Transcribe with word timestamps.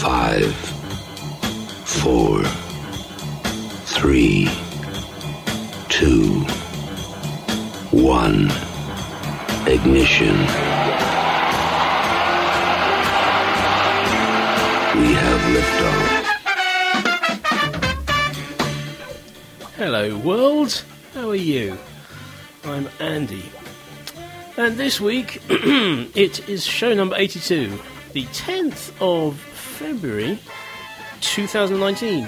Five, 0.00 0.54
four, 1.84 2.44
three, 3.84 4.48
two, 5.88 6.40
one. 7.90 8.48
Ignition. 9.66 10.36
We 14.94 15.12
have 15.14 15.40
liftoff. 15.52 16.18
Hello, 19.76 20.16
world. 20.18 20.84
How 21.12 21.28
are 21.30 21.34
you? 21.34 21.76
I'm 22.64 22.88
Andy. 23.00 23.50
And 24.56 24.76
this 24.76 25.00
week, 25.00 25.42
it 25.48 26.48
is 26.48 26.64
show 26.64 26.94
number 26.94 27.16
82, 27.16 27.78
the 28.12 28.24
10th 28.24 28.92
of 29.00 29.38
February 29.38 30.38
2019. 31.20 32.26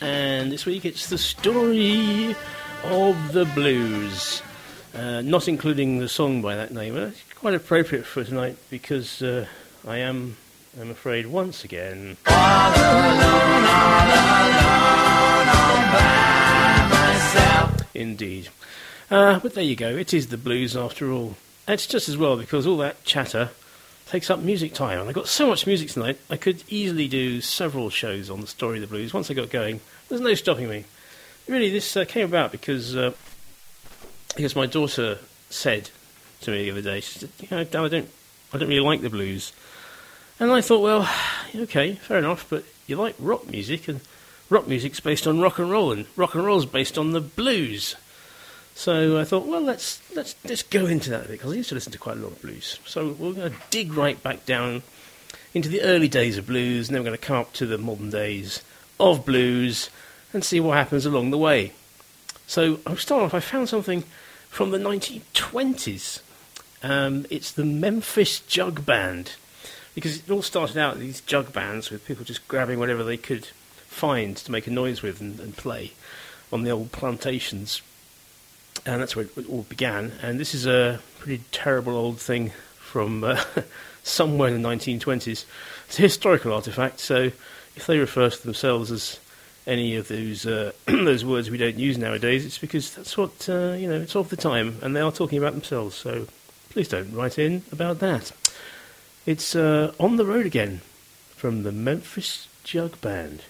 And 0.00 0.52
this 0.52 0.66
week, 0.66 0.84
it's 0.84 1.08
the 1.08 1.18
story 1.18 2.36
of 2.84 3.32
the 3.32 3.44
blues. 3.54 4.42
Uh, 4.94 5.20
not 5.22 5.48
including 5.48 5.98
the 5.98 6.08
song 6.08 6.42
by 6.42 6.54
that 6.54 6.72
name. 6.72 6.96
It's 6.96 7.22
quite 7.34 7.54
appropriate 7.54 8.06
for 8.06 8.24
tonight 8.24 8.56
because 8.70 9.20
uh, 9.20 9.46
I 9.86 9.98
am, 9.98 10.36
I'm 10.80 10.90
afraid, 10.90 11.26
once 11.26 11.64
again. 11.64 12.16
Indeed. 17.94 18.48
Uh, 19.10 19.38
but 19.40 19.54
there 19.54 19.64
you 19.64 19.76
go. 19.76 19.90
It 19.96 20.14
is 20.14 20.28
the 20.28 20.36
blues 20.36 20.76
after 20.76 21.10
all. 21.10 21.36
It's 21.66 21.86
just 21.86 22.08
as 22.08 22.16
well 22.16 22.36
because 22.36 22.66
all 22.66 22.76
that 22.78 23.04
chatter 23.04 23.50
takes 24.06 24.30
up 24.30 24.40
music 24.40 24.72
time. 24.72 25.00
And 25.00 25.08
I've 25.08 25.14
got 25.14 25.28
so 25.28 25.48
much 25.48 25.66
music 25.66 25.90
tonight, 25.90 26.18
I 26.30 26.36
could 26.36 26.62
easily 26.68 27.08
do 27.08 27.40
several 27.40 27.90
shows 27.90 28.30
on 28.30 28.40
the 28.40 28.46
story 28.46 28.78
of 28.78 28.82
the 28.82 28.86
blues. 28.86 29.12
Once 29.12 29.30
I 29.30 29.34
got 29.34 29.50
going, 29.50 29.80
there's 30.08 30.20
no 30.20 30.34
stopping 30.34 30.68
me. 30.68 30.84
Really, 31.48 31.70
this 31.70 31.96
uh, 31.96 32.04
came 32.04 32.24
about 32.24 32.52
because 32.52 32.96
uh, 32.96 33.12
because 34.34 34.56
my 34.56 34.66
daughter 34.66 35.18
said 35.48 35.90
to 36.42 36.50
me 36.50 36.64
the 36.64 36.70
other 36.72 36.82
day, 36.82 37.00
she 37.00 37.20
said, 37.20 37.30
"You 37.40 37.48
know, 37.50 37.64
Dad, 37.64 37.84
I 37.84 37.88
don't, 37.88 38.10
I 38.52 38.58
don't 38.58 38.68
really 38.68 38.80
like 38.80 39.00
the 39.00 39.10
blues." 39.10 39.52
And 40.38 40.50
I 40.50 40.60
thought, 40.60 40.82
well, 40.82 41.08
okay, 41.54 41.94
fair 41.94 42.18
enough, 42.18 42.46
but 42.50 42.64
you 42.86 42.96
like 42.96 43.14
rock 43.18 43.46
music, 43.48 43.88
and 43.88 44.00
rock 44.50 44.68
music's 44.68 45.00
based 45.00 45.26
on 45.26 45.40
rock 45.40 45.58
and 45.58 45.70
roll, 45.70 45.92
and 45.92 46.06
rock 46.16 46.34
and 46.34 46.44
roll's 46.44 46.66
based 46.66 46.98
on 46.98 47.12
the 47.12 47.20
blues. 47.20 47.96
So 48.76 49.18
I 49.18 49.24
thought, 49.24 49.46
well, 49.46 49.62
let's 49.62 50.02
let's 50.14 50.36
let's 50.44 50.62
go 50.62 50.84
into 50.84 51.08
that 51.08 51.24
a 51.24 51.28
bit 51.28 51.38
because 51.38 51.50
I 51.50 51.56
used 51.56 51.70
to 51.70 51.74
listen 51.74 51.92
to 51.92 51.98
quite 51.98 52.18
a 52.18 52.20
lot 52.20 52.32
of 52.32 52.42
blues. 52.42 52.78
So 52.84 53.16
we're 53.18 53.32
going 53.32 53.50
to 53.50 53.56
dig 53.70 53.94
right 53.94 54.22
back 54.22 54.44
down 54.44 54.82
into 55.54 55.70
the 55.70 55.80
early 55.80 56.08
days 56.08 56.36
of 56.36 56.46
blues, 56.46 56.86
and 56.86 56.94
then 56.94 57.02
we're 57.02 57.08
going 57.08 57.18
to 57.18 57.26
come 57.26 57.38
up 57.38 57.54
to 57.54 57.64
the 57.64 57.78
modern 57.78 58.10
days 58.10 58.62
of 59.00 59.24
blues 59.24 59.88
and 60.34 60.44
see 60.44 60.60
what 60.60 60.76
happens 60.76 61.06
along 61.06 61.30
the 61.30 61.38
way. 61.38 61.72
So 62.46 62.80
I'll 62.86 62.98
start 62.98 63.22
off. 63.22 63.32
I 63.32 63.40
found 63.40 63.70
something 63.70 64.04
from 64.50 64.72
the 64.72 64.78
1920s. 64.78 66.20
Um, 66.82 67.24
it's 67.30 67.50
the 67.52 67.64
Memphis 67.64 68.40
Jug 68.40 68.84
Band 68.84 69.36
because 69.94 70.18
it 70.18 70.30
all 70.30 70.42
started 70.42 70.76
out 70.76 70.98
these 70.98 71.22
jug 71.22 71.50
bands 71.50 71.90
with 71.90 72.04
people 72.04 72.26
just 72.26 72.46
grabbing 72.46 72.78
whatever 72.78 73.02
they 73.02 73.16
could 73.16 73.46
find 73.86 74.36
to 74.36 74.52
make 74.52 74.66
a 74.66 74.70
noise 74.70 75.00
with 75.00 75.22
and, 75.22 75.40
and 75.40 75.56
play 75.56 75.92
on 76.52 76.62
the 76.62 76.70
old 76.70 76.92
plantations 76.92 77.80
and 78.86 79.02
that's 79.02 79.16
where 79.16 79.24
it 79.24 79.48
all 79.48 79.66
began. 79.68 80.12
And 80.22 80.38
this 80.38 80.54
is 80.54 80.66
a 80.66 81.00
pretty 81.18 81.42
terrible 81.50 81.94
old 81.94 82.18
thing 82.18 82.52
from 82.78 83.24
uh, 83.24 83.42
somewhere 84.02 84.48
in 84.48 84.62
the 84.62 84.68
1920s. 84.68 85.44
It's 85.88 85.98
a 85.98 86.02
historical 86.02 86.52
artifact, 86.52 87.00
so 87.00 87.30
if 87.74 87.86
they 87.86 87.98
refer 87.98 88.30
to 88.30 88.42
themselves 88.42 88.90
as 88.90 89.20
any 89.66 89.96
of 89.96 90.08
those 90.08 90.46
uh, 90.46 90.72
those 90.86 91.24
words 91.24 91.50
we 91.50 91.58
don't 91.58 91.76
use 91.76 91.98
nowadays, 91.98 92.46
it's 92.46 92.58
because 92.58 92.94
that's 92.94 93.18
what 93.18 93.48
uh, 93.48 93.72
you 93.72 93.88
know. 93.88 94.00
It's 94.00 94.16
of 94.16 94.30
the 94.30 94.36
time, 94.36 94.78
and 94.82 94.94
they 94.94 95.00
are 95.00 95.12
talking 95.12 95.38
about 95.38 95.52
themselves. 95.52 95.96
So 95.96 96.26
please 96.70 96.88
don't 96.88 97.12
write 97.12 97.38
in 97.38 97.62
about 97.72 97.98
that. 97.98 98.32
It's 99.26 99.56
uh, 99.56 99.92
on 99.98 100.16
the 100.16 100.24
road 100.24 100.46
again 100.46 100.80
from 101.34 101.64
the 101.64 101.72
Memphis 101.72 102.48
Jug 102.64 103.00
Band. 103.00 103.42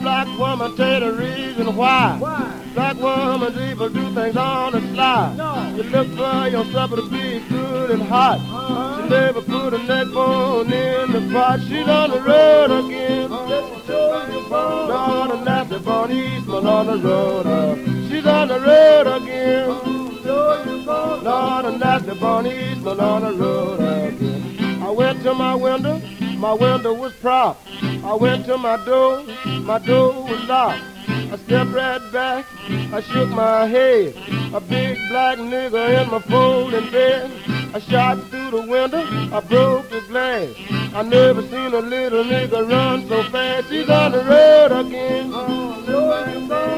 Black 0.00 0.26
woman 0.38 0.76
tell 0.76 1.00
the 1.00 1.12
reason 1.12 1.76
why. 1.76 2.16
Why? 2.18 2.70
Black 2.74 2.96
woman 2.96 3.52
people 3.52 3.88
do 3.88 4.14
things 4.14 4.36
on 4.36 4.72
the 4.72 4.80
sly. 4.94 5.34
No. 5.36 5.76
You 5.76 5.82
look 5.84 6.08
for 6.16 6.48
your 6.48 6.64
supper 6.72 6.96
to 6.96 7.08
be 7.10 7.40
good 7.48 7.90
and 7.90 8.02
hot. 8.02 8.38
Uh-huh. 8.38 9.02
She 9.02 9.08
never 9.08 9.42
put 9.42 9.74
a 9.74 9.78
neck 9.78 10.08
bone 10.08 10.72
in 10.72 11.12
the 11.12 11.32
pot. 11.32 11.60
She's 11.68 11.86
on 11.88 12.10
the 12.10 12.20
road 12.20 12.70
again. 12.84 13.30
Let's 13.30 13.86
show 13.86 14.26
you 14.32 14.48
bone. 14.48 14.88
Lord, 14.88 15.30
and 15.30 15.46
that's 15.46 15.70
the 15.70 15.78
Bonnie 15.80 16.36
Eastman 16.36 16.66
on 16.66 16.86
the 16.86 16.96
road. 17.08 17.46
uh. 17.46 17.76
She's 18.08 18.26
on 18.26 18.48
the 18.48 18.60
road 18.60 19.06
again. 19.22 19.68
Bone. 19.68 21.24
Lord, 21.24 21.64
and 21.66 21.80
that's 21.80 22.04
the 22.06 22.14
Bonnie 22.16 22.72
Eastman 22.72 22.98
on 22.98 23.22
the 23.22 23.32
road 23.32 23.80
again. 23.80 24.82
I 24.82 24.90
went 24.90 25.22
to 25.22 25.34
my 25.34 25.54
window, 25.54 26.00
my 26.38 26.52
window 26.52 26.92
was 26.94 27.12
propped. 27.14 27.60
I 28.04 28.14
went 28.14 28.46
to 28.46 28.58
my 28.58 28.84
door, 28.84 29.22
my 29.60 29.78
door 29.78 30.24
was 30.24 30.44
locked. 30.48 30.82
I 31.08 31.36
stepped 31.36 31.70
right 31.70 32.12
back, 32.12 32.44
I 32.92 33.00
shook 33.00 33.28
my 33.30 33.66
head. 33.66 34.14
A 34.52 34.60
big 34.60 34.98
black 35.08 35.38
nigger 35.38 36.02
in 36.02 36.10
my 36.10 36.20
folding 36.20 36.90
bed. 36.90 37.30
I 37.74 37.78
shot 37.78 38.18
through 38.28 38.50
the 38.50 38.66
window, 38.66 39.02
I 39.32 39.40
broke 39.40 39.88
the 39.88 40.02
glass. 40.08 40.50
I 40.94 41.02
never 41.02 41.40
seen 41.42 41.72
a 41.72 41.80
little 41.80 42.24
nigga 42.24 42.68
run 42.68 43.08
so 43.08 43.22
fast. 43.30 43.68
He's 43.68 43.88
on 43.88 44.12
the 44.12 44.22
road 44.24 44.72
again. 44.86 45.30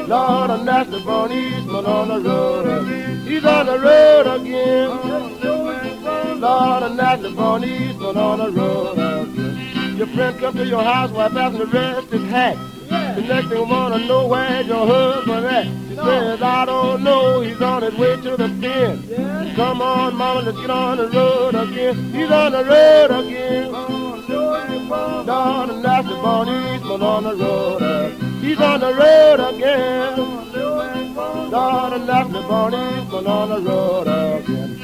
Lord, 0.07 0.65
that's 0.65 0.89
the 0.91 0.99
Bonnie 0.99 1.47
Eastman 1.47 1.85
on 1.85 2.07
the 2.07 2.29
road 2.29 2.65
again. 2.65 3.27
He's 3.27 3.43
on 3.43 3.65
the 3.65 3.79
road 3.79 4.27
again. 4.27 4.89
Lord, 6.39 6.97
that's 6.97 7.21
the 7.23 7.31
Bonnie 7.31 7.89
Eastman 7.89 8.15
on 8.15 8.37
the 8.37 8.51
road 8.51 8.93
again. 8.93 9.14
Your 9.97 10.07
friend 10.07 10.37
come 10.39 10.55
to 10.55 10.65
your 10.65 10.83
house 10.83 11.09
while 11.11 11.29
passing 11.29 11.59
the 11.59 11.65
rest 11.67 12.09
his 12.09 12.29
hat. 12.29 12.57
The 12.89 13.21
next 13.21 13.47
thing 13.47 13.69
wanna 13.69 14.05
know 14.05 14.27
where's 14.27 14.67
your 14.67 14.85
husband 14.85 15.45
at. 15.45 15.65
She 15.87 15.95
says, 15.95 16.41
I 16.41 16.65
don't 16.65 17.01
know, 17.01 17.39
he's 17.39 17.61
on 17.61 17.81
his 17.81 17.95
way 17.95 18.17
to 18.17 18.31
the 18.31 18.49
pen. 18.59 19.03
Yes. 19.07 19.55
Come 19.55 19.81
on, 19.81 20.15
mama, 20.17 20.41
let's 20.41 20.59
get 20.59 20.69
on 20.69 20.97
the 20.97 21.07
road 21.07 21.55
again. 21.55 21.95
He's 22.13 22.29
on 22.29 22.51
the 22.51 22.65
road 22.65 23.11
again. 23.11 23.71
That's 25.81 26.07
the 26.09 26.15
Bonnie 26.15 26.75
Eastman 26.75 27.01
on 27.01 27.23
the 27.23 27.35
road 27.35 27.81
again. 27.81 28.41
He's 28.41 28.59
on 28.59 28.79
the 28.81 28.93
road 28.93 29.39
again. 29.39 30.45
That's 32.05 32.31
the 32.33 32.41
Bonnie 32.41 33.01
Eastman 33.01 33.27
on 33.27 33.49
the 33.49 33.61
road 33.61 34.07
again. 34.07 34.74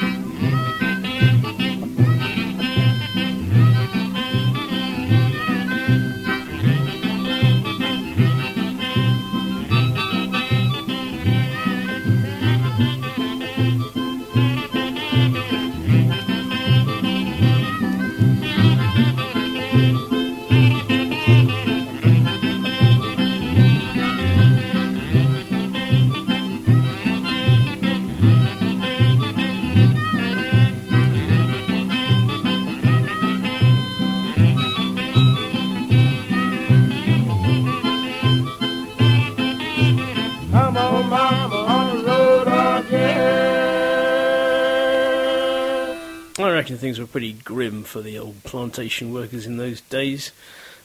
Things 46.81 46.99
were 46.99 47.05
pretty 47.05 47.33
grim 47.33 47.83
for 47.83 48.01
the 48.01 48.19
old 48.19 48.43
plantation 48.43 49.13
workers 49.13 49.45
in 49.45 49.57
those 49.57 49.81
days, 49.81 50.31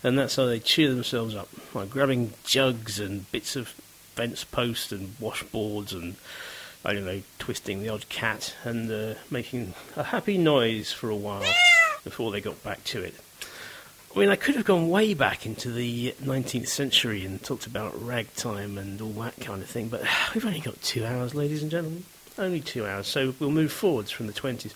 and 0.03 0.19
that's 0.19 0.37
how 0.37 0.47
they 0.47 0.61
cheer 0.61 0.91
themselves 0.91 1.35
up 1.35 1.49
by 1.73 1.87
grabbing 1.87 2.35
jugs 2.45 3.01
and 3.01 3.31
bits 3.33 3.57
of 3.57 3.69
fence 4.15 4.45
post 4.45 4.93
and 4.93 5.19
washboards 5.19 5.93
and 5.93 6.17
I 6.85 6.93
don't 6.93 7.05
know, 7.05 7.23
twisting 7.41 7.83
the 7.83 7.89
odd 7.89 8.09
cat 8.09 8.55
and 8.63 8.91
uh, 8.93 9.15
making 9.29 9.75
a 9.97 10.05
happy 10.05 10.39
noise 10.39 10.93
for 10.93 11.11
a 11.11 11.17
while 11.17 11.43
before 12.05 12.31
they 12.31 12.41
got 12.41 12.63
back 12.63 12.85
to 12.85 13.03
it. 13.03 13.15
I 14.15 14.21
mean, 14.21 14.29
I 14.29 14.37
could 14.37 14.55
have 14.55 14.65
gone 14.65 14.89
way 14.89 15.13
back 15.13 15.45
into 15.47 15.73
the 15.73 16.15
19th 16.23 16.69
century 16.69 17.25
and 17.25 17.43
talked 17.43 17.67
about 17.67 18.01
ragtime 18.01 18.79
and 18.79 19.01
all 19.03 19.11
that 19.25 19.39
kind 19.41 19.63
of 19.63 19.69
thing, 19.69 19.89
but 19.89 20.03
we've 20.35 20.47
only 20.47 20.61
got 20.61 20.81
two 20.81 21.05
hours, 21.05 21.35
ladies 21.35 21.61
and 21.61 21.73
gentlemen. 21.73 22.05
Only 22.39 22.61
two 22.61 22.87
hours, 22.87 23.09
so 23.09 23.35
we'll 23.41 23.51
move 23.51 23.73
forwards 23.73 24.11
from 24.11 24.29
the 24.29 24.33
20s. 24.33 24.73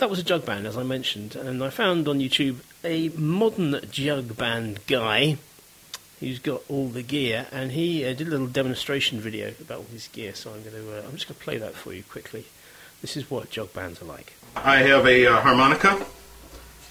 That 0.00 0.08
was 0.08 0.18
a 0.18 0.22
jug 0.22 0.46
band, 0.46 0.66
as 0.66 0.78
I 0.78 0.82
mentioned, 0.82 1.36
and 1.36 1.62
I 1.62 1.68
found 1.68 2.08
on 2.08 2.20
YouTube 2.20 2.60
a 2.82 3.10
modern 3.10 3.78
jug 3.90 4.34
band 4.34 4.80
guy 4.86 5.36
who's 6.20 6.38
got 6.38 6.62
all 6.70 6.88
the 6.88 7.02
gear, 7.02 7.48
and 7.52 7.72
he 7.72 8.06
uh, 8.06 8.14
did 8.14 8.28
a 8.28 8.30
little 8.30 8.46
demonstration 8.46 9.20
video 9.20 9.52
about 9.60 9.80
all 9.80 9.86
his 9.92 10.08
gear. 10.08 10.34
So 10.34 10.54
I'm 10.54 10.62
going 10.62 10.74
to, 10.74 11.00
uh, 11.00 11.02
I'm 11.06 11.12
just 11.12 11.28
going 11.28 11.36
to 11.36 11.44
play 11.44 11.58
that 11.58 11.74
for 11.74 11.92
you 11.92 12.02
quickly. 12.02 12.46
This 13.02 13.14
is 13.14 13.30
what 13.30 13.50
jug 13.50 13.74
bands 13.74 14.00
are 14.00 14.06
like. 14.06 14.32
I 14.56 14.78
have 14.78 15.06
a 15.06 15.26
uh, 15.26 15.40
harmonica, 15.42 16.02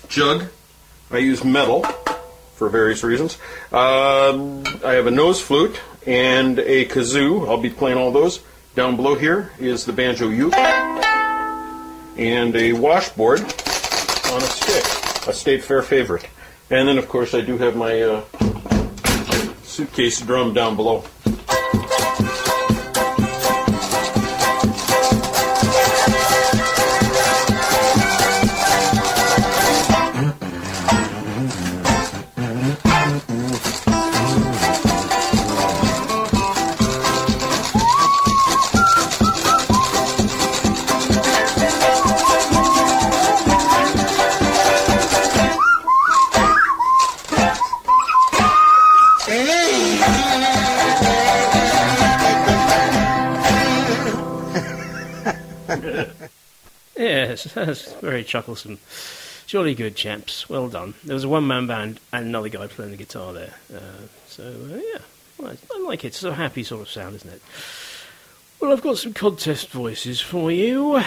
jug. 0.07 0.45
I 1.09 1.17
use 1.17 1.43
metal 1.43 1.85
for 2.53 2.69
various 2.69 3.03
reasons. 3.03 3.39
Um, 3.71 4.63
I 4.85 4.93
have 4.93 5.07
a 5.07 5.11
nose 5.11 5.41
flute 5.41 5.81
and 6.05 6.59
a 6.59 6.85
kazoo. 6.85 7.49
I'll 7.49 7.57
be 7.57 7.71
playing 7.71 7.97
all 7.97 8.11
those. 8.11 8.39
Down 8.75 8.95
below 8.95 9.15
here 9.15 9.51
is 9.57 9.87
the 9.87 9.93
banjo 9.93 10.29
uke 10.29 10.53
and 12.19 12.53
a 12.57 12.73
washboard 12.73 13.39
on 13.39 13.47
a 13.47 14.41
stick, 14.41 14.83
a 15.27 15.33
state 15.33 15.63
fair 15.63 15.81
favorite. 15.81 16.27
And 16.69 16.87
then, 16.87 16.97
of 16.97 17.07
course, 17.07 17.33
I 17.33 17.41
do 17.41 17.57
have 17.57 17.77
my 17.77 18.01
uh, 18.01 18.23
suitcase 19.63 20.19
drum 20.19 20.53
down 20.53 20.75
below. 20.75 21.05
Yes, 57.45 57.53
that's 57.53 57.93
very 57.93 58.23
chucklesome. 58.23 58.79
Jolly 59.47 59.73
good, 59.73 59.95
chaps. 59.95 60.49
Well 60.49 60.67
done. 60.67 60.93
There 61.03 61.13
was 61.13 61.23
a 61.23 61.29
one 61.29 61.47
man 61.47 61.67
band 61.67 61.99
and 62.11 62.27
another 62.27 62.49
guy 62.49 62.67
playing 62.67 62.91
the 62.91 62.97
guitar 62.97 63.33
there. 63.33 63.55
Uh, 63.73 64.07
so, 64.27 64.43
uh, 64.43 64.75
yeah, 64.75 64.99
I, 65.47 65.57
I 65.73 65.79
like 65.79 66.03
it. 66.03 66.09
It's 66.09 66.23
a 66.23 66.33
happy 66.35 66.63
sort 66.63 66.81
of 66.81 66.89
sound, 66.89 67.15
isn't 67.15 67.33
it? 67.33 67.41
Well, 68.59 68.71
I've 68.71 68.81
got 68.81 68.97
some 68.97 69.13
contest 69.13 69.69
voices 69.69 70.21
for 70.21 70.51
you. 70.51 71.01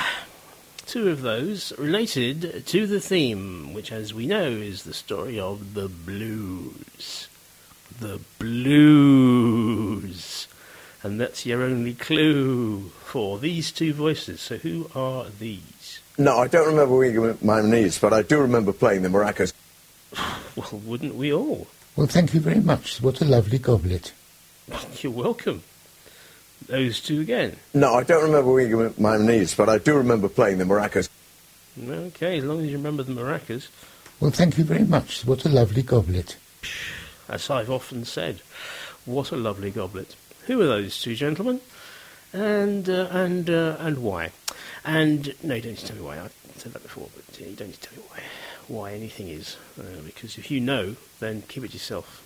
Two 0.87 1.11
of 1.11 1.23
those 1.23 1.73
related 1.79 2.67
to 2.67 2.87
the 2.87 3.01
theme, 3.01 3.73
which, 3.75 3.93
as 3.93 4.13
we 4.13 4.27
know, 4.27 4.49
is 4.49 4.83
the 4.83 4.95
story 4.95 5.39
of 5.39 5.75
the 5.75 5.89
blues. 5.89 7.29
The 8.01 8.19
blues. 8.39 9.69
And 11.05 11.21
that's 11.21 11.47
your 11.47 11.63
only 11.63 11.95
clue 11.95 12.89
for 13.05 13.39
these 13.39 13.71
two 13.71 13.93
voices. 13.93 14.41
So, 14.41 14.57
who 14.57 14.91
are 14.95 15.27
these? 15.39 16.01
No, 16.19 16.39
I 16.39 16.47
don't 16.49 16.67
remember 16.67 16.97
wiggling 16.97 17.39
my 17.43 17.63
knees, 17.63 17.99
but 17.99 18.13
I 18.13 18.23
do 18.23 18.41
remember 18.41 18.73
playing 18.73 19.03
the 19.03 19.09
maracas. 19.09 19.53
Well, 20.55 20.83
wouldn't 20.85 21.15
we 21.15 21.33
all? 21.33 21.67
Well, 21.97 22.07
thank 22.07 22.35
you 22.35 22.41
very 22.41 22.61
much. 22.61 23.01
What 23.01 23.23
a 23.23 23.25
lovely 23.25 23.59
goblet. 23.59 24.13
You're 25.01 25.13
welcome. 25.13 25.63
Those 26.67 27.01
two 27.01 27.23
again. 27.23 27.57
No, 27.73 27.95
I 27.95 28.03
don't 28.03 28.23
remember 28.23 28.53
wiggling 28.53 28.93
my 28.99 29.17
knees, 29.17 29.55
but 29.55 29.71
I 29.71 29.79
do 29.79 29.97
remember 29.97 30.29
playing 30.29 30.59
the 30.59 30.65
maracas. 30.65 31.09
Okay, 31.83 32.37
as 32.37 32.45
long 32.45 32.61
as 32.61 32.67
you 32.67 32.77
remember 32.77 33.03
the 33.03 33.13
maracas. 33.13 33.69
Well, 34.21 34.31
thank 34.31 34.59
you 34.59 34.65
very 34.65 34.85
much. 34.85 35.25
What 35.25 35.47
a 35.47 35.49
lovely 35.49 35.83
goblet. 35.83 36.37
As 37.29 37.49
I've 37.49 37.71
often 37.71 38.05
said, 38.05 38.43
what 39.07 39.31
a 39.31 39.37
lovely 39.37 39.71
goblet. 39.71 40.15
Who 40.47 40.61
are 40.61 40.67
those 40.67 41.01
two 41.01 41.15
gentlemen? 41.15 41.61
And 42.33 42.89
uh, 42.89 43.09
and 43.11 43.49
uh, 43.49 43.77
and 43.79 43.99
why? 43.99 44.33
And 44.85 45.35
no, 45.43 45.55
you 45.55 45.63
don't 45.63 45.73
need 45.73 45.79
to 45.79 45.87
tell 45.87 45.97
me 45.97 46.03
why. 46.03 46.19
I've 46.19 46.35
said 46.57 46.73
that 46.73 46.83
before, 46.83 47.09
but 47.15 47.39
you 47.39 47.55
don't 47.55 47.69
need 47.69 47.81
to 47.81 47.89
tell 47.89 47.99
me 47.99 48.05
why. 48.09 48.21
Why 48.69 48.93
anything 48.95 49.29
is, 49.29 49.57
uh, 49.79 50.03
because 50.05 50.39
if 50.39 50.51
you 50.51 50.61
know, 50.61 50.97
then 51.21 51.43
keep 51.49 51.65
it 51.65 51.73
yourself. 51.73 52.23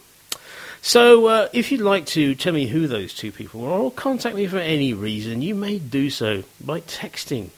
So, 0.82 1.26
uh, 1.26 1.48
if 1.52 1.72
you'd 1.72 1.80
like 1.80 2.06
to 2.06 2.34
tell 2.34 2.52
me 2.52 2.66
who 2.66 2.86
those 2.86 3.12
two 3.14 3.32
people 3.32 3.64
are, 3.64 3.80
or 3.80 3.90
contact 3.90 4.36
me 4.36 4.46
for 4.46 4.58
any 4.58 4.92
reason, 4.92 5.42
you 5.42 5.54
may 5.54 5.78
do 5.78 6.10
so 6.10 6.44
by 6.60 6.80
texting 6.80 7.50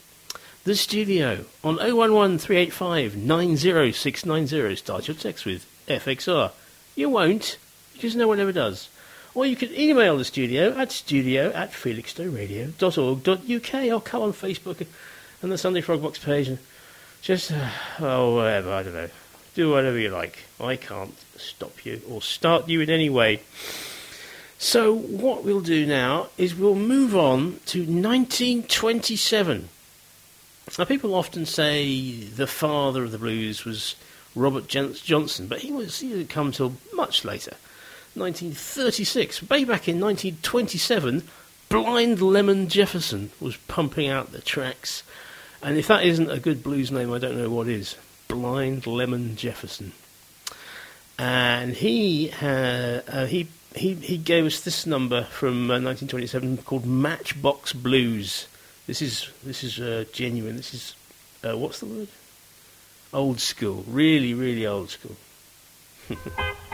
the 0.63 0.75
studio 0.75 1.45
on 1.63 1.77
011 1.79 2.39
385 2.39 3.15
90690. 3.15 4.75
Start 4.75 5.07
your 5.07 5.15
text 5.15 5.45
with 5.45 5.65
FXR. 5.87 6.51
You 6.95 7.09
won't, 7.09 7.57
just 7.97 8.15
no 8.15 8.27
one 8.27 8.39
ever 8.39 8.51
does. 8.51 8.89
Or 9.35 9.45
you 9.45 9.55
can 9.55 9.71
email 9.73 10.17
the 10.17 10.25
studio 10.25 10.75
at 10.75 10.91
studio 10.91 11.51
at 11.51 11.71
felixstowe.radio.org.uk 11.71 13.93
or 13.93 14.01
come 14.01 14.23
on 14.23 14.33
Facebook 14.33 14.85
and 15.41 15.51
the 15.51 15.57
Sunday 15.57 15.81
Frogbox 15.81 16.23
page 16.23 16.47
and 16.47 16.59
just, 17.21 17.51
uh, 17.51 17.69
oh, 17.99 18.35
whatever, 18.35 18.71
I 18.71 18.83
don't 18.83 18.93
know. 18.93 19.09
Do 19.55 19.71
whatever 19.71 19.97
you 19.97 20.09
like. 20.09 20.43
I 20.59 20.75
can't 20.75 21.15
stop 21.37 21.85
you 21.85 22.01
or 22.09 22.21
start 22.21 22.69
you 22.69 22.81
in 22.81 22.89
any 22.89 23.09
way. 23.09 23.41
So, 24.57 24.93
what 24.93 25.43
we'll 25.43 25.61
do 25.61 25.85
now 25.85 26.27
is 26.37 26.53
we'll 26.53 26.75
move 26.75 27.15
on 27.15 27.59
to 27.67 27.79
1927. 27.79 29.69
Now, 30.77 30.85
people 30.85 31.15
often 31.15 31.45
say 31.45 32.23
the 32.23 32.45
father 32.45 33.05
of 33.05 33.11
the 33.11 33.17
blues 33.17 33.65
was 33.65 33.95
Robert 34.35 34.67
Johnson, 34.67 35.47
but 35.47 35.59
he 35.59 35.71
was 35.71 36.01
he 36.01 36.09
didn't 36.09 36.29
come 36.29 36.51
till 36.51 36.73
much 36.93 37.25
later, 37.25 37.55
1936. 38.15 39.43
Way 39.49 39.63
back 39.63 39.87
in 39.87 39.99
1927, 39.99 41.23
Blind 41.69 42.21
Lemon 42.21 42.67
Jefferson 42.67 43.31
was 43.39 43.57
pumping 43.67 44.09
out 44.09 44.31
the 44.31 44.41
tracks, 44.41 45.03
and 45.61 45.77
if 45.77 45.87
that 45.87 46.03
isn't 46.03 46.31
a 46.31 46.39
good 46.39 46.63
blues 46.63 46.91
name, 46.91 47.13
I 47.13 47.19
don't 47.19 47.37
know 47.37 47.49
what 47.49 47.67
is. 47.67 47.95
Blind 48.27 48.87
Lemon 48.87 49.35
Jefferson, 49.35 49.91
and 51.17 51.73
he 51.73 52.31
uh, 52.41 53.01
uh, 53.07 53.25
he 53.25 53.47
he 53.75 53.93
he 53.95 54.17
gave 54.17 54.45
us 54.45 54.61
this 54.61 54.85
number 54.85 55.23
from 55.25 55.69
uh, 55.69 55.79
1927 55.79 56.57
called 56.57 56.85
Matchbox 56.85 57.73
Blues. 57.73 58.47
This 58.87 59.01
is 59.01 59.29
this 59.43 59.63
is 59.63 59.79
uh, 59.79 60.05
genuine. 60.11 60.57
This 60.57 60.73
is 60.73 60.95
uh, 61.43 61.57
what's 61.57 61.79
the 61.79 61.85
word? 61.85 62.07
Old 63.13 63.39
school, 63.39 63.83
really, 63.87 64.33
really 64.33 64.65
old 64.65 64.89
school. 64.89 65.15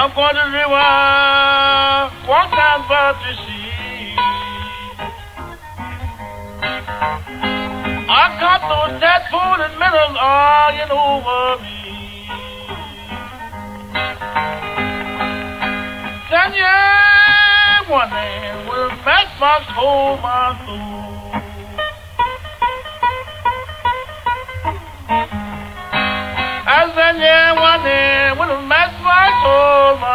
I'm 0.00 0.14
going 0.14 0.30
to 0.30 0.40
the 0.40 0.46
river, 0.54 0.70
walk 2.30 2.54
down 2.54 2.86
by 2.86 3.18
the 3.18 3.34
sea. 3.34 4.14
I 8.06 8.30
got 8.38 8.62
those 8.70 8.94
tattoos 9.02 9.58
and 9.58 9.74
medals 9.74 10.16
arguing 10.22 10.94
over 10.94 11.58
me. 11.64 11.82
Then 16.30 16.54
yeah, 16.54 17.90
one 17.90 18.10
day 18.10 18.54
will 18.70 18.94
matchbox 19.02 19.66
hold 19.74 20.22
my 20.22 20.54
soul. 20.62 21.08
As 26.70 26.94
then 26.94 27.18
yeah, 27.18 27.52
one 27.58 27.82
day 27.82 28.30
will 28.38 28.62
matchbox 28.62 28.77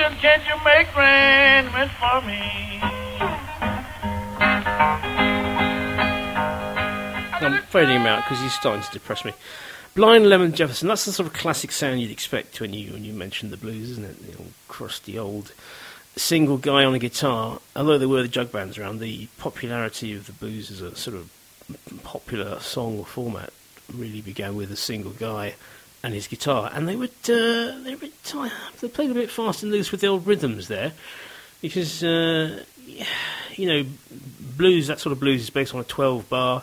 can't 0.00 0.42
you 0.46 0.54
make 0.64 0.96
arrangements 0.96 1.94
for 1.94 2.20
me? 2.22 2.80
I'm 7.42 7.62
fading 7.64 7.96
him 7.96 8.06
out 8.06 8.24
because 8.24 8.40
he's 8.40 8.54
starting 8.54 8.82
to 8.82 8.90
depress 8.90 9.24
me. 9.24 9.32
Blind 9.94 10.28
Lemon 10.28 10.52
Jefferson, 10.52 10.88
that's 10.88 11.04
the 11.04 11.12
sort 11.12 11.26
of 11.26 11.32
classic 11.34 11.72
sound 11.72 12.00
you'd 12.00 12.10
expect 12.10 12.60
when 12.60 12.72
you 12.72 12.92
when 12.92 13.04
you 13.04 13.12
mention 13.12 13.50
the 13.50 13.56
blues, 13.56 13.90
isn't 13.90 14.04
it? 14.04 14.26
The 14.26 14.38
old 14.38 14.52
crusty 14.68 15.18
old 15.18 15.52
single 16.16 16.58
guy 16.58 16.84
on 16.84 16.94
a 16.94 16.98
guitar. 16.98 17.60
Although 17.76 17.98
there 17.98 18.08
were 18.08 18.22
the 18.22 18.28
jug 18.28 18.52
bands 18.52 18.78
around, 18.78 19.00
the 19.00 19.26
popularity 19.38 20.14
of 20.14 20.26
the 20.26 20.32
blues 20.32 20.70
as 20.70 20.80
a 20.80 20.96
sort 20.96 21.16
of 21.16 21.30
popular 22.04 22.58
song 22.60 22.98
or 22.98 23.04
format 23.04 23.52
really 23.92 24.20
began 24.20 24.54
with 24.54 24.70
a 24.70 24.76
single 24.76 25.12
guy 25.12 25.54
and 26.02 26.14
his 26.14 26.26
guitar, 26.26 26.70
and 26.72 26.88
they 26.88 26.96
would 26.96 27.10
uh, 27.24 27.78
they 27.82 27.94
would 28.00 28.12
they 28.80 28.88
played 28.88 29.10
a 29.10 29.14
bit 29.14 29.30
fast 29.30 29.62
and 29.62 29.70
loose 29.72 29.90
with 29.90 30.00
the 30.00 30.06
old 30.06 30.26
rhythms 30.26 30.68
there, 30.68 30.92
because 31.60 32.02
uh, 32.02 32.64
you 33.54 33.66
know 33.66 33.84
blues 34.56 34.86
that 34.86 35.00
sort 35.00 35.12
of 35.12 35.20
blues 35.20 35.42
is 35.42 35.50
based 35.50 35.74
on 35.74 35.80
a 35.80 35.84
twelve 35.84 36.28
bar 36.28 36.62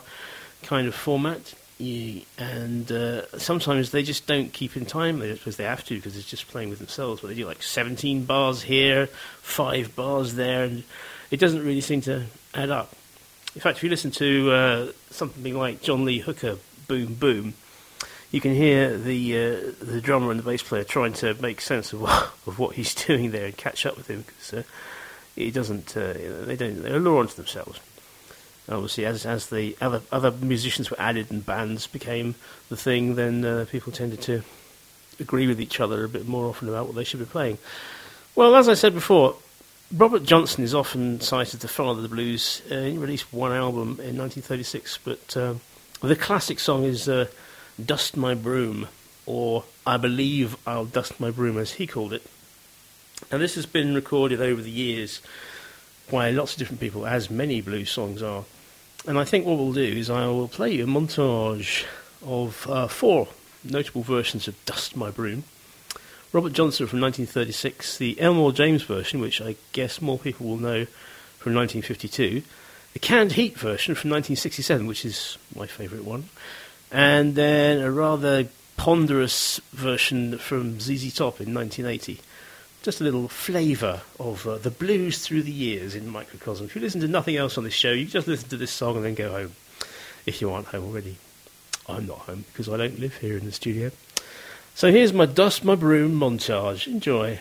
kind 0.62 0.88
of 0.88 0.94
format. 0.94 1.54
You, 1.78 2.22
and 2.36 2.90
uh, 2.90 3.38
sometimes 3.38 3.92
they 3.92 4.02
just 4.02 4.26
don't 4.26 4.52
keep 4.52 4.76
in 4.76 4.84
time 4.84 5.20
because 5.20 5.56
they 5.56 5.64
have 5.64 5.84
to 5.84 5.94
because 5.94 6.16
it's 6.16 6.28
just 6.28 6.48
playing 6.48 6.70
with 6.70 6.80
themselves. 6.80 7.20
But 7.20 7.28
they 7.28 7.34
do 7.34 7.46
like 7.46 7.62
17 7.62 8.24
bars 8.24 8.62
here, 8.62 9.06
five 9.06 9.94
bars 9.94 10.34
there, 10.34 10.64
and 10.64 10.82
it 11.30 11.38
doesn't 11.38 11.64
really 11.64 11.80
seem 11.80 12.00
to 12.00 12.24
add 12.52 12.70
up. 12.70 12.96
In 13.54 13.60
fact, 13.60 13.78
if 13.78 13.84
you 13.84 13.90
listen 13.90 14.10
to 14.12 14.50
uh, 14.50 14.92
something 15.10 15.56
like 15.56 15.80
John 15.80 16.04
Lee 16.04 16.18
Hooker, 16.18 16.58
Boom 16.88 17.14
Boom, 17.14 17.54
you 18.30 18.40
can 18.40 18.54
hear 18.54 18.96
the 18.96 19.36
uh, 19.36 19.72
the 19.80 20.00
drummer 20.00 20.30
and 20.30 20.38
the 20.38 20.44
bass 20.44 20.62
player 20.62 20.84
trying 20.84 21.14
to 21.14 21.34
make 21.40 21.60
sense 21.60 21.92
of 21.92 22.02
what, 22.02 22.32
of 22.46 22.58
what 22.58 22.74
he's 22.74 22.94
doing 23.06 23.30
there 23.30 23.46
and 23.46 23.56
catch 23.56 23.86
up 23.86 23.96
with 23.96 24.08
him 24.08 24.24
because 24.26 24.54
uh, 24.54 24.62
he 25.34 25.50
doesn't. 25.50 25.96
Uh, 25.96 26.14
they 26.44 26.56
don't. 26.56 26.82
They 26.82 26.90
lure 26.98 27.20
onto 27.20 27.34
themselves. 27.34 27.80
Obviously, 28.68 29.06
as 29.06 29.24
as 29.24 29.48
the 29.48 29.76
other 29.80 30.02
other 30.12 30.30
musicians 30.30 30.90
were 30.90 31.00
added 31.00 31.30
and 31.30 31.44
bands 31.44 31.86
became 31.86 32.34
the 32.68 32.76
thing, 32.76 33.14
then 33.14 33.44
uh, 33.44 33.64
people 33.70 33.92
tended 33.92 34.20
to 34.22 34.42
agree 35.18 35.46
with 35.46 35.60
each 35.60 35.80
other 35.80 36.04
a 36.04 36.08
bit 36.08 36.28
more 36.28 36.46
often 36.46 36.68
about 36.68 36.86
what 36.86 36.94
they 36.94 37.04
should 37.04 37.20
be 37.20 37.26
playing. 37.26 37.58
Well, 38.34 38.54
as 38.54 38.68
I 38.68 38.74
said 38.74 38.94
before, 38.94 39.36
Robert 39.92 40.22
Johnson 40.22 40.62
is 40.62 40.74
often 40.74 41.20
cited 41.20 41.60
the 41.60 41.68
father 41.68 41.98
of 41.98 42.02
the 42.02 42.14
blues. 42.14 42.62
Uh, 42.70 42.82
he 42.82 42.98
released 42.98 43.32
one 43.32 43.52
album 43.52 43.98
in 44.00 44.18
1936, 44.18 44.98
but 44.98 45.36
um, 45.36 45.60
the 46.02 46.14
classic 46.14 46.60
song 46.60 46.84
is 46.84 47.08
uh, 47.08 47.26
"Dust 47.84 48.16
My 48.16 48.34
Broom," 48.34 48.88
or 49.26 49.64
"I 49.86 49.96
Believe 49.96 50.56
I'll 50.66 50.84
Dust 50.84 51.20
My 51.20 51.30
Broom," 51.30 51.58
as 51.58 51.72
he 51.72 51.86
called 51.86 52.12
it. 52.12 52.22
Now, 53.30 53.38
this 53.38 53.56
has 53.56 53.66
been 53.66 53.94
recorded 53.94 54.40
over 54.40 54.62
the 54.62 54.70
years 54.70 55.20
by 56.10 56.30
lots 56.30 56.52
of 56.52 56.58
different 56.58 56.80
people, 56.80 57.06
as 57.06 57.30
many 57.30 57.60
blues 57.60 57.90
songs 57.90 58.22
are. 58.22 58.44
And 59.06 59.18
I 59.18 59.24
think 59.24 59.46
what 59.46 59.58
we'll 59.58 59.72
do 59.72 59.82
is 59.82 60.10
I 60.10 60.26
will 60.26 60.48
play 60.48 60.72
you 60.72 60.84
a 60.84 60.86
montage 60.86 61.84
of 62.24 62.66
uh, 62.68 62.88
four 62.88 63.28
notable 63.64 64.02
versions 64.02 64.48
of 64.48 64.64
Dust 64.64 64.96
My 64.96 65.10
Broom. 65.10 65.44
Robert 66.32 66.52
Johnson 66.52 66.86
from 66.86 67.00
1936, 67.00 67.98
the 67.98 68.20
Elmore 68.20 68.52
James 68.52 68.82
version, 68.82 69.20
which 69.20 69.40
I 69.40 69.56
guess 69.72 70.02
more 70.02 70.18
people 70.18 70.46
will 70.46 70.58
know 70.58 70.84
from 71.38 71.54
1952, 71.54 72.42
the 72.92 72.98
Canned 72.98 73.32
Heat 73.32 73.56
version 73.56 73.94
from 73.94 74.10
1967, 74.10 74.86
which 74.86 75.04
is 75.04 75.38
my 75.54 75.66
favourite 75.66 76.04
one, 76.04 76.28
and 76.90 77.34
then 77.34 77.80
a 77.80 77.90
rather 77.90 78.48
ponderous 78.76 79.60
version 79.72 80.38
from 80.38 80.80
ZZ 80.80 81.14
Top 81.14 81.40
in 81.40 81.52
1980 81.52 82.20
just 82.82 83.00
a 83.00 83.04
little 83.04 83.28
flavour 83.28 84.00
of 84.18 84.46
uh, 84.46 84.56
the 84.58 84.70
blues 84.70 85.26
through 85.26 85.42
the 85.42 85.52
years 85.52 85.94
in 85.94 86.08
microcosm. 86.08 86.66
If 86.66 86.74
you 86.74 86.80
listen 86.80 87.00
to 87.00 87.08
nothing 87.08 87.36
else 87.36 87.58
on 87.58 87.64
this 87.64 87.74
show, 87.74 87.90
you 87.92 88.06
just 88.06 88.26
listen 88.26 88.48
to 88.50 88.56
this 88.56 88.70
song 88.70 88.96
and 88.96 89.04
then 89.04 89.14
go 89.14 89.30
home. 89.30 89.52
If 90.26 90.40
you 90.40 90.50
aren't 90.50 90.68
home 90.68 90.84
already, 90.84 91.16
I'm 91.88 92.06
not 92.06 92.18
home 92.18 92.44
because 92.52 92.68
I 92.68 92.76
don't 92.76 92.98
live 92.98 93.16
here 93.16 93.36
in 93.36 93.44
the 93.44 93.52
studio. 93.52 93.90
So 94.74 94.92
here's 94.92 95.12
my 95.12 95.26
dust 95.26 95.64
my 95.64 95.74
broom 95.74 96.18
montage. 96.18 96.86
Enjoy. 96.86 97.40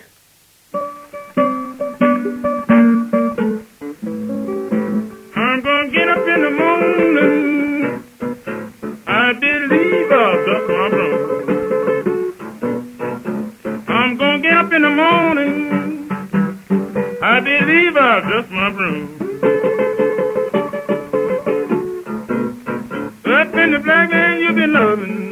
I'm 5.35 5.61
gonna 5.61 5.91
get 5.91 6.09
up 6.09 6.27
in 6.27 6.41
the 6.41 6.49
morning. 6.49 7.66
Morning. 15.11 16.09
I 17.21 17.39
believe 17.39 17.95
I'll 17.97 18.21
dust 18.29 18.49
my 18.51 18.69
broom. 18.77 19.05
Up 23.37 23.53
in 23.53 23.71
the 23.71 23.79
black 23.79 24.09
man 24.09 24.39
you've 24.41 24.55
been 24.55 24.73
loving. 24.73 25.29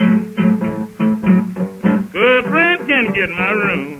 Good 2.12 2.46
friend 2.46 2.88
can't 2.88 3.13
get 3.15 3.29
my 3.29 3.51
room. 3.51 3.94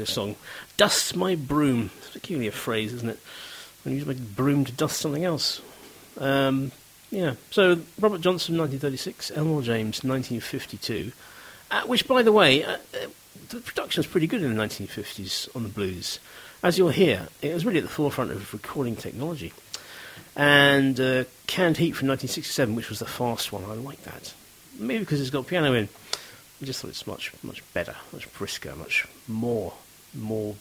Particular 0.00 0.06
song. 0.06 0.36
Dust 0.76 1.16
my 1.16 1.34
broom. 1.34 1.90
It's 1.98 2.10
a 2.10 2.12
peculiar 2.12 2.50
phrase, 2.50 2.92
isn't 2.94 3.08
it? 3.08 3.18
When 3.84 3.94
you 3.94 3.98
use 3.98 4.06
my 4.06 4.14
broom 4.14 4.64
to 4.64 4.72
dust 4.72 5.00
something 5.00 5.24
else. 5.24 5.60
Um, 6.18 6.72
yeah. 7.10 7.34
So 7.50 7.80
Robert 8.00 8.20
Johnson, 8.20 8.56
1936. 8.58 9.30
Elmore 9.32 9.62
James, 9.62 10.04
1952. 10.04 11.12
Uh, 11.70 11.82
which, 11.82 12.08
by 12.08 12.22
the 12.22 12.32
way, 12.32 12.64
uh, 12.64 12.72
uh, 12.72 12.78
the 13.50 13.60
production 13.60 14.00
was 14.00 14.06
pretty 14.06 14.26
good 14.26 14.42
in 14.42 14.54
the 14.54 14.62
1950s 14.62 15.54
on 15.54 15.62
the 15.62 15.68
blues. 15.68 16.18
As 16.62 16.76
you'll 16.76 16.90
hear, 16.90 17.28
it 17.42 17.54
was 17.54 17.64
really 17.64 17.78
at 17.78 17.84
the 17.84 17.90
forefront 17.90 18.32
of 18.32 18.52
recording 18.52 18.96
technology. 18.96 19.52
And 20.36 20.98
uh, 21.00 21.24
Canned 21.46 21.76
Heat 21.76 21.92
from 21.92 22.08
1967, 22.08 22.74
which 22.74 22.88
was 22.88 22.98
the 22.98 23.06
fast 23.06 23.52
one, 23.52 23.64
I 23.64 23.74
like 23.74 24.02
that. 24.04 24.34
Maybe 24.78 25.00
because 25.00 25.20
it's 25.20 25.30
got 25.30 25.46
piano 25.46 25.72
in. 25.74 25.88
I 26.60 26.66
just 26.66 26.82
thought 26.82 26.88
it's 26.88 27.06
much, 27.06 27.32
much 27.42 27.62
better, 27.72 27.96
much 28.12 28.30
brisker, 28.34 28.74
much 28.76 29.06
more, 29.26 29.72
more 30.14 30.54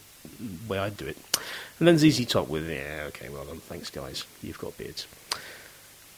way 0.67 0.79
I'd 0.79 0.97
do 0.97 1.05
it. 1.05 1.17
And 1.79 1.87
then 1.87 1.97
ZZ 1.97 2.25
Top 2.25 2.49
with, 2.49 2.69
yeah, 2.69 3.05
okay, 3.07 3.29
well 3.29 3.45
done, 3.45 3.59
thanks 3.59 3.89
guys, 3.89 4.25
you've 4.41 4.59
got 4.59 4.77
beards. 4.77 5.07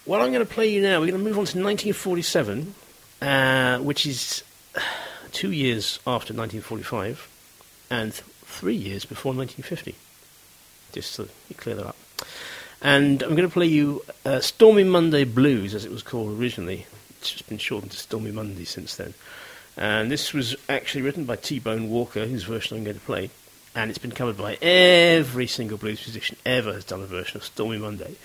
Well, 0.06 0.22
I'm 0.22 0.32
going 0.32 0.46
to 0.46 0.52
play 0.52 0.68
you 0.68 0.82
now. 0.82 1.00
We're 1.00 1.12
going 1.12 1.20
to 1.20 1.30
move 1.30 1.38
on 1.38 1.46
to 1.46 1.60
1947, 1.60 2.74
uh, 3.22 3.78
which 3.80 4.06
is 4.06 4.44
two 5.32 5.52
years 5.52 6.00
after 6.08 6.34
1945 6.34 7.30
and 7.92 8.12
th- 8.12 8.24
three 8.46 8.76
years 8.76 9.06
before 9.06 9.34
1950. 9.34 9.96
Just 10.92 11.16
to 11.18 11.30
clear 11.56 11.76
that 11.76 11.86
up. 11.86 11.96
And 12.82 13.22
I'm 13.22 13.36
going 13.36 13.48
to 13.48 13.54
play 13.54 13.68
you 13.68 14.04
uh, 14.26 14.40
Stormy 14.40 14.84
Monday 14.84 15.24
Blues, 15.24 15.76
as 15.76 15.86
it 15.86 15.92
was 15.92 16.02
called 16.02 16.40
originally. 16.40 16.88
It's 17.20 17.32
just 17.32 17.48
been 17.48 17.60
shortened 17.60 17.92
to 17.92 17.98
Stormy 18.00 18.32
Monday 18.32 18.66
since 18.66 18.96
then. 18.96 19.14
And 19.78 20.12
this 20.12 20.34
was 20.34 20.56
actually 20.68 21.02
written 21.04 21.26
by 21.26 21.36
T 21.36 21.60
Bone 21.60 21.90
Walker, 21.90 22.26
whose 22.26 22.44
version 22.44 22.78
I'm 22.78 22.84
going 22.84 23.00
to 23.00 23.06
play. 23.06 23.30
And 23.74 23.90
it's 23.90 24.00
been 24.00 24.12
covered 24.12 24.38
by 24.38 24.56
every 24.56 25.48
single 25.48 25.78
blues 25.78 26.06
musician 26.06 26.38
ever 26.46 26.74
has 26.74 26.84
done 26.84 27.02
a 27.02 27.06
version 27.06 27.38
of 27.38 27.46
Stormy 27.46 27.78
Monday. 27.78 28.16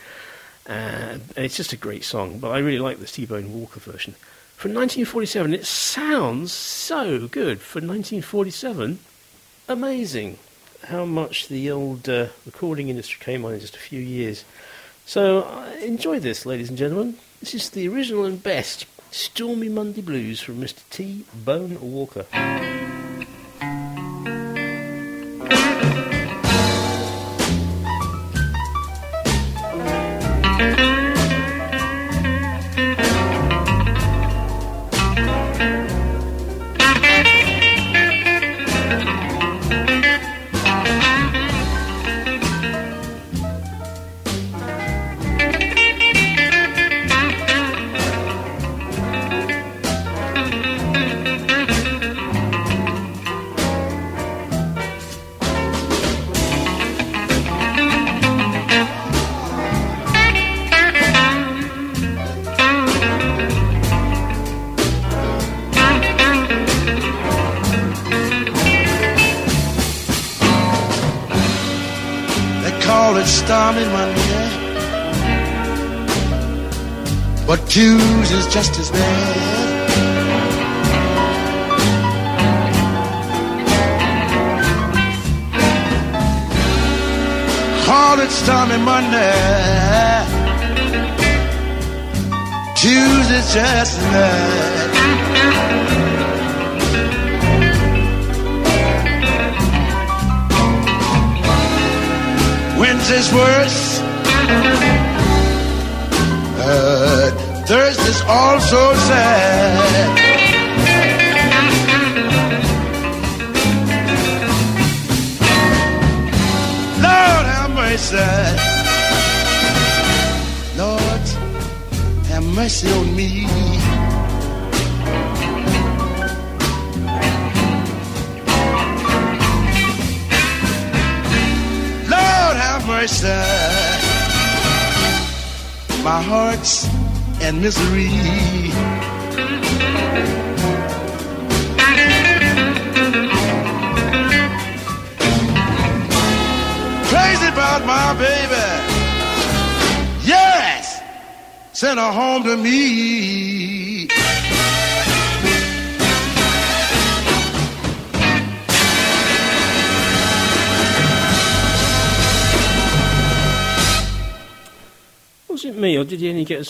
And 0.67 1.23
it's 1.37 1.57
just 1.57 1.73
a 1.73 1.77
great 1.77 2.03
song, 2.03 2.39
but 2.41 2.51
I 2.51 2.59
really 2.59 2.81
like 2.81 2.99
the 2.99 3.07
T 3.07 3.27
Bone 3.27 3.53
Walker 3.53 3.79
version. 3.79 4.15
From 4.57 4.73
1947, 4.73 5.55
it 5.55 5.67
sounds 5.67 6.51
so 6.51 7.29
good. 7.29 7.61
For 7.61 7.79
1947, 7.79 8.99
amazing 9.69 10.39
how 10.85 11.05
much 11.05 11.49
the 11.49 11.71
old 11.71 12.09
uh, 12.09 12.29
recording 12.45 12.89
industry 12.89 13.23
came 13.23 13.45
on 13.45 13.55
in 13.55 13.61
just 13.61 13.77
a 13.77 13.81
few 13.81 14.01
years. 14.01 14.45
So 15.05 15.43
uh, 15.43 15.73
enjoy 15.83 16.21
this, 16.21 16.47
ladies 16.47 16.69
and 16.69 16.79
gentlemen. 16.79 17.17
This 17.41 17.55
is 17.55 17.71
the 17.71 17.87
original 17.89 18.25
and 18.25 18.43
best 18.43 18.87
Stormy 19.11 19.69
Monday 19.69 20.03
Blues 20.03 20.41
from 20.41 20.61
Mr. 20.61 20.81
T 20.91 21.25
Bone 21.45 21.79
Walker. 21.81 22.27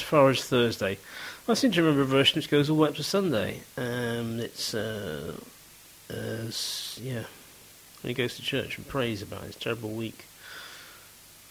Far 0.06 0.30
as 0.30 0.44
Thursday? 0.44 0.98
I 1.48 1.54
seem 1.54 1.72
to 1.72 1.82
remember 1.82 2.02
a 2.02 2.06
version 2.06 2.36
which 2.36 2.50
goes 2.50 2.70
all 2.70 2.76
the 2.76 2.82
way 2.82 2.88
up 2.88 2.94
to 2.96 3.02
Sunday. 3.02 3.60
Um, 3.76 4.40
it's, 4.40 4.72
uh, 4.72 5.34
uh, 6.08 6.50
yeah, 7.00 7.24
when 8.02 8.08
he 8.08 8.14
goes 8.14 8.36
to 8.36 8.42
church 8.42 8.78
and 8.78 8.86
prays 8.86 9.20
about 9.20 9.42
his 9.42 9.56
terrible 9.56 9.90
week. 9.90 10.24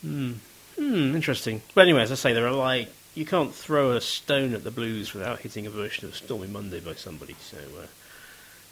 Hmm, 0.01 0.33
hmm, 0.77 1.15
interesting. 1.15 1.61
But 1.73 1.81
anyway, 1.81 2.01
as 2.01 2.11
I 2.11 2.15
say, 2.15 2.33
there 2.33 2.47
are 2.47 2.53
like, 2.53 2.89
you 3.13 3.25
can't 3.25 3.53
throw 3.53 3.91
a 3.91 4.01
stone 4.01 4.53
at 4.53 4.63
the 4.63 4.71
blues 4.71 5.13
without 5.13 5.39
hitting 5.39 5.65
a 5.65 5.69
version 5.69 6.05
of 6.05 6.15
Stormy 6.15 6.47
Monday 6.47 6.79
by 6.79 6.93
somebody. 6.93 7.35
So, 7.41 7.57
uh, 7.57 7.87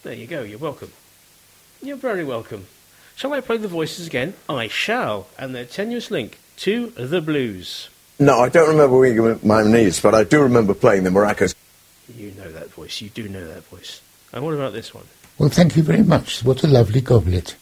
there 0.03 0.13
you 0.13 0.27
go, 0.27 0.43
you're 0.43 0.59
welcome. 0.59 0.91
You're 1.81 1.97
very 1.97 2.23
welcome. 2.23 2.67
Shall 3.15 3.33
I 3.33 3.41
play 3.41 3.57
the 3.57 3.67
voices 3.67 4.07
again? 4.07 4.33
I 4.49 4.67
shall, 4.67 5.27
and 5.37 5.53
their 5.53 5.65
tenuous 5.65 6.09
link 6.09 6.39
to 6.57 6.87
the 6.91 7.21
blues. 7.21 7.89
No, 8.19 8.39
I 8.39 8.49
don't 8.49 8.69
remember 8.69 8.97
wearing 8.97 9.39
my 9.43 9.63
knees, 9.63 9.99
but 9.99 10.13
I 10.13 10.23
do 10.23 10.41
remember 10.41 10.73
playing 10.73 11.03
the 11.03 11.09
maracas. 11.09 11.55
You 12.15 12.31
know 12.31 12.51
that 12.51 12.69
voice. 12.71 13.01
You 13.01 13.09
do 13.09 13.27
know 13.27 13.45
that 13.47 13.63
voice. 13.65 14.01
And 14.31 14.43
what 14.43 14.53
about 14.53 14.73
this 14.73 14.93
one? 14.93 15.05
Well, 15.37 15.49
thank 15.49 15.75
you 15.75 15.83
very 15.83 16.03
much. 16.03 16.43
What 16.43 16.63
a 16.63 16.67
lovely 16.67 17.01
goblet. 17.01 17.55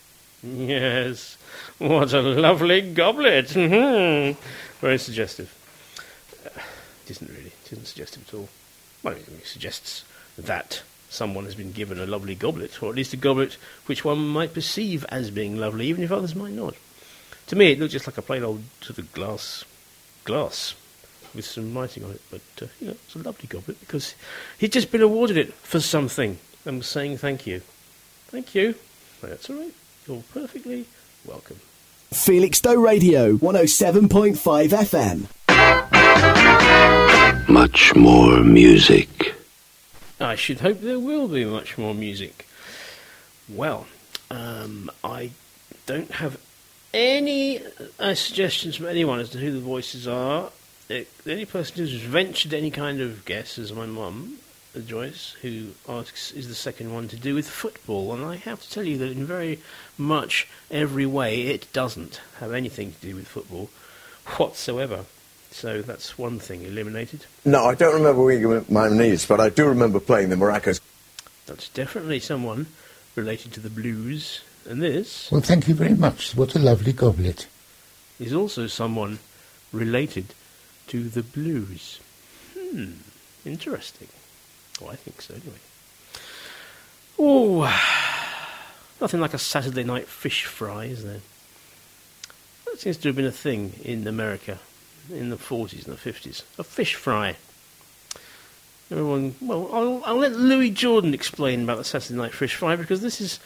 Yes. 0.44 1.38
What 1.78 2.14
a 2.14 2.22
lovely 2.22 2.82
goblet. 2.82 3.48
Mhm. 3.50 4.36
Very 4.82 4.98
suggestive. 4.98 5.54
Uh, 6.46 6.50
It 7.06 7.12
isn't 7.12 7.30
really. 7.30 7.52
It 7.66 7.72
isn't 7.74 7.88
suggestive 7.88 8.24
at 8.28 8.34
all. 8.34 8.50
Well, 9.04 9.14
it 9.16 9.26
suggests 9.46 10.04
that 10.38 10.82
someone 11.10 11.46
has 11.46 11.56
been 11.56 11.72
given 11.72 12.00
a 12.00 12.06
lovely 12.06 12.36
goblet, 12.36 12.82
or 12.82 12.90
at 12.90 12.96
least 12.96 13.14
a 13.14 13.18
goblet 13.18 13.58
which 13.86 14.04
one 14.06 14.20
might 14.28 14.54
perceive 14.54 15.06
as 15.10 15.30
being 15.32 15.58
lovely, 15.58 15.88
even 15.88 16.04
if 16.04 16.12
others 16.12 16.36
might 16.36 16.54
not. 16.54 16.76
To 17.48 17.56
me, 17.56 17.72
it 17.72 17.80
looked 17.80 17.94
just 17.94 18.08
like 18.08 18.18
a 18.18 18.22
plain 18.22 18.44
old 18.44 18.64
sort 18.82 19.00
of 19.00 19.12
glass 19.14 19.64
glass 20.24 20.76
with 21.34 21.46
some 21.46 21.78
writing 21.78 22.04
on 22.04 22.12
it. 22.12 22.22
But 22.30 22.42
uh, 22.62 22.68
you 22.80 22.88
know, 22.88 22.94
it's 22.94 23.16
a 23.16 23.20
lovely 23.20 23.48
goblet 23.48 23.80
because 23.80 24.16
he'd 24.58 24.72
just 24.72 24.92
been 24.92 25.02
awarded 25.02 25.38
it 25.38 25.54
for 25.54 25.80
something 25.80 26.38
and 26.66 26.78
was 26.78 26.88
saying 26.88 27.18
thank 27.18 27.48
you. 27.48 27.62
Thank 28.28 28.56
you. 28.56 28.76
That's 29.22 29.50
all 29.50 29.58
right. 29.58 29.74
You're 30.08 30.24
perfectly 30.34 30.86
welcome. 31.26 31.60
Felix 32.12 32.60
Felixstowe 32.60 32.84
Radio, 32.84 33.38
107.5 33.38 35.28
FM. 35.48 37.48
Much 37.48 37.96
more 37.96 38.42
music. 38.42 39.36
I 40.20 40.36
should 40.36 40.60
hope 40.60 40.82
there 40.82 41.00
will 41.00 41.28
be 41.28 41.46
much 41.46 41.78
more 41.78 41.94
music. 41.94 42.48
Well, 43.48 43.88
um, 44.30 44.92
I 45.04 45.32
don't 45.86 46.12
have 46.12 46.38
any 46.94 47.62
uh, 48.00 48.14
suggestions 48.16 48.76
from 48.76 48.88
anyone 48.88 49.20
as 49.20 49.30
to 49.32 49.38
who 49.38 49.52
the 49.52 49.60
voices 49.60 50.08
are. 50.08 50.52
The 50.88 51.06
only 51.26 51.46
person 51.46 51.78
who's 51.78 51.94
ventured 51.94 52.54
any 52.54 52.70
kind 52.70 53.00
of 53.00 53.24
guess 53.24 53.58
is 53.58 53.72
my 53.72 53.86
mum, 53.86 54.38
Joyce, 54.86 55.36
who 55.42 55.68
asks, 55.88 56.32
is 56.32 56.50
the 56.50 56.56
second 56.56 56.94
one 56.94 57.08
to 57.10 57.16
do 57.16 57.34
with 57.34 57.50
football? 57.50 58.14
And 58.14 58.26
I 58.26 58.36
have 58.36 58.62
to 58.62 58.70
tell 58.70 58.84
you 58.84 58.98
that 58.98 59.12
in 59.12 59.26
very 59.26 59.60
much 59.98 60.50
every 60.70 61.06
way 61.06 61.44
it 61.44 61.72
doesn't 61.72 62.20
have 62.40 62.52
anything 62.52 62.92
to 62.92 63.08
do 63.08 63.16
with 63.16 63.28
football 63.28 63.70
whatsoever. 64.38 65.06
So 65.52 65.82
that's 65.82 66.18
one 66.18 66.40
thing 66.40 66.64
eliminated. 66.64 67.26
No, 67.44 67.66
I 67.66 67.76
don't 67.76 67.94
remember 67.94 68.24
winning 68.24 68.66
my 68.70 68.90
knees, 68.90 69.26
but 69.26 69.40
I 69.40 69.50
do 69.50 69.68
remember 69.68 70.00
playing 70.00 70.30
the 70.30 70.38
maracas. 70.38 70.80
That's 71.46 71.70
definitely 71.70 72.20
someone 72.20 72.68
related 73.16 73.52
to 73.54 73.60
the 73.60 73.70
blues. 73.70 74.42
And 74.70 74.82
this 74.82 75.32
Well, 75.32 75.42
thank 75.42 75.68
you 75.68 75.74
very 75.74 75.96
much. 75.96 76.36
What 76.36 76.56
a 76.56 76.60
lovely 76.60 76.94
goblet. 76.94 77.48
is 78.20 78.34
also 78.34 78.68
someone 78.68 79.20
related 79.74 80.34
to 80.88 81.04
the 81.10 81.24
blues. 81.24 82.00
Hmm, 82.58 82.92
interesting. 83.46 84.08
Oh, 84.82 84.88
I 84.90 84.96
think 84.96 85.22
so, 85.22 85.34
anyway. 85.34 85.60
Oh, 87.18 87.62
nothing 89.00 89.20
like 89.20 89.34
a 89.34 89.38
Saturday 89.40 89.84
night 89.84 90.08
fish 90.08 90.46
fry, 90.46 90.86
is 90.86 91.04
there? 91.04 91.22
That 92.66 92.80
seems 92.80 92.98
to 92.98 93.10
have 93.10 93.16
been 93.16 93.26
a 93.26 93.32
thing 93.32 93.74
in 93.84 94.08
America 94.08 94.60
in 95.10 95.30
the 95.30 95.38
40s 95.38 95.86
and 95.88 95.98
the 95.98 96.12
50s. 96.12 96.44
A 96.58 96.64
fish 96.64 96.96
fry. 96.96 97.36
Everyone, 98.90 99.36
well, 99.42 99.70
I'll, 99.72 100.02
I'll 100.06 100.18
let 100.18 100.34
Louis 100.34 100.70
Jordan 100.70 101.14
explain 101.14 101.64
about 101.64 101.78
the 101.78 101.84
Saturday 101.84 102.18
night 102.18 102.34
fish 102.34 102.56
fry 102.56 102.76
because 102.76 103.02
this 103.02 103.22
is 103.22 103.40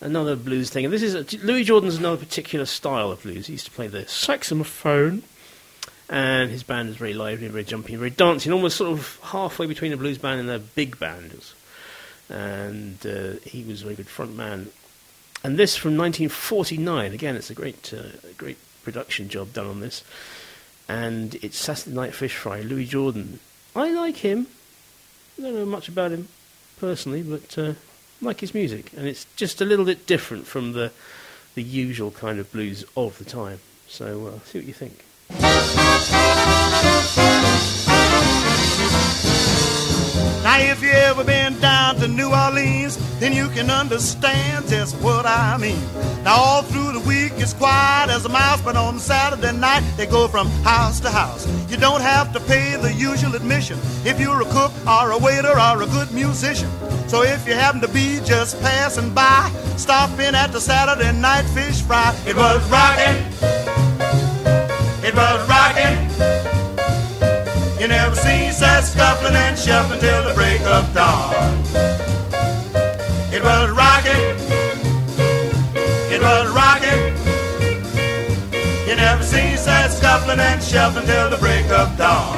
another 0.00 0.36
blues 0.36 0.70
thing. 0.70 0.84
And 0.84 0.92
this 0.92 1.02
is 1.02 1.42
Louis 1.42 1.64
Jordan's 1.64 1.96
another 1.96 2.16
particular 2.16 2.66
style 2.66 3.10
of 3.10 3.22
blues. 3.22 3.46
He 3.46 3.52
used 3.52 3.66
to 3.66 3.70
play 3.70 3.86
the 3.86 4.06
saxophone, 4.08 5.22
and 6.08 6.50
his 6.50 6.62
band 6.62 6.88
was 6.88 6.96
very 6.96 7.14
lively, 7.14 7.48
very 7.48 7.64
jumpy, 7.64 7.96
very 7.96 8.10
dancing, 8.10 8.52
almost 8.52 8.76
sort 8.76 8.92
of 8.92 9.18
halfway 9.24 9.66
between 9.66 9.92
a 9.92 9.96
blues 9.96 10.18
band 10.18 10.40
and 10.40 10.50
a 10.50 10.58
big 10.58 10.98
band. 10.98 11.32
And 12.28 13.04
uh, 13.06 13.40
he 13.44 13.64
was 13.64 13.82
a 13.82 13.84
very 13.84 13.96
good 13.96 14.08
front 14.08 14.36
man. 14.36 14.70
And 15.42 15.58
this 15.58 15.76
from 15.76 15.96
1949. 15.96 17.12
Again, 17.12 17.36
it's 17.36 17.50
a 17.50 17.54
great, 17.54 17.92
uh, 17.96 18.16
great 18.36 18.58
production 18.82 19.28
job 19.28 19.52
done 19.52 19.66
on 19.66 19.80
this. 19.80 20.04
And 20.88 21.36
it's 21.36 21.56
Saturday 21.56 21.94
Night 21.94 22.14
Fish 22.14 22.36
Fry, 22.36 22.60
Louis 22.60 22.86
Jordan. 22.86 23.40
I 23.74 23.90
like 23.90 24.18
him. 24.18 24.48
I 25.38 25.42
don't 25.42 25.54
know 25.54 25.64
much 25.64 25.88
about 25.88 26.10
him 26.10 26.28
personally, 26.78 27.22
but 27.22 27.56
uh, 27.56 27.74
like 28.20 28.40
his 28.40 28.54
music, 28.54 28.92
and 28.96 29.06
it's 29.06 29.26
just 29.36 29.60
a 29.60 29.64
little 29.64 29.84
bit 29.84 30.06
different 30.06 30.46
from 30.46 30.72
the 30.72 30.92
the 31.54 31.62
usual 31.62 32.10
kind 32.10 32.38
of 32.38 32.50
blues 32.52 32.84
of 32.96 33.18
the 33.18 33.24
time. 33.24 33.60
So, 33.88 34.28
uh, 34.28 34.38
see 34.44 34.58
what 34.58 34.66
you 34.66 34.72
think. 34.72 35.04
Now, 40.42 40.58
if 40.58 40.82
you 40.82 40.90
ever 40.90 41.22
been 41.22 41.58
down 41.60 41.96
to 41.96 42.08
New 42.08 42.30
Orleans, 42.32 42.96
then 43.20 43.32
you 43.32 43.48
can 43.48 43.70
understand 43.70 44.68
just 44.68 44.96
what 45.02 45.26
I 45.26 45.56
mean. 45.58 45.80
Now, 46.24 46.36
all 46.36 46.62
through 46.62 46.92
the 46.92 47.00
week 47.00 47.19
it's 47.40 47.54
quiet 47.54 48.10
as 48.10 48.24
a 48.26 48.28
mouse, 48.28 48.60
but 48.60 48.76
on 48.76 48.98
Saturday 48.98 49.52
night 49.52 49.82
they 49.96 50.06
go 50.06 50.28
from 50.28 50.46
house 50.62 51.00
to 51.00 51.10
house. 51.10 51.46
You 51.70 51.76
don't 51.76 52.02
have 52.02 52.32
to 52.34 52.40
pay 52.40 52.76
the 52.76 52.92
usual 52.92 53.34
admission 53.34 53.78
if 54.04 54.20
you're 54.20 54.42
a 54.42 54.44
cook 54.46 54.72
or 54.86 55.12
a 55.12 55.18
waiter 55.18 55.58
or 55.58 55.82
a 55.82 55.86
good 55.86 56.12
musician. 56.12 56.70
So 57.08 57.22
if 57.22 57.46
you 57.46 57.54
happen 57.54 57.80
to 57.80 57.88
be 57.88 58.20
just 58.24 58.60
passing 58.60 59.14
by, 59.14 59.50
stop 59.76 60.10
in 60.20 60.34
at 60.34 60.52
the 60.52 60.60
Saturday 60.60 61.12
night 61.18 61.44
fish 61.54 61.80
fry. 61.82 62.14
It 62.26 62.36
was 62.36 62.60
rocking. 62.70 63.16
It 65.02 65.14
was 65.14 65.48
rocking. 65.48 65.96
You 67.80 67.88
never 67.88 68.14
see 68.14 68.50
such 68.50 68.84
scuffling 68.84 69.34
and 69.34 69.58
shuffling 69.58 70.00
till 70.00 70.28
the 70.28 70.34
break 70.34 70.60
of 70.62 70.92
dawn. 70.92 71.34
It 73.32 73.42
was 73.42 73.70
rocking. 73.70 74.36
It 76.12 76.20
was 76.20 76.54
rocking. 76.54 76.99
You 78.90 78.96
never 78.96 79.22
seen 79.22 79.56
such 79.56 79.92
scuffling 79.92 80.40
and 80.40 80.60
shuffling 80.60 81.06
till 81.06 81.30
the 81.30 81.36
break 81.36 81.64
of 81.70 81.96
dawn. 81.96 82.36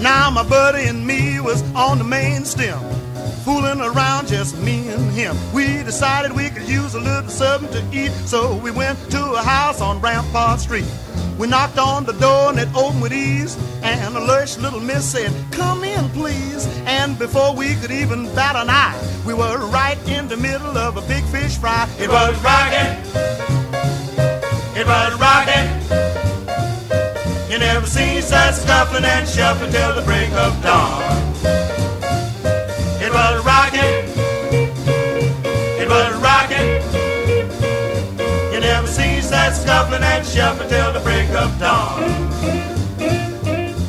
Now 0.00 0.30
my 0.30 0.44
buddy 0.48 0.84
and 0.84 1.04
me 1.04 1.40
was 1.40 1.64
on 1.74 1.98
the 1.98 2.04
main 2.04 2.44
stem, 2.44 2.78
fooling 3.44 3.80
around 3.80 4.28
just 4.28 4.56
me 4.58 4.86
and 4.90 5.10
him. 5.10 5.36
We 5.52 5.82
decided 5.82 6.30
we 6.30 6.50
could 6.50 6.68
use 6.68 6.94
a 6.94 7.00
little 7.00 7.28
something 7.28 7.72
to 7.72 7.98
eat, 7.98 8.12
so 8.26 8.54
we 8.54 8.70
went 8.70 8.96
to 9.10 9.32
a 9.32 9.42
house 9.42 9.80
on 9.80 10.00
Rampart 10.00 10.60
Street. 10.60 10.86
We 11.36 11.48
knocked 11.48 11.78
on 11.78 12.04
the 12.04 12.12
door 12.12 12.50
and 12.50 12.60
it 12.60 12.68
opened 12.76 13.02
with 13.02 13.12
ease, 13.12 13.58
and 13.82 14.16
a 14.16 14.20
lush 14.20 14.56
little 14.56 14.78
miss 14.78 15.04
said, 15.04 15.32
"Come 15.50 15.82
in, 15.82 16.08
please." 16.10 16.68
And 16.86 17.18
before 17.18 17.56
we 17.56 17.74
could 17.74 17.90
even 17.90 18.32
bat 18.36 18.54
an 18.54 18.70
eye, 18.70 18.96
we 19.26 19.34
were 19.34 19.58
right 19.66 19.98
in 20.06 20.28
the 20.28 20.36
middle 20.36 20.78
of 20.78 20.96
a 20.96 21.02
big 21.08 21.24
fish 21.24 21.56
fry. 21.56 21.88
It 21.98 22.08
was 22.08 22.36
rocking. 22.44 23.73
Was 24.94 25.14
rocking. 25.18 25.68
You 27.50 27.58
never 27.58 27.84
seen 27.84 28.22
such 28.22 28.54
scuffling 28.54 29.04
and 29.04 29.28
shuffling 29.28 29.72
till 29.72 29.92
the 29.92 30.02
break 30.02 30.30
of 30.30 30.62
dawn. 30.62 31.02
It 33.02 33.12
was 33.12 33.44
rocking. 33.44 33.94
It 35.82 35.88
was 35.88 36.14
rocking. 36.22 36.68
You 38.52 38.60
never 38.60 38.86
seen 38.86 39.20
such 39.22 39.54
scuffling 39.54 40.04
and 40.04 40.24
shuffling 40.24 40.68
till 40.68 40.92
the 40.92 41.00
break 41.00 41.28
of 41.30 41.50
dawn. 41.58 42.00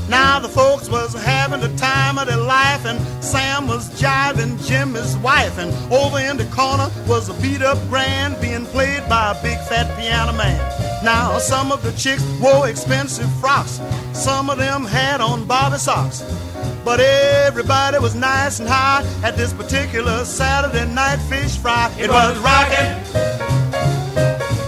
Now 0.10 0.40
the 0.40 0.50
folks 0.50 0.90
was 0.90 1.14
having 1.14 1.62
the 1.62 1.78
time 1.78 2.18
of 2.18 2.26
their 2.26 2.38
life, 2.38 2.84
and 2.84 3.00
Sam 3.24 3.68
was 3.68 3.90
jiving 4.02 4.58
Jimmy's 4.66 5.16
wife, 5.18 5.60
and 5.60 5.72
over 5.94 6.18
in 6.18 6.38
the 6.38 6.46
corner 6.46 6.90
was 7.06 7.30
a 7.30 7.34
beat 7.44 7.62
up 7.62 7.78
grand 7.90 8.42
being 8.42 8.66
played 8.66 9.08
by 9.08 9.34
a 9.38 9.44
big 9.44 9.60
fat 9.70 9.96
piano 10.00 10.34
man. 10.34 10.85
Now 11.06 11.38
some 11.38 11.72
of 11.72 11.84
the 11.84 11.92
chicks 11.92 12.24
wore 12.42 12.68
expensive 12.68 13.32
frocks, 13.40 13.80
some 14.14 14.50
of 14.50 14.58
them 14.58 14.86
had 14.86 15.22
on 15.22 15.46
bobby 15.46 15.78
socks. 15.78 16.24
But 16.84 17.00
everybody 17.00 18.00
was 18.00 18.16
nice 18.16 18.60
and 18.60 18.68
high 18.68 19.06
at 19.24 19.38
this 19.38 19.54
particular 19.54 20.26
Saturday 20.26 20.92
night 20.92 21.18
fish 21.30 21.58
fry. 21.58 21.94
It 22.00 22.10
was 22.10 22.40
rocking. 22.40 22.90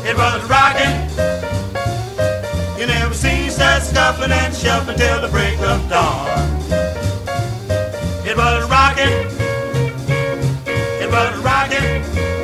It 0.05 0.15
was 0.15 0.47
rocking. 0.47 0.95
You 2.79 2.85
never 2.85 3.15
seen 3.15 3.49
that 3.57 3.81
scuffling 3.81 4.31
and 4.31 4.53
shuffling 4.53 4.95
till 4.95 5.21
the 5.21 5.29
break 5.29 5.57
of 5.61 5.89
dawn. 5.89 6.27
It 8.27 8.37
was 8.37 8.69
rocking. 8.69 9.09
It 11.01 11.09
was 11.09 11.35
rocking. 11.43 12.36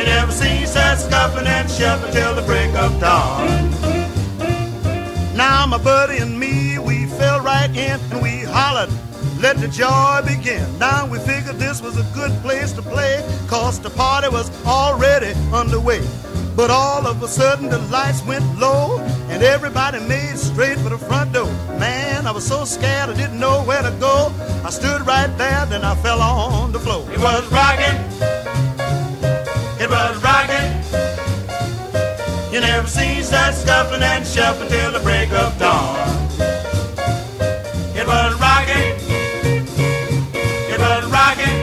You 0.00 0.06
never 0.06 0.32
seen 0.32 0.66
such 0.66 1.00
scuffling 1.00 1.46
and 1.46 1.70
shuffling 1.70 2.10
till 2.14 2.34
the 2.34 2.40
break 2.40 2.74
of 2.74 2.98
dawn. 2.98 3.70
Now 5.36 5.66
my 5.66 5.76
buddy 5.76 6.16
and 6.16 6.40
me, 6.40 6.78
we 6.78 7.04
fell 7.04 7.42
right 7.42 7.68
in 7.68 8.00
and 8.10 8.22
we 8.22 8.40
hollered, 8.44 8.88
let 9.42 9.58
the 9.58 9.68
joy 9.68 10.22
begin. 10.26 10.64
Now 10.78 11.06
we 11.06 11.18
figured 11.18 11.56
this 11.56 11.82
was 11.82 11.98
a 11.98 12.14
good 12.14 12.32
place 12.40 12.72
to 12.72 12.82
play, 12.82 13.22
cause 13.46 13.78
the 13.78 13.90
party 13.90 14.30
was 14.30 14.48
already 14.64 15.34
underway. 15.52 16.00
But 16.56 16.70
all 16.70 17.06
of 17.06 17.22
a 17.22 17.28
sudden 17.28 17.68
the 17.68 17.78
lights 17.90 18.24
went 18.24 18.58
low 18.58 19.00
and 19.28 19.42
everybody 19.42 20.00
made 20.08 20.38
straight 20.38 20.78
for 20.78 20.88
the 20.88 20.98
front 20.98 21.34
door. 21.34 21.52
Man, 21.78 22.26
I 22.26 22.30
was 22.30 22.46
so 22.46 22.64
scared 22.64 23.10
I 23.10 23.14
didn't 23.14 23.38
know 23.38 23.62
where 23.64 23.82
to 23.82 23.94
go. 24.00 24.32
I 24.64 24.70
stood 24.70 25.06
right 25.06 25.30
there, 25.36 25.66
then 25.66 25.84
I 25.84 25.94
fell 25.96 26.22
on 26.22 26.72
the 26.72 26.78
floor. 26.78 27.06
It 27.12 27.18
was 27.18 27.46
rocking. 27.52 28.39
Was 29.90 30.22
rocking. 30.22 30.70
You 32.52 32.60
never 32.60 32.86
seen 32.86 33.24
such 33.24 33.56
scuffling 33.56 34.02
and 34.02 34.24
shuffling 34.24 34.68
till 34.68 34.92
the 34.92 35.00
break 35.00 35.32
of 35.32 35.58
dawn. 35.58 35.98
It 37.96 38.06
was 38.06 38.40
rocking. 38.40 38.94
It 40.70 40.78
was 40.78 41.04
rocking. 41.10 41.56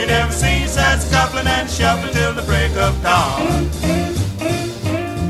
You 0.00 0.06
never 0.06 0.32
seen 0.32 0.66
such 0.66 1.02
scuffling 1.02 1.46
and 1.46 1.70
shuffling 1.70 2.14
till 2.14 2.34
the 2.34 2.42
break 2.42 2.74
of 2.76 3.00
dawn. 3.00 3.70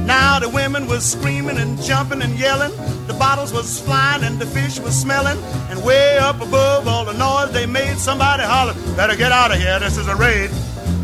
Now 0.07 0.39
the 0.39 0.49
women 0.49 0.87
was 0.87 1.05
screaming 1.05 1.59
and 1.59 1.79
jumping 1.83 2.23
and 2.23 2.39
yelling. 2.39 2.73
The 3.07 3.15
bottles 3.19 3.53
was 3.53 3.79
flying 3.79 4.25
and 4.25 4.39
the 4.39 4.47
fish 4.47 4.81
was 4.81 4.99
smelling. 4.99 5.37
And 5.69 5.85
way 5.85 6.17
up 6.17 6.41
above 6.41 6.89
all 6.89 7.05
the 7.05 7.13
noise 7.13 7.53
they 7.53 7.67
made, 7.67 7.99
somebody 7.99 8.43
hollered, 8.43 8.77
Better 8.97 9.17
get 9.17 9.33
out 9.33 9.51
of 9.51 9.59
here, 9.59 9.79
this 9.81 9.99
is 9.99 10.09
a 10.09 10.17
raid. 10.17 10.51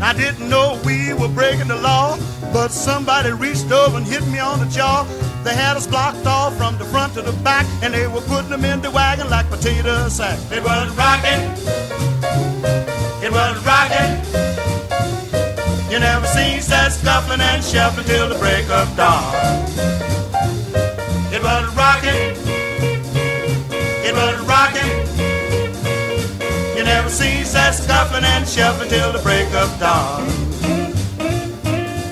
I 0.01 0.13
didn't 0.13 0.49
know 0.49 0.79
we 0.85 1.13
were 1.13 1.27
breaking 1.27 1.67
the 1.67 1.75
law, 1.75 2.17
but 2.53 2.69
somebody 2.69 3.31
reached 3.31 3.71
over 3.71 3.97
and 3.97 4.05
hit 4.05 4.25
me 4.27 4.39
on 4.39 4.59
the 4.59 4.67
jaw. 4.67 5.03
They 5.43 5.55
had 5.55 5.75
us 5.75 5.87
blocked 5.87 6.25
off 6.25 6.55
from 6.57 6.77
the 6.77 6.85
front 6.85 7.13
to 7.15 7.21
the 7.21 7.31
back, 7.43 7.65
and 7.81 7.93
they 7.93 8.07
were 8.07 8.21
putting 8.21 8.49
them 8.49 8.63
in 8.63 8.81
the 8.81 8.91
wagon 8.91 9.29
like 9.29 9.49
potato 9.49 10.07
sack. 10.09 10.37
It 10.51 10.63
was 10.63 10.91
rocking. 10.95 11.41
It 13.23 13.31
was 13.31 13.65
rocking. 13.65 14.37
You 15.91 15.99
never 15.99 16.27
seen 16.27 16.61
such 16.61 16.93
scuffling 16.93 17.41
and 17.41 17.63
shuffling 17.63 18.05
till 18.05 18.29
the 18.29 18.37
break 18.37 18.69
of 18.69 18.95
dawn. 18.95 19.33
It 21.33 21.41
was 21.41 21.75
rocking. 21.75 22.35
It 24.05 24.13
was 24.13 24.39
rocking. 24.45 24.96
Never 27.07 27.23
seen 27.23 27.45
such 27.45 27.75
scuffling 27.75 28.25
and 28.25 28.45
shuffling 28.45 28.89
till 28.89 29.13
the 29.13 29.19
break 29.19 29.47
of 29.53 29.79
dawn. 29.79 30.27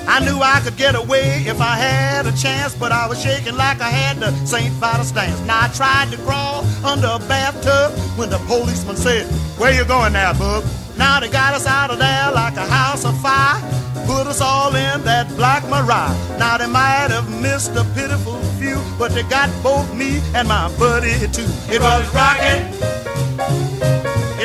I 0.08 0.24
knew 0.24 0.40
I 0.40 0.60
could 0.64 0.78
get 0.78 0.94
away 0.94 1.44
if 1.44 1.60
I 1.60 1.76
had 1.76 2.26
a 2.26 2.32
chance, 2.32 2.74
but 2.74 2.92
I 2.92 3.06
was 3.06 3.22
shaking 3.22 3.58
like 3.58 3.82
I 3.82 3.90
had 3.90 4.16
the 4.20 4.32
St. 4.46 4.72
Vitus 4.80 5.12
dance. 5.12 5.38
Now 5.42 5.64
I 5.64 5.68
tried 5.68 6.12
to 6.12 6.16
crawl 6.24 6.64
under 6.82 7.08
a 7.08 7.18
bathtub 7.28 7.92
when 8.16 8.30
the 8.30 8.38
policeman 8.48 8.96
said, 8.96 9.26
Where 9.58 9.70
you 9.70 9.84
going 9.84 10.14
now, 10.14 10.32
bub? 10.32 10.64
Now 10.96 11.20
they 11.20 11.28
got 11.28 11.52
us 11.52 11.66
out 11.66 11.90
of 11.90 11.98
there 11.98 12.32
like 12.32 12.56
a 12.56 12.64
house 12.64 13.04
of 13.04 13.20
fire. 13.20 13.60
Put 14.06 14.26
us 14.26 14.40
all 14.40 14.74
in 14.74 15.04
that 15.04 15.28
black 15.36 15.62
Mariah. 15.64 16.16
Now 16.38 16.56
they 16.56 16.68
might 16.68 17.10
have 17.10 17.28
missed 17.42 17.76
a 17.76 17.84
pitiful 17.92 18.40
few, 18.58 18.80
but 18.98 19.12
they 19.12 19.24
got 19.24 19.50
both 19.62 19.94
me 19.94 20.22
and 20.34 20.48
my 20.48 20.74
buddy 20.78 21.18
too. 21.28 21.44
It 21.68 21.82
was 21.82 22.14
rocking. 22.14 23.05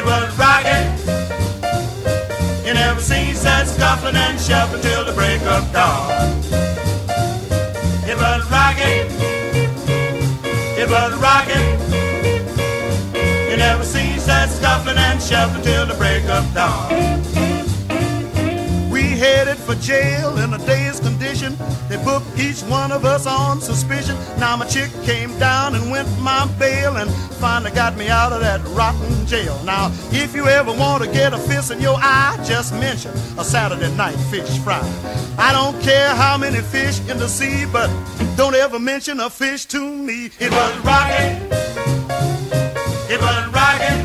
It 0.01 0.07
was 0.07 0.35
rocking. 0.35 0.87
You 2.65 2.73
never 2.73 2.99
seen 2.99 3.35
such 3.35 3.67
scuffling 3.67 4.15
and 4.15 4.39
shuffling 4.41 4.81
till 4.81 5.05
the 5.05 5.13
break 5.13 5.39
of 5.43 5.71
dawn. 5.71 6.41
It 8.09 8.17
was 8.17 8.41
rocking. 8.49 9.05
It 10.75 10.89
was 10.89 11.13
rocking. 11.21 11.67
You 13.51 13.57
never 13.57 13.83
seen 13.83 14.17
such 14.17 14.49
scuffling 14.49 14.97
and 14.97 15.21
shuffling 15.21 15.61
till 15.61 15.85
the 15.85 15.93
break 15.93 16.25
of 16.25 16.51
dawn. 16.55 16.89
We 18.89 19.03
headed 19.03 19.57
for 19.57 19.75
jail 19.75 20.35
in 20.39 20.51
a 20.55 20.57
day's 20.65 20.99
condition. 20.99 21.55
They 21.89 22.03
booked 22.03 22.39
each 22.39 22.61
one 22.63 22.91
of 22.91 23.05
us 23.05 23.27
on 23.27 23.61
suspicion. 23.61 24.17
Now 24.39 24.57
my 24.57 24.65
chick 24.65 24.89
came 25.03 25.37
down 25.37 25.75
and 25.75 25.91
went 25.91 26.09
my 26.19 26.47
bail 26.57 26.97
and 26.97 27.11
finally 27.41 27.71
got 27.71 27.97
me 27.97 28.07
out 28.07 28.31
of 28.31 28.39
that 28.39 28.61
rotten 28.67 29.25
jail. 29.25 29.59
Now, 29.65 29.91
if 30.11 30.35
you 30.35 30.45
ever 30.47 30.71
want 30.71 31.03
to 31.03 31.11
get 31.11 31.33
a 31.33 31.39
fist 31.39 31.71
in 31.71 31.81
your 31.81 31.97
eye, 31.97 32.37
just 32.45 32.71
mention 32.73 33.11
a 33.35 33.43
Saturday 33.43 33.91
night 33.95 34.15
fish 34.29 34.59
fry. 34.59 34.79
I 35.39 35.51
don't 35.51 35.81
care 35.81 36.09
how 36.09 36.37
many 36.37 36.61
fish 36.61 36.99
in 37.09 37.17
the 37.17 37.27
sea, 37.27 37.65
but 37.65 37.89
don't 38.37 38.53
ever 38.53 38.77
mention 38.77 39.19
a 39.19 39.29
fish 39.29 39.65
to 39.65 39.81
me. 39.81 40.29
It 40.39 40.51
was 40.51 40.77
rocking. 40.85 41.35
It 43.09 43.19
was 43.19 43.43
rocking. 43.57 44.01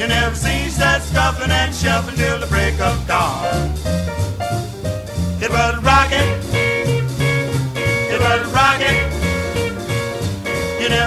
You 0.00 0.06
never 0.08 0.34
seen 0.34 0.70
such 0.70 1.02
scuffling 1.02 1.50
and 1.50 1.74
shuffling 1.74 2.16
till 2.16 2.40
the 2.40 2.46
break 2.46 2.80
of 2.80 3.06
dawn. 3.06 3.79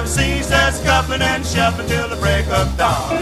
You 0.04 0.10
never 0.10 0.22
seen 0.22 0.44
scuffling 0.44 1.22
and 1.22 1.46
shuffling 1.46 1.88
till 1.88 2.10
the 2.10 2.18
break 2.18 2.46
of 2.48 2.78
dawn. 2.78 3.20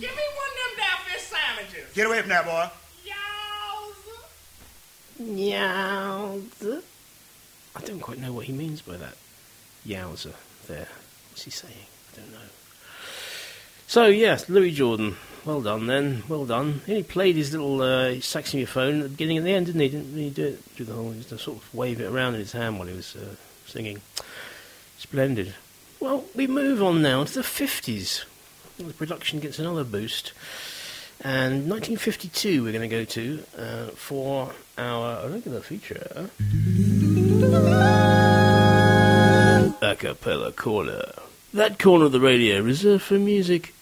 Give 0.00 0.14
me 0.14 0.26
one 0.38 0.54
them 0.60 0.72
down 0.78 0.98
sandwiches. 1.18 1.92
Get 1.92 2.06
away 2.06 2.20
from 2.20 2.28
that 2.28 2.44
boy. 2.44 2.70
Yowza. 5.18 6.82
I 7.74 7.80
don't 7.80 8.00
quite 8.00 8.20
know 8.20 8.32
what 8.32 8.44
he 8.44 8.52
means 8.52 8.80
by 8.80 8.96
that. 8.96 9.16
Yowza 9.84 10.34
there. 10.68 10.86
What's 11.30 11.42
he 11.42 11.50
saying? 11.50 11.74
I 12.12 12.16
don't 12.20 12.30
know. 12.30 12.38
So, 13.88 14.06
yes, 14.06 14.48
Louis 14.48 14.70
Jordan. 14.70 15.16
Well 15.44 15.60
done 15.60 15.88
then. 15.88 16.22
Well 16.28 16.46
done. 16.46 16.82
He 16.86 17.02
played 17.02 17.34
his 17.34 17.50
little 17.50 17.82
uh, 17.82 18.20
saxophone 18.20 18.98
at 18.98 19.02
the 19.02 19.08
beginning 19.08 19.38
and 19.38 19.46
the 19.46 19.54
end, 19.54 19.66
didn't 19.66 19.80
he? 19.80 19.88
Didn't 19.88 20.16
he 20.16 20.30
do 20.30 20.46
it 20.46 20.58
through 20.60 20.86
the 20.86 20.92
whole. 20.92 21.10
He 21.10 21.22
Just 21.22 21.44
sort 21.44 21.56
of 21.58 21.74
wave 21.74 22.00
it 22.00 22.04
around 22.04 22.34
in 22.34 22.40
his 22.40 22.52
hand 22.52 22.78
while 22.78 22.86
he 22.86 22.94
was 22.94 23.16
uh, 23.16 23.34
singing. 23.66 24.00
Splendid. 24.98 25.54
Well, 25.98 26.24
we 26.36 26.46
move 26.46 26.80
on 26.80 27.02
now 27.02 27.24
to 27.24 27.34
the 27.34 27.40
50s. 27.40 28.24
The 28.78 28.92
production 28.92 29.40
gets 29.40 29.58
another 29.58 29.82
boost. 29.82 30.32
And 31.24 31.68
1952 31.68 32.62
we're 32.62 32.72
going 32.72 32.88
to 32.88 32.96
go 32.96 33.04
to 33.04 33.42
uh, 33.58 33.86
for 33.88 34.52
our 34.78 35.28
regular 35.28 35.60
feature. 35.60 36.30
A 39.80 39.96
cappella 39.96 40.52
corner. 40.52 41.12
That 41.52 41.80
corner 41.80 42.06
of 42.06 42.12
the 42.12 42.20
radio 42.20 42.60
reserved 42.62 43.02
for 43.02 43.18
music 43.18 43.74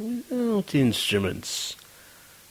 without 0.00 0.74
instruments. 0.74 1.76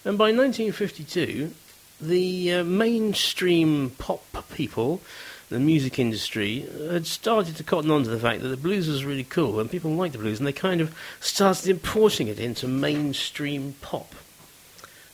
And 0.06 0.18
by 0.18 0.26
1952, 0.32 1.52
the 2.00 2.54
uh, 2.54 2.64
mainstream 2.64 3.90
pop 3.98 4.24
people, 4.54 5.02
the 5.50 5.60
music 5.60 6.00
industry, 6.00 6.66
had 6.90 7.06
started 7.06 7.56
to 7.58 7.64
cotton 7.64 7.92
on 7.92 8.04
to 8.04 8.10
the 8.10 8.20
fact 8.20 8.42
that 8.42 8.48
the 8.48 8.58
blues 8.58 8.88
was 8.88 9.04
really 9.04 9.24
cool 9.26 9.60
and 9.60 9.70
people 9.70 9.92
liked 9.92 10.14
the 10.14 10.20
blues, 10.20 10.40
and 10.40 10.48
they 10.48 10.54
kind 10.54 10.80
of 10.80 10.96
started 11.20 11.68
importing 11.68 12.28
it 12.28 12.40
into 12.40 12.68
mainstream 12.68 13.76
pop. 13.82 14.14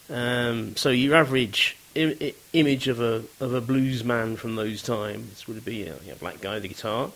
Um, 0.09 0.75
so 0.75 0.89
your 0.91 1.15
average 1.15 1.75
I- 1.95 2.15
I- 2.21 2.33
image 2.53 2.87
of 2.87 2.99
a 2.99 3.23
of 3.39 3.53
a 3.53 3.61
blues 3.61 4.03
man 4.03 4.35
from 4.35 4.55
those 4.55 4.83
times 4.83 5.47
would 5.47 5.63
be 5.65 5.87
a, 5.87 5.95
a 6.11 6.15
black 6.19 6.41
guy 6.41 6.55
with 6.55 6.65
a 6.65 6.67
guitar, 6.67 7.09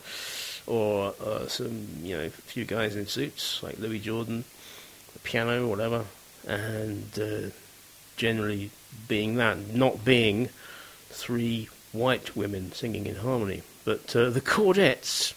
or 0.66 1.14
uh, 1.24 1.46
some 1.48 1.88
you 2.02 2.18
know 2.18 2.24
a 2.26 2.30
few 2.30 2.66
guys 2.66 2.96
in 2.96 3.06
suits 3.06 3.62
like 3.62 3.78
Louis 3.78 4.00
Jordan, 4.00 4.46
piano 5.24 5.68
whatever, 5.68 6.06
and 6.48 7.20
uh, 7.20 7.50
generally 8.18 8.72
being 9.08 9.36
that, 9.36 9.74
not 9.74 10.04
being 10.04 10.50
three 11.10 11.70
white 11.92 12.36
women 12.36 12.72
singing 12.72 13.06
in 13.06 13.16
harmony. 13.16 13.62
But 13.86 14.16
uh, 14.16 14.30
the 14.30 14.42
Chordettes 14.42 15.34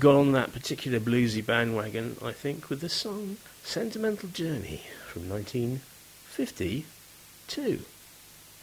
got 0.00 0.14
on 0.14 0.32
that 0.32 0.52
particular 0.52 1.00
bluesy 1.00 1.44
bandwagon, 1.44 2.16
I 2.24 2.32
think, 2.32 2.70
with 2.70 2.80
the 2.80 2.88
song 2.88 3.36
Sentimental 3.62 4.30
Journey 4.30 4.82
from 5.06 5.28
1952. 5.28 7.80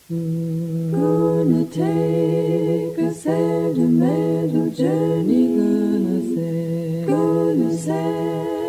Gonna 0.09 1.65
take 1.65 2.97
a 2.97 3.13
sentimental 3.13 4.71
journey. 4.71 5.55
Gonna 5.55 6.21
set, 6.33 7.07
gonna 7.07 7.77
set 7.77 8.68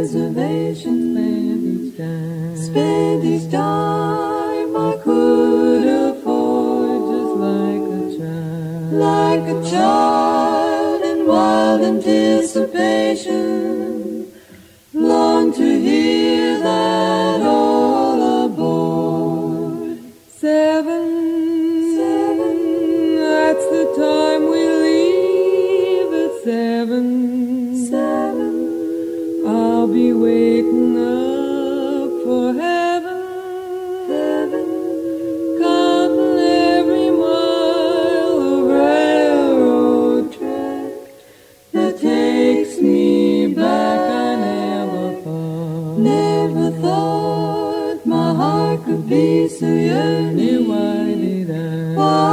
reservations. 0.00 1.10
Spend 2.66 3.24
each 3.24 3.50
dime, 3.50 4.29
a 9.50 9.52
child 9.68 11.02
in 11.02 11.26
wild 11.26 11.82
anticipation, 11.82 14.32
long 14.92 15.52
to 15.52 15.80
hear 15.80 16.60
that 16.60 17.42
all 17.42 18.44
aboard. 18.44 19.98
Seven, 20.28 21.96
seven, 21.96 23.16
that's 23.16 23.66
the 23.74 23.86
time 23.98 24.42
we 24.52 24.62
leave 24.86 26.12
at 26.24 26.32
seven. 26.44 27.29
Could 49.40 49.48
be 49.48 49.56
so 49.56 49.66
yearning. 49.66 50.68
Why 50.68 51.14
did 51.14 51.50
I? 51.50 52.29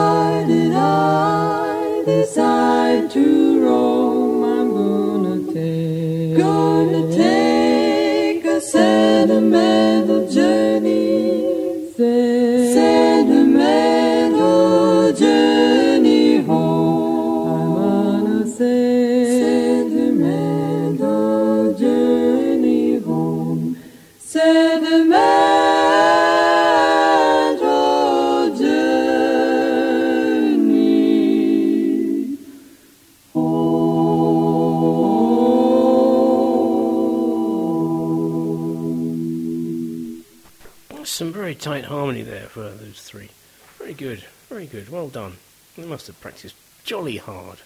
For 42.58 42.72
those 42.72 43.04
three. 43.04 43.30
Very 43.78 43.93
good, 43.93 44.24
very 44.50 44.65
good. 44.65 44.89
Well 44.89 45.10
done. 45.10 45.38
They 45.78 45.86
must 45.86 46.08
have 46.08 46.20
practiced 46.20 46.56
jolly 46.84 47.17
hard. 47.17 47.60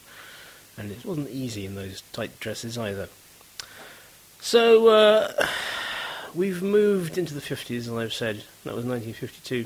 And 0.77 0.91
it 0.91 1.06
wasn't 1.06 1.30
easy 1.30 1.65
in 1.65 1.75
those 1.75 2.04
tight 2.12 2.38
dresses 2.41 2.77
either. 2.77 3.08
So, 4.41 4.89
uh, 4.89 5.47
we've 6.36 6.62
moved 6.62 7.17
into 7.17 7.34
the 7.34 7.39
50s, 7.39 7.77
as 7.77 7.89
I've 7.89 8.12
said. 8.12 8.43
That 8.65 8.75
was 8.75 8.84
1952. 8.84 9.63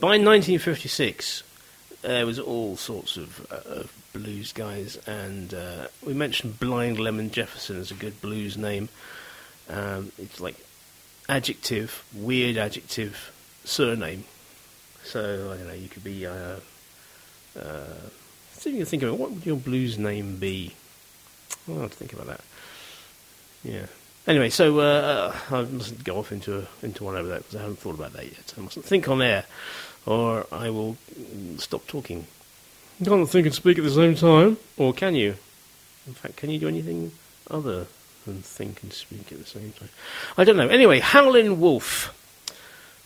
By 0.00 0.16
1956, 0.16 1.42
there 2.00 2.24
was 2.24 2.38
all 2.38 2.78
sorts 2.78 3.18
of, 3.18 3.46
uh, 3.52 3.80
of 3.80 3.92
blues 4.14 4.52
guys, 4.52 4.96
and 5.06 5.52
uh, 5.52 5.88
we 6.02 6.14
mentioned 6.14 6.58
Blind 6.58 6.98
Lemon 6.98 7.30
Jefferson 7.30 7.78
as 7.78 7.90
a 7.90 7.94
good 7.94 8.18
blues 8.22 8.56
name. 8.56 8.88
Um, 9.68 10.10
it's 10.16 10.40
like 10.40 10.56
adjective, 11.28 12.02
weird 12.14 12.56
adjective, 12.56 13.30
surname. 13.64 14.24
So 15.08 15.52
I 15.52 15.56
don't 15.56 15.68
know. 15.68 15.74
You 15.74 15.88
could 15.88 16.04
be. 16.04 16.26
Uh, 16.26 16.56
uh, 17.58 17.84
see 18.52 18.70
if 18.70 18.74
you 18.74 18.80
can 18.80 18.86
think 18.86 19.02
of 19.02 19.08
it. 19.08 19.18
What 19.18 19.30
would 19.30 19.46
your 19.46 19.56
blues 19.56 19.98
name 19.98 20.36
be? 20.36 20.74
I'll 21.66 21.80
have 21.80 21.90
to 21.90 21.96
think 21.96 22.12
about 22.12 22.26
that. 22.26 22.40
Yeah. 23.64 23.86
Anyway, 24.26 24.50
so 24.50 24.78
uh, 24.80 25.34
I 25.50 25.62
mustn't 25.62 26.04
go 26.04 26.18
off 26.18 26.30
into 26.30 26.66
into 26.82 27.04
one 27.04 27.16
over 27.16 27.28
that 27.28 27.38
because 27.38 27.56
I 27.56 27.60
haven't 27.60 27.78
thought 27.78 27.94
about 27.94 28.12
that 28.12 28.26
yet. 28.26 28.52
I 28.58 28.60
mustn't 28.60 28.84
think 28.84 29.08
on 29.08 29.22
air, 29.22 29.46
or 30.04 30.46
I 30.52 30.68
will 30.68 30.98
stop 31.56 31.86
talking. 31.86 32.26
You 33.00 33.06
can't 33.06 33.28
think 33.30 33.46
and 33.46 33.54
speak 33.54 33.78
at 33.78 33.84
the 33.84 33.90
same 33.90 34.14
time, 34.14 34.58
or 34.76 34.92
can 34.92 35.14
you? 35.14 35.36
In 36.06 36.12
fact, 36.12 36.36
can 36.36 36.50
you 36.50 36.58
do 36.58 36.68
anything 36.68 37.12
other 37.50 37.86
than 38.26 38.42
think 38.42 38.82
and 38.82 38.92
speak 38.92 39.32
at 39.32 39.38
the 39.38 39.46
same 39.46 39.72
time? 39.72 39.88
I 40.36 40.44
don't 40.44 40.56
know. 40.58 40.68
Anyway, 40.68 41.00
Howlin' 41.00 41.60
Wolf 41.60 42.14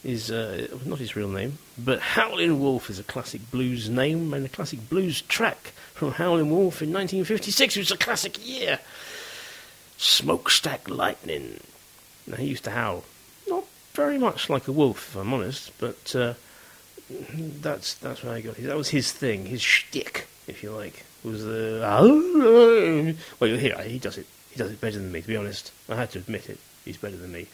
is 0.04 0.30
uh, 0.30 0.66
not 0.84 0.98
his 0.98 1.14
real 1.14 1.28
name, 1.28 1.58
but 1.78 2.00
Howlin' 2.00 2.60
Wolf 2.60 2.90
is 2.90 2.98
a 2.98 3.04
classic 3.04 3.50
blues 3.50 3.88
name 3.88 4.34
and 4.34 4.44
a 4.44 4.48
classic 4.48 4.88
blues 4.88 5.22
track 5.22 5.72
from 5.94 6.12
Howlin' 6.12 6.50
Wolf 6.50 6.82
in 6.82 6.92
1956, 6.92 7.76
which 7.76 7.90
was 7.90 7.92
a 7.92 8.04
classic 8.04 8.44
year. 8.44 8.80
Smokestack 9.96 10.88
Lightning. 10.88 11.60
Now, 12.26 12.36
he 12.36 12.46
used 12.46 12.64
to 12.64 12.70
howl. 12.70 13.04
Not 13.48 13.64
very 13.94 14.18
much 14.18 14.50
like 14.50 14.66
a 14.66 14.72
wolf, 14.72 15.10
if 15.10 15.16
I'm 15.16 15.32
honest, 15.32 15.72
but 15.78 16.14
uh, 16.16 16.34
that's 17.60 17.94
that's 17.94 18.22
where 18.22 18.34
I 18.34 18.40
got 18.40 18.58
it. 18.58 18.62
That 18.62 18.76
was 18.76 18.88
his 18.88 19.12
thing, 19.12 19.46
his 19.46 19.62
shtick, 19.62 20.26
if 20.46 20.62
you 20.62 20.70
like. 20.70 21.04
Was 21.24 21.44
the 21.44 21.80
well, 23.38 23.48
you'll 23.48 23.58
hear 23.58 23.80
he 23.82 23.98
does 23.98 24.18
it. 24.18 24.26
He 24.50 24.58
does 24.58 24.72
it 24.72 24.80
better 24.80 24.98
than 24.98 25.12
me, 25.12 25.22
to 25.22 25.28
be 25.28 25.36
honest. 25.36 25.70
I 25.88 25.94
had 25.94 26.10
to 26.12 26.18
admit 26.18 26.50
it. 26.50 26.58
He's 26.84 26.96
better 26.96 27.16
than 27.16 27.32
me 27.32 27.46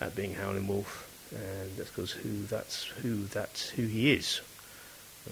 at 0.00 0.14
being 0.14 0.34
Howling 0.34 0.68
Wolf, 0.68 1.09
and 1.32 1.76
that's 1.76 1.90
because 1.90 2.12
who 2.12 2.44
that's 2.44 2.84
who 2.84 3.24
that's 3.26 3.70
who 3.70 3.86
he 3.86 4.12
is. 4.12 4.40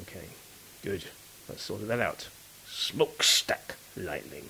Okay, 0.03 0.27
good. 0.83 1.05
Let's 1.49 1.63
sort 1.63 1.87
that 1.89 2.01
out. 2.01 2.29
Smokestack 2.67 3.77
lightning. 3.97 4.49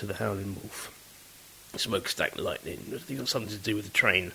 To 0.00 0.06
the 0.06 0.14
howling 0.14 0.56
wolf. 0.62 0.90
Smokestack 1.76 2.38
lightning. 2.38 2.78
I 2.94 2.96
think 2.96 3.20
it's 3.20 3.30
something 3.30 3.52
to 3.52 3.58
do 3.58 3.76
with 3.76 3.84
the 3.84 3.90
train. 3.90 4.32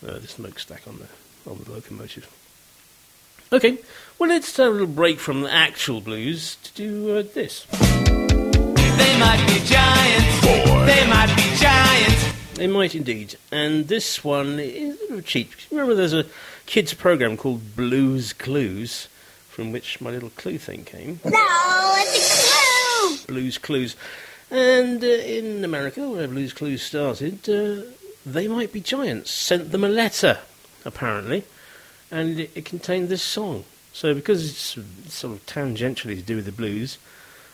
Uh, 0.00 0.20
the 0.20 0.28
smokestack 0.28 0.86
on 0.86 1.00
the 1.00 1.50
on 1.50 1.58
the 1.64 1.72
locomotive. 1.72 2.32
Okay, 3.52 3.78
well 4.16 4.28
let's 4.28 4.56
have 4.58 4.68
a 4.68 4.70
little 4.70 4.86
break 4.86 5.18
from 5.18 5.40
the 5.40 5.52
actual 5.52 6.00
blues 6.00 6.56
to 6.62 6.72
do 6.74 7.16
uh, 7.16 7.24
this. 7.34 7.66
They 7.72 9.18
might 9.18 9.44
be 9.48 9.58
giants. 9.66 10.40
Boy. 10.42 10.86
They 10.86 11.04
might 11.08 11.34
be 11.34 11.56
giants. 11.56 12.54
They 12.54 12.68
might 12.68 12.94
indeed. 12.94 13.34
And 13.50 13.88
this 13.88 14.22
one 14.22 14.60
is 14.60 15.00
a 15.00 15.02
little 15.02 15.20
cheap. 15.22 15.50
Remember, 15.72 15.96
there's 15.96 16.14
a 16.14 16.26
kids' 16.66 16.94
program 16.94 17.36
called 17.36 17.74
Blue's 17.74 18.32
Clues, 18.32 19.08
from 19.48 19.72
which 19.72 20.00
my 20.00 20.10
little 20.10 20.30
clue 20.30 20.58
thing 20.58 20.84
came. 20.84 21.18
No, 21.24 21.94
it's 21.96 22.52
a 22.52 22.54
clue! 22.54 23.34
Blue's 23.34 23.58
Clues. 23.58 23.96
And 24.50 25.02
uh, 25.02 25.06
in 25.06 25.64
America, 25.64 26.08
where 26.08 26.28
Blue's 26.28 26.52
Clues 26.52 26.82
started, 26.82 27.48
uh, 27.48 27.82
They 28.24 28.46
Might 28.46 28.72
Be 28.72 28.80
Giants 28.80 29.30
sent 29.30 29.72
them 29.72 29.82
a 29.82 29.88
letter, 29.88 30.38
apparently, 30.84 31.44
and 32.10 32.38
it, 32.38 32.50
it 32.54 32.64
contained 32.64 33.08
this 33.08 33.22
song. 33.22 33.64
So 33.92 34.14
because 34.14 34.44
it's 34.44 34.78
sort 35.12 35.34
of 35.36 35.44
tangentially 35.46 36.16
to 36.16 36.22
do 36.22 36.36
with 36.36 36.44
the 36.44 36.52
blues, 36.52 36.98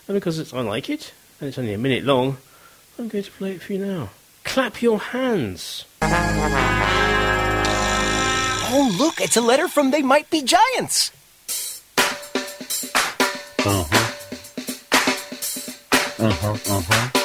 and 0.07 0.14
because 0.14 0.38
it's, 0.38 0.53
I 0.53 0.61
like 0.61 0.90
it, 0.90 1.12
and 1.40 1.49
it's 1.49 1.59
only 1.59 1.72
a 1.72 1.78
minute 1.78 2.05
long, 2.05 2.36
I'm 2.99 3.09
going 3.09 3.24
to 3.24 3.30
play 3.30 3.53
it 3.53 3.62
for 3.62 3.72
you 3.72 3.78
now. 3.84 4.11
Clap 4.45 4.82
your 4.82 4.99
hands. 4.99 5.86
Oh, 8.74 8.97
look, 8.99 9.20
it's 9.20 9.36
a 9.36 9.40
letter 9.40 9.68
from 9.68 9.93
They 9.93 10.03
Might 10.03 10.28
Be 10.30 10.43
Giants. 10.43 11.11
Uh-huh. 13.64 14.02
Uh-huh, 16.23 16.53
uh-huh. 16.53 17.22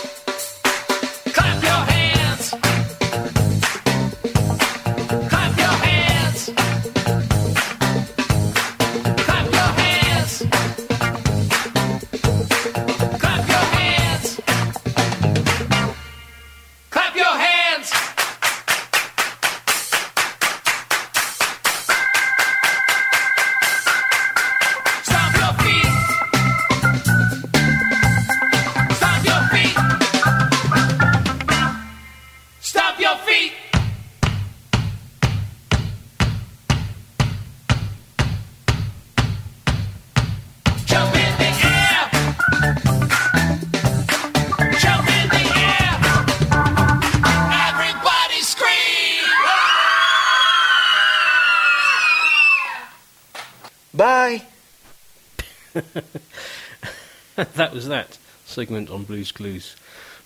that 57.36 57.74
was 57.74 57.88
that 57.88 58.18
segment 58.46 58.90
on 58.90 59.04
Blue's 59.04 59.32
Clues. 59.32 59.76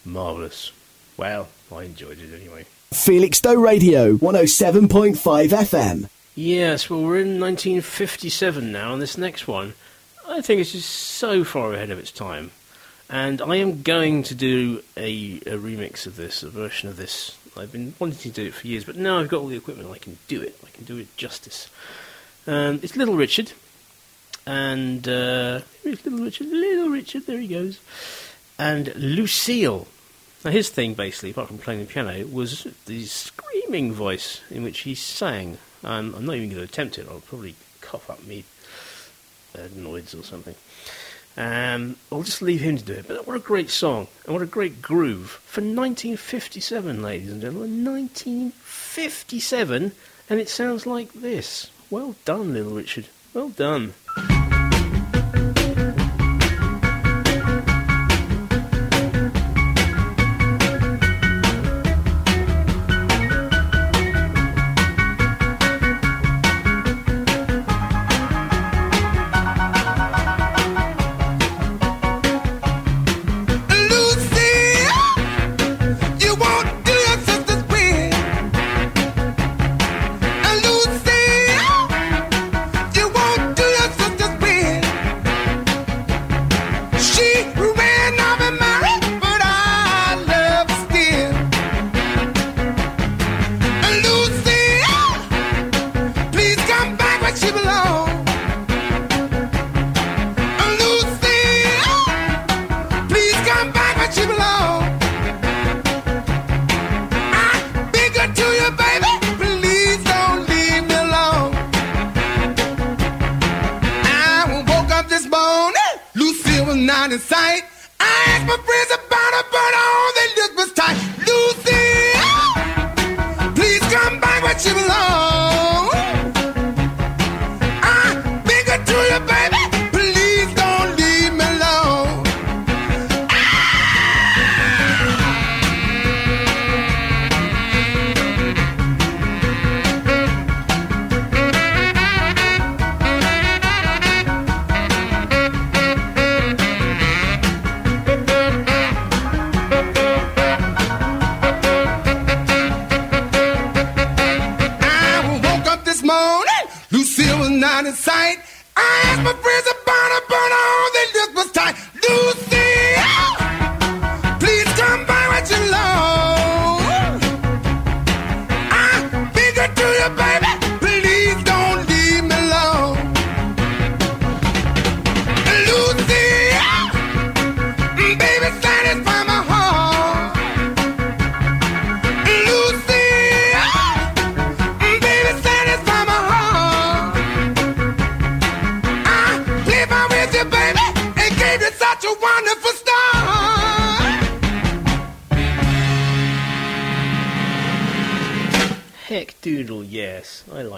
Marvellous. 0.06 0.72
Well, 1.18 1.50
I 1.72 1.84
enjoyed 1.84 2.20
it 2.20 2.34
anyway. 2.34 2.66
Felixstowe 2.92 3.56
Radio, 3.56 4.18
107.5 4.18 5.16
FM. 5.50 6.10
Yes, 6.36 6.90
well, 6.90 7.02
we're 7.02 7.22
in 7.22 7.40
1957 7.40 8.72
now, 8.72 8.94
and 8.94 9.02
this 9.02 9.18
next 9.18 9.48
one, 9.48 9.74
I 10.28 10.42
think 10.42 10.62
it's 10.62 10.72
just 10.72 10.90
so 10.90 11.44
far 11.44 11.74
ahead 11.74 11.90
of 11.90 12.00
its 12.00 12.12
time. 12.12 12.52
And 13.10 13.42
I 13.42 13.58
am 13.58 13.82
going 13.82 14.24
to 14.24 14.36
do 14.36 14.82
a, 14.96 15.38
a 15.46 15.58
remix 15.58 16.08
of 16.08 16.16
this, 16.16 16.44
a 16.44 16.50
version 16.50 16.88
of 16.88 16.96
this. 16.96 17.38
I've 17.58 17.72
been 17.72 17.94
wanting 18.00 18.20
to 18.20 18.30
do 18.30 18.46
it 18.48 18.54
for 18.54 18.68
years, 18.68 18.86
but 18.86 18.96
now 18.96 19.20
I've 19.20 19.28
got 19.28 19.42
all 19.42 19.48
the 19.48 19.58
equipment, 19.58 19.92
I 19.92 19.98
can 19.98 20.18
do 20.28 20.42
it. 20.42 20.58
I 20.66 20.70
can 20.70 20.86
do 20.86 20.98
it 20.98 21.16
justice. 21.18 21.70
Um, 22.48 22.80
it's 22.82 22.96
Little 22.96 23.16
Richard, 23.16 23.52
and 24.46 25.08
uh, 25.08 25.62
Little 25.84 26.20
Richard, 26.20 26.48
Little 26.48 26.90
Richard, 26.90 27.26
there 27.26 27.40
he 27.40 27.48
goes, 27.48 27.80
and 28.58 28.94
Lucille. 28.96 29.88
Now, 30.44 30.52
his 30.52 30.70
thing, 30.70 30.96
basically, 30.96 31.32
apart 31.32 31.50
from 31.50 31.60
playing 31.60 31.82
the 31.82 31.86
piano, 31.86 32.26
was 32.26 32.66
the 32.88 33.06
screaming 33.06 33.94
voice 33.94 34.42
in 34.50 34.64
which 34.64 34.80
he 34.80 34.96
sang. 34.96 35.60
Um, 35.84 36.16
I'm 36.16 36.26
not 36.26 36.36
even 36.36 36.50
going 36.50 36.62
to 36.62 36.64
attempt 36.64 36.98
it. 36.98 37.08
I'll 37.10 37.20
probably 37.20 37.56
cough 37.82 38.10
up 38.10 38.26
me 38.26 38.44
adenoids 39.54 40.16
or 40.16 40.24
something. 40.24 40.56
Um, 41.38 41.96
I'll 42.12 42.24
just 42.24 42.42
leave 42.42 42.62
him 42.62 42.78
to 42.78 42.84
do 42.84 42.94
it. 42.94 43.08
But 43.08 43.28
what 43.28 43.36
a 43.36 43.40
great 43.40 43.70
song, 43.70 44.08
and 44.26 44.34
what 44.34 44.42
a 44.42 44.48
great 44.48 44.82
groove 44.82 45.42
for 45.46 45.62
1957, 45.62 47.02
ladies 47.02 47.32
and 47.32 47.42
gentlemen. 47.42 47.86
1957, 47.86 49.92
and 50.30 50.40
it 50.40 50.50
sounds 50.50 50.86
like 50.86 51.14
this. 51.14 51.70
Well 51.90 52.16
done, 52.26 52.54
Little 52.54 52.74
Richard. 52.74 53.08
Well 53.34 53.50
done. 53.50 53.94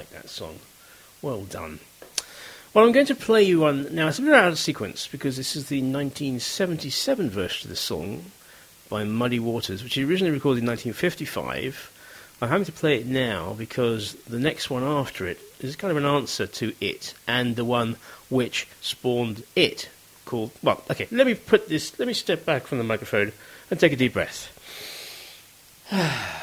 Like 0.04 0.22
that 0.22 0.30
song. 0.30 0.60
Well 1.22 1.44
done. 1.44 1.80
Well, 2.74 2.86
I'm 2.86 2.92
going 2.92 3.06
to 3.06 3.16
play 3.16 3.44
you 3.44 3.62
one. 3.62 3.94
Now, 3.96 4.08
it's 4.08 4.20
a 4.20 4.24
bit 4.24 4.34
out 4.34 4.52
of 4.52 4.60
sequence 4.60 5.08
because 5.08 5.38
this 5.38 5.56
is 5.56 5.70
the 5.70 5.78
1977 5.78 7.30
version 7.30 7.68
of 7.68 7.70
the 7.70 7.76
song 7.76 8.26
by 8.90 9.04
Muddy 9.04 9.40
Waters, 9.40 9.84
which 9.84 9.94
he 9.94 10.04
originally 10.04 10.34
recorded 10.34 10.64
in 10.64 10.68
1955. 10.68 11.92
I'm 12.42 12.50
having 12.50 12.66
to 12.66 12.72
play 12.72 13.00
it 13.00 13.06
now 13.06 13.54
because 13.54 14.16
the 14.28 14.40
next 14.40 14.70
one 14.70 14.84
after 14.84 15.26
it 15.26 15.40
is 15.62 15.76
kind 15.78 15.92
of 15.92 15.98
an 15.98 16.06
answer 16.06 16.48
to 16.48 16.74
it 16.82 17.14
and 17.26 17.56
the 17.56 17.64
one 17.64 17.96
which 18.30 18.68
spawned 18.82 19.44
it 19.56 19.90
called. 20.26 20.52
Well, 20.62 20.84
okay, 20.92 21.08
let 21.12 21.28
me 21.28 21.36
put 21.36 21.70
this. 21.70 21.98
Let 21.98 22.08
me 22.08 22.14
step 22.14 22.44
back 22.44 22.68
from 22.68 22.80
the 22.80 22.84
microphone 22.84 23.32
and 23.72 23.80
take 23.80 23.94
a 23.94 23.96
deep 23.96 24.14
breath. 24.14 24.50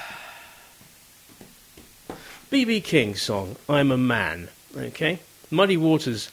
BB 2.51 2.82
King's 2.82 3.22
song, 3.22 3.55
I'm 3.68 3.92
a 3.92 3.96
Man. 3.96 4.48
Okay? 4.76 5.20
Muddy 5.53 5.76
Waters 5.76 6.32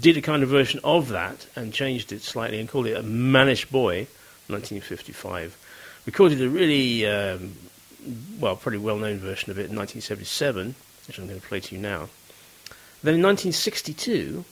did 0.00 0.16
a 0.16 0.22
kind 0.22 0.44
of 0.44 0.48
version 0.48 0.78
of 0.84 1.08
that 1.08 1.48
and 1.56 1.74
changed 1.74 2.12
it 2.12 2.22
slightly 2.22 2.60
and 2.60 2.68
called 2.68 2.86
it 2.86 2.96
a 2.96 3.02
Mannish 3.02 3.66
Boy, 3.66 4.06
1955. 4.46 5.56
Recorded 6.06 6.40
a 6.40 6.48
really, 6.48 7.04
um, 7.04 7.54
well, 8.38 8.54
pretty 8.54 8.78
well 8.78 8.96
known 8.96 9.18
version 9.18 9.50
of 9.50 9.58
it 9.58 9.68
in 9.68 9.76
1977, 9.76 10.76
which 11.08 11.18
I'm 11.18 11.26
going 11.26 11.40
to 11.40 11.46
play 11.48 11.58
to 11.58 11.74
you 11.74 11.80
now. 11.80 12.10
Then 13.02 13.16
in 13.16 13.22
1962, 13.22 14.44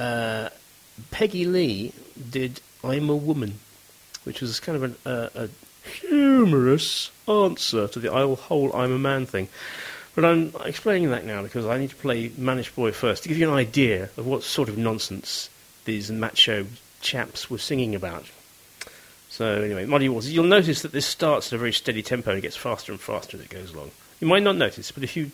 uh, 0.00 0.48
Peggy 1.12 1.44
Lee 1.44 1.92
did 2.30 2.60
I'm 2.82 3.08
a 3.08 3.14
Woman, 3.14 3.60
which 4.24 4.40
was 4.40 4.58
kind 4.58 4.74
of 4.74 4.82
an, 4.82 4.96
uh, 5.06 5.28
a 5.36 5.48
humorous 5.84 7.10
answer 7.28 7.88
to 7.88 7.98
the 7.98 8.10
whole 8.12 8.74
I'm 8.74 8.92
a 8.92 8.98
Man 8.98 9.26
thing. 9.26 9.48
But 10.14 10.24
I'm 10.24 10.52
explaining 10.64 11.10
that 11.10 11.24
now 11.24 11.42
because 11.42 11.64
I 11.64 11.78
need 11.78 11.90
to 11.90 11.96
play 11.96 12.30
Mannish 12.36 12.74
Boy 12.74 12.92
first 12.92 13.22
to 13.22 13.28
give 13.28 13.38
you 13.38 13.48
an 13.48 13.54
idea 13.54 14.10
of 14.16 14.26
what 14.26 14.42
sort 14.42 14.68
of 14.68 14.76
nonsense 14.76 15.48
these 15.84 16.10
macho 16.10 16.66
chaps 17.00 17.50
were 17.50 17.58
singing 17.58 17.94
about. 17.94 18.26
So 19.30 19.62
anyway, 19.62 19.86
Muddy 19.86 20.10
Waters. 20.10 20.32
You'll 20.32 20.44
notice 20.44 20.82
that 20.82 20.92
this 20.92 21.06
starts 21.06 21.48
at 21.48 21.56
a 21.56 21.58
very 21.58 21.72
steady 21.72 22.02
tempo 22.02 22.32
and 22.32 22.42
gets 22.42 22.56
faster 22.56 22.92
and 22.92 23.00
faster 23.00 23.38
as 23.38 23.42
it 23.42 23.48
goes 23.48 23.72
along. 23.72 23.90
You 24.20 24.26
might 24.26 24.42
not 24.42 24.56
notice, 24.56 24.92
but 24.92 25.02
if 25.02 25.16
you 25.16 25.30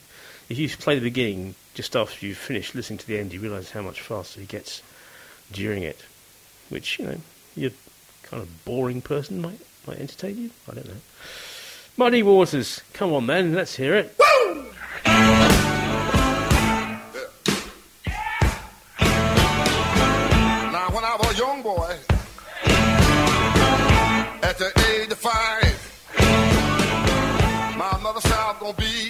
if 0.48 0.56
you 0.56 0.68
play 0.68 0.94
the 0.94 1.00
beginning 1.02 1.56
just 1.74 1.96
after 1.96 2.24
you've 2.24 2.38
finished 2.38 2.74
listening 2.74 2.98
to 3.00 3.06
the 3.06 3.18
end, 3.18 3.32
you 3.32 3.40
realise 3.40 3.72
how 3.72 3.82
much 3.82 4.00
faster 4.00 4.40
it 4.40 4.48
gets 4.48 4.82
during 5.52 5.82
it. 5.82 6.04
Which 6.68 6.98
you 6.98 7.06
know, 7.06 7.16
your 7.56 7.72
kind 8.22 8.42
of 8.42 8.64
boring 8.64 9.02
person 9.02 9.40
might 9.40 9.60
might 9.88 10.00
entertain 10.00 10.36
you. 10.36 10.50
I 10.70 10.74
don't 10.74 10.86
know. 10.86 11.00
Muddy 11.96 12.22
Waters, 12.22 12.82
come 12.92 13.14
on 13.14 13.26
then, 13.26 13.54
let's 13.54 13.74
hear 13.74 13.94
it. 13.94 14.14
Now, 20.70 20.88
when 20.90 21.04
I 21.04 21.16
was 21.18 21.34
a 21.34 21.38
young 21.38 21.62
boy, 21.62 21.96
at 24.42 24.58
the 24.58 24.70
age 24.92 25.10
of 25.10 25.18
five, 25.18 25.74
my 27.78 27.98
mother 28.02 28.20
said 28.20 28.32
I 28.32 28.52
was 28.52 28.60
gonna 28.60 28.74
be 28.74 29.08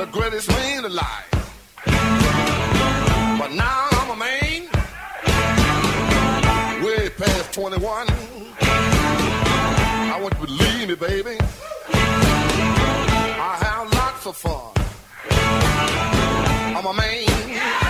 the 0.00 0.06
greatest 0.10 0.48
man 0.48 0.86
alive. 0.86 1.30
But 3.38 3.52
now 3.52 3.88
I'm 3.90 4.10
a 4.10 4.16
man, 4.16 4.68
way 6.82 7.10
past 7.10 7.52
21. 7.52 8.23
Want 10.24 10.40
you 10.40 10.46
believe 10.46 10.88
me, 10.88 10.94
baby. 10.94 11.36
I 11.92 13.58
have 13.60 13.92
lots 13.92 14.26
of 14.26 14.34
fun. 14.34 14.72
I'm 16.74 16.86
a 16.86 16.94
man. 16.94 17.83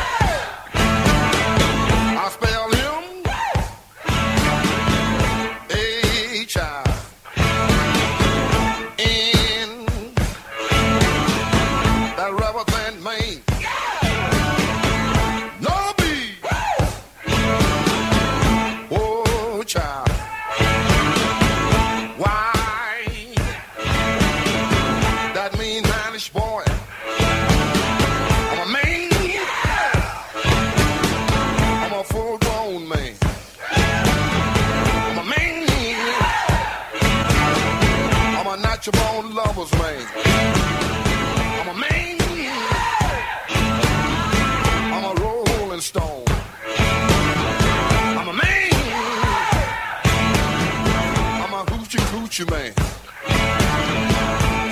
Coochie 52.35 52.51
man. 52.51 52.72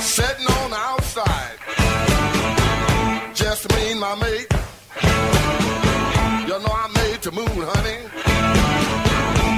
Sitting 0.00 0.46
on 0.46 0.70
the 0.70 0.76
outside. 0.76 1.58
Just 3.34 3.70
me 3.74 3.92
and 3.92 4.00
my 4.00 4.14
mate. 4.16 4.48
You 6.42 6.58
know 6.58 6.72
I 6.72 6.88
made 6.94 7.22
the 7.22 7.30
moon, 7.32 7.46
honey. 7.48 7.98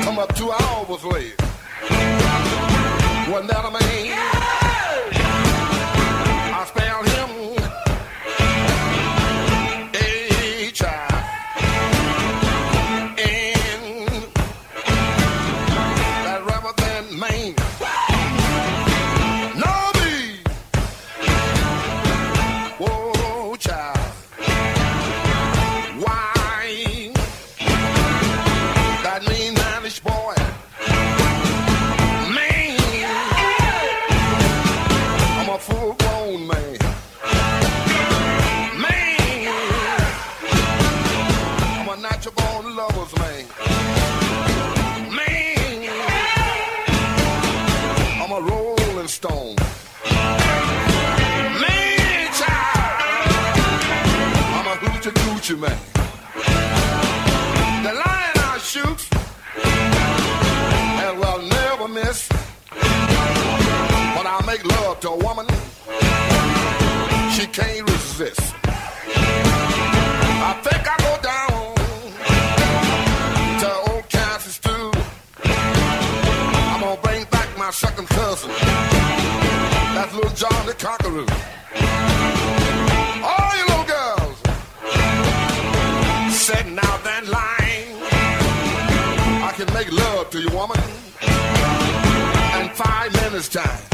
Come 0.04 0.18
up 0.18 0.34
two 0.36 0.50
hours 0.50 1.04
late. 1.04 1.34
Wasn't 3.30 3.48
that 3.50 3.64
a 3.64 3.70
man? 3.70 4.18
I 6.54 6.64
spelled 6.66 7.03
a 65.06 65.16
woman, 65.16 65.46
she 67.34 67.46
can't 67.46 67.90
resist. 67.90 68.54
I 70.46 70.52
think 70.62 70.82
I 70.88 70.96
go 71.08 71.14
down 71.22 71.74
to 73.60 73.92
old 73.92 74.08
Kansas 74.08 74.58
too. 74.58 74.92
I'm 75.44 76.80
gonna 76.80 77.00
bring 77.02 77.24
back 77.24 77.48
my 77.58 77.70
second 77.70 78.08
cousin. 78.08 78.50
That's 79.94 80.14
little 80.14 80.30
John 80.30 80.66
the 80.66 80.74
Conqueror. 80.74 81.26
All 83.30 83.56
you 83.58 83.64
little 83.66 83.84
girls 83.84 84.38
sitting 86.34 86.78
out 86.78 87.04
that 87.04 87.26
line. 87.26 87.88
I 89.42 89.52
can 89.54 89.72
make 89.74 89.92
love 89.92 90.30
to 90.30 90.40
you, 90.40 90.48
woman, 90.50 90.80
in 92.60 92.68
five 92.74 93.12
minutes 93.12 93.48
time. 93.48 93.93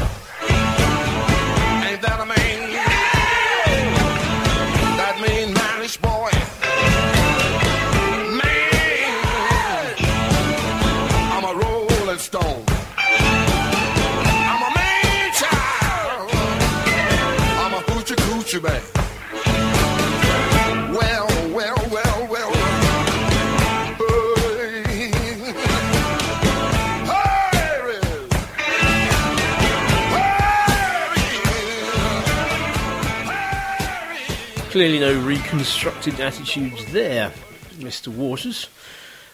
Clearly 34.80 34.98
no 34.98 35.20
reconstructed 35.20 36.18
attitudes 36.20 36.90
there, 36.90 37.30
Mr. 37.72 38.08
Waters. 38.08 38.70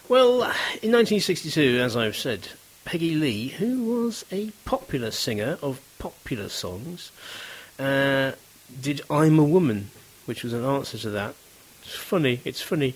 Well, 0.09 0.41
in 0.83 0.91
1962, 0.91 1.79
as 1.79 1.95
I've 1.95 2.17
said, 2.17 2.49
Peggy 2.83 3.15
Lee, 3.15 3.47
who 3.47 3.85
was 3.85 4.25
a 4.29 4.49
popular 4.65 5.09
singer 5.09 5.57
of 5.61 5.79
popular 5.99 6.49
songs, 6.49 7.13
uh, 7.79 8.33
did 8.81 8.99
I'm 9.09 9.39
a 9.39 9.43
Woman, 9.45 9.89
which 10.25 10.43
was 10.43 10.51
an 10.51 10.65
answer 10.65 10.97
to 10.97 11.11
that. 11.11 11.33
It's 11.81 11.95
funny, 11.95 12.41
it's 12.43 12.61
funny. 12.61 12.95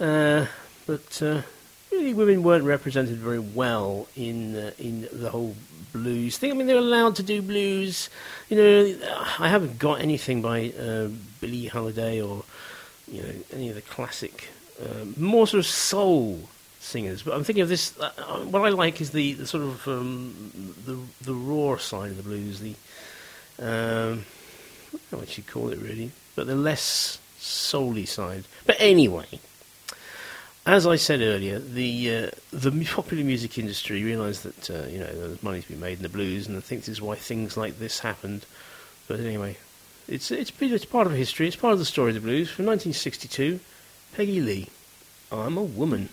Uh, 0.00 0.46
but 0.86 1.20
uh, 1.20 1.42
really, 1.90 2.14
women 2.14 2.42
weren't 2.42 2.64
represented 2.64 3.18
very 3.18 3.38
well 3.38 4.08
in 4.16 4.56
uh, 4.56 4.70
in 4.78 5.08
the 5.12 5.28
whole 5.28 5.56
blues 5.92 6.38
thing. 6.38 6.52
I 6.52 6.54
mean, 6.54 6.66
they're 6.66 6.78
allowed 6.78 7.16
to 7.16 7.22
do 7.22 7.42
blues. 7.42 8.08
You 8.48 8.56
know, 8.56 8.96
I 9.38 9.48
haven't 9.48 9.78
got 9.78 10.00
anything 10.00 10.40
by 10.40 10.72
uh, 10.80 11.08
Billie 11.42 11.66
Holiday 11.66 12.22
or 12.22 12.44
you 13.10 13.22
know 13.22 13.34
any 13.52 13.68
of 13.68 13.74
the 13.74 13.82
classic, 13.82 14.48
uh, 14.80 15.04
more 15.18 15.46
sort 15.46 15.58
of 15.58 15.66
soul 15.66 16.48
singers. 16.80 17.22
But 17.22 17.34
I'm 17.34 17.44
thinking 17.44 17.62
of 17.62 17.68
this. 17.68 17.98
Uh, 17.98 18.10
what 18.44 18.62
I 18.62 18.70
like 18.70 19.00
is 19.02 19.10
the, 19.10 19.34
the 19.34 19.46
sort 19.46 19.64
of 19.64 19.86
um, 19.86 20.74
the 20.86 20.98
the 21.22 21.34
raw 21.34 21.76
side 21.76 22.12
of 22.12 22.16
the 22.16 22.22
blues. 22.22 22.60
The 22.60 22.74
um, 23.58 24.24
I 24.88 24.98
don't 24.98 25.12
know 25.12 25.18
what 25.18 25.36
you 25.36 25.44
call 25.44 25.68
it 25.70 25.78
really, 25.78 26.12
but 26.36 26.46
the 26.46 26.54
less 26.54 27.18
soul 27.38 27.96
side. 28.06 28.44
But 28.64 28.76
anyway, 28.78 29.40
as 30.64 30.86
I 30.86 30.96
said 30.96 31.20
earlier, 31.20 31.58
the 31.58 32.14
uh, 32.14 32.30
the 32.52 32.70
popular 32.84 33.24
music 33.24 33.58
industry 33.58 34.04
realised 34.04 34.44
that 34.44 34.70
uh, 34.70 34.86
you 34.88 35.00
know 35.00 35.12
there's 35.12 35.42
money 35.42 35.60
to 35.60 35.68
be 35.68 35.74
made 35.74 35.98
in 35.98 36.02
the 36.02 36.08
blues, 36.08 36.46
and 36.46 36.56
I 36.56 36.60
think 36.60 36.82
this 36.82 36.88
is 36.88 37.02
why 37.02 37.16
things 37.16 37.56
like 37.56 37.78
this 37.80 37.98
happened. 37.98 38.46
But 39.08 39.18
anyway, 39.18 39.56
it's 40.12 40.30
it's 40.30 40.52
it's 40.60 40.84
part 40.84 41.06
of 41.06 41.14
history. 41.14 41.46
It's 41.46 41.56
part 41.56 41.72
of 41.72 41.78
the 41.78 41.86
story 41.86 42.10
of 42.10 42.14
the 42.16 42.20
blues 42.20 42.50
from 42.50 42.66
1962. 42.66 43.60
Peggy 44.14 44.40
Lee, 44.40 44.68
I'm 45.30 45.56
a 45.56 45.62
woman. 45.62 46.10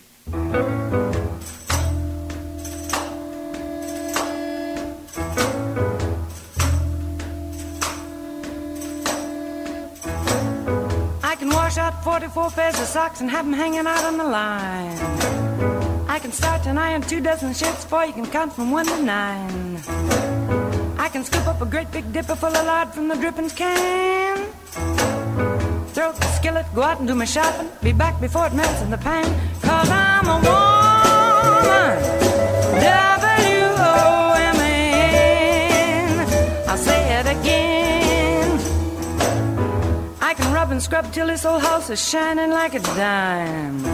I 11.22 11.36
can 11.38 11.50
wash 11.50 11.76
out 11.76 12.02
44 12.02 12.50
pairs 12.52 12.80
of 12.80 12.86
socks 12.86 13.20
and 13.20 13.30
have 13.30 13.44
them 13.44 13.52
hanging 13.52 13.86
out 13.86 14.04
on 14.04 14.16
the 14.16 14.24
line. 14.24 14.98
I 16.08 16.18
can 16.18 16.32
start 16.32 16.62
to 16.62 16.70
iron 16.70 17.02
two 17.02 17.20
dozen 17.20 17.52
shirts 17.52 17.84
before 17.84 18.06
you 18.06 18.14
can 18.14 18.26
count 18.26 18.54
from 18.54 18.70
one 18.70 18.86
to 18.86 19.02
nine. 19.02 20.19
Can 21.20 21.26
scoop 21.26 21.48
up 21.48 21.60
a 21.60 21.66
great 21.66 21.90
big 21.90 22.10
dipper 22.14 22.34
full 22.34 22.48
of 22.48 22.64
lard 22.64 22.94
from 22.94 23.08
the 23.08 23.14
drippings 23.14 23.52
can. 23.52 24.50
Throw 25.92 26.04
out 26.04 26.16
the 26.16 26.26
skillet, 26.38 26.64
go 26.74 26.80
out 26.82 26.98
and 26.98 27.06
do 27.06 27.14
my 27.14 27.26
shopping. 27.26 27.68
Be 27.82 27.92
back 27.92 28.18
before 28.22 28.46
it 28.46 28.54
melts 28.54 28.80
in 28.80 28.90
the 28.90 28.96
pan. 28.96 29.26
Cause 29.60 29.90
I'm 29.90 30.26
a 30.26 30.36
woman. 30.36 30.80
Say 36.86 37.02
it 37.20 37.26
again. 37.26 38.58
I 40.22 40.32
can 40.32 40.54
rub 40.54 40.70
and 40.70 40.82
scrub 40.82 41.12
till 41.12 41.26
this 41.26 41.44
old 41.44 41.60
house 41.60 41.90
is 41.90 42.00
shining 42.02 42.48
like 42.48 42.72
a 42.72 42.80
dime. 42.80 43.84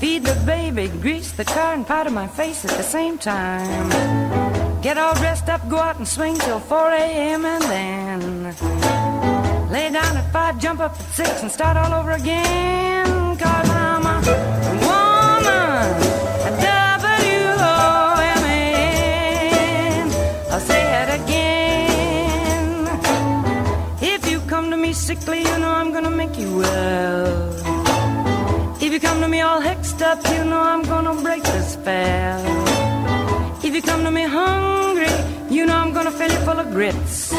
Feed 0.00 0.24
the 0.24 0.34
baby, 0.44 0.88
grease 0.88 1.30
the 1.30 1.44
car, 1.44 1.74
and 1.74 1.86
powder 1.86 2.10
my 2.10 2.26
face 2.26 2.64
at 2.64 2.72
the 2.72 2.82
same 2.82 3.18
time. 3.18 4.17
Get 4.80 4.96
all 4.96 5.12
dressed 5.14 5.48
up, 5.48 5.68
go 5.68 5.76
out 5.76 5.96
and 5.98 6.06
swing 6.06 6.38
till 6.38 6.60
4 6.60 6.90
a.m. 6.92 7.44
and 7.44 7.62
then 7.64 8.44
lay 9.72 9.90
down 9.90 10.16
at 10.16 10.32
5, 10.32 10.58
jump 10.60 10.78
up 10.80 10.92
at 10.92 11.02
6, 11.14 11.42
and 11.42 11.50
start 11.50 11.76
all 11.76 11.92
over 11.92 12.12
again. 12.12 13.36
Cause 13.36 13.70
I'm 13.70 14.06
a 14.06 14.20
woman. 14.86 15.96
A 16.46 16.50
W-O-M-A-N. 16.62 17.68
I'll 20.52 20.60
say 20.60 20.82
it 21.02 21.10
again. 21.20 22.86
If 24.00 24.30
you 24.30 24.38
come 24.42 24.70
to 24.70 24.76
me 24.76 24.92
sickly, 24.92 25.40
you 25.40 25.58
know 25.58 25.72
I'm 25.72 25.92
gonna 25.92 26.10
make 26.10 26.38
you 26.38 26.56
well. 26.56 27.52
If 28.80 28.92
you 28.92 29.00
come 29.00 29.20
to 29.22 29.28
me 29.28 29.40
all 29.40 29.60
hexed 29.60 30.00
up, 30.02 30.24
you 30.32 30.44
know 30.44 30.60
I'm 30.60 30.84
gonna 30.84 31.20
break 31.20 31.42
the 31.42 31.62
spell. 31.62 32.87
You 33.78 33.82
come 33.84 34.02
to 34.02 34.10
me 34.10 34.24
hungry, 34.24 35.06
you 35.48 35.64
know 35.64 35.76
I'm 35.76 35.92
gonna 35.92 36.10
fill 36.10 36.32
you 36.32 36.38
full 36.38 36.58
of 36.58 36.68
grits. 36.72 37.32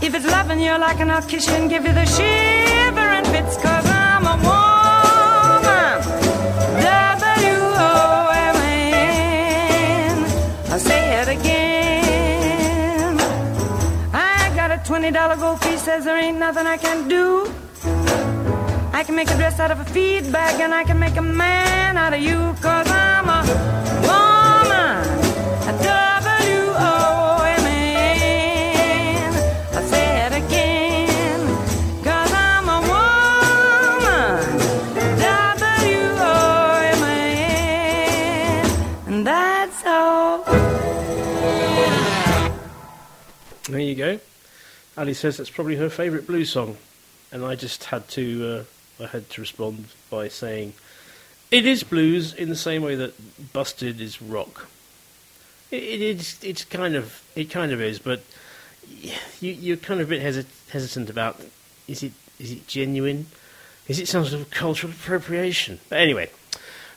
If 0.00 0.14
it's 0.14 0.24
loving 0.24 0.60
you 0.60 0.78
like 0.78 0.98
and 1.00 1.12
I'll 1.12 1.20
kiss 1.20 1.46
you 1.46 1.56
and 1.56 1.68
give 1.68 1.84
you 1.84 1.92
the 1.92 2.06
shiver 2.06 3.08
and 3.16 3.26
fits, 3.26 3.58
cause 3.58 3.84
I'm 3.84 4.24
a 4.24 4.36
woman. 4.48 6.00
W-O-M-A-N. 6.80 7.84
I'll 10.72 10.78
say 10.78 11.20
it 11.20 11.28
again. 11.28 13.20
I 14.14 14.50
got 14.56 14.70
a 14.70 14.78
$20 14.90 15.38
gold 15.38 15.60
piece, 15.60 15.82
says 15.82 16.06
there 16.06 16.16
ain't 16.16 16.38
nothing 16.38 16.66
I 16.66 16.78
can 16.78 17.08
do. 17.08 17.52
I 18.94 19.04
can 19.04 19.14
make 19.14 19.30
a 19.30 19.36
dress 19.36 19.60
out 19.60 19.70
of 19.70 19.80
a 19.80 19.84
feed 19.84 20.32
bag 20.32 20.62
and 20.62 20.72
I 20.72 20.84
can 20.84 20.98
make 20.98 21.18
a 21.18 21.20
man 21.20 21.98
out 21.98 22.14
of 22.14 22.20
you, 22.22 22.54
cause 22.62 22.90
I'm 22.90 23.28
a 23.28 23.44
woman. 24.06 24.35
There 43.68 43.80
you 43.80 43.94
go. 43.96 44.20
Ali 44.96 45.12
says 45.12 45.36
that's 45.36 45.50
probably 45.50 45.76
her 45.76 45.90
favourite 45.90 46.26
blues 46.26 46.50
song, 46.50 46.78
and 47.30 47.44
I 47.44 47.56
just 47.56 47.84
had 47.84 48.08
to 48.10 48.64
uh, 49.00 49.02
I 49.04 49.08
had 49.08 49.28
to 49.30 49.40
respond 49.42 49.88
by 50.08 50.28
saying 50.28 50.74
it 51.50 51.66
is 51.66 51.82
blues 51.82 52.32
in 52.32 52.48
the 52.48 52.56
same 52.56 52.82
way 52.82 52.94
that 52.94 53.52
Busted 53.52 54.00
is 54.00 54.22
rock. 54.22 54.68
It, 55.70 55.82
it 55.82 56.00
is 56.00 56.38
it's 56.42 56.64
kind 56.64 56.94
of 56.94 57.22
it 57.34 57.50
kind 57.50 57.72
of 57.72 57.80
is, 57.80 57.98
but 57.98 58.22
you 58.88 59.12
you're 59.52 59.76
kind 59.76 60.00
of 60.00 60.08
a 60.08 60.10
bit 60.10 60.22
hesit- 60.22 60.70
hesitant 60.70 61.10
about 61.10 61.40
is 61.88 62.02
it 62.02 62.12
is 62.38 62.52
it 62.52 62.66
genuine? 62.66 63.26
Is 63.88 64.00
it 64.00 64.08
some 64.08 64.24
sort 64.24 64.42
of 64.42 64.50
cultural 64.50 64.92
appropriation? 64.92 65.80
But 65.88 66.00
anyway, 66.00 66.30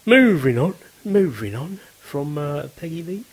moving 0.05 0.57
on, 0.57 0.76
moving 1.05 1.55
on 1.55 1.80
from 1.99 2.38
uh, 2.38 2.67
Peggy 2.76 3.03
Lee. 3.03 3.26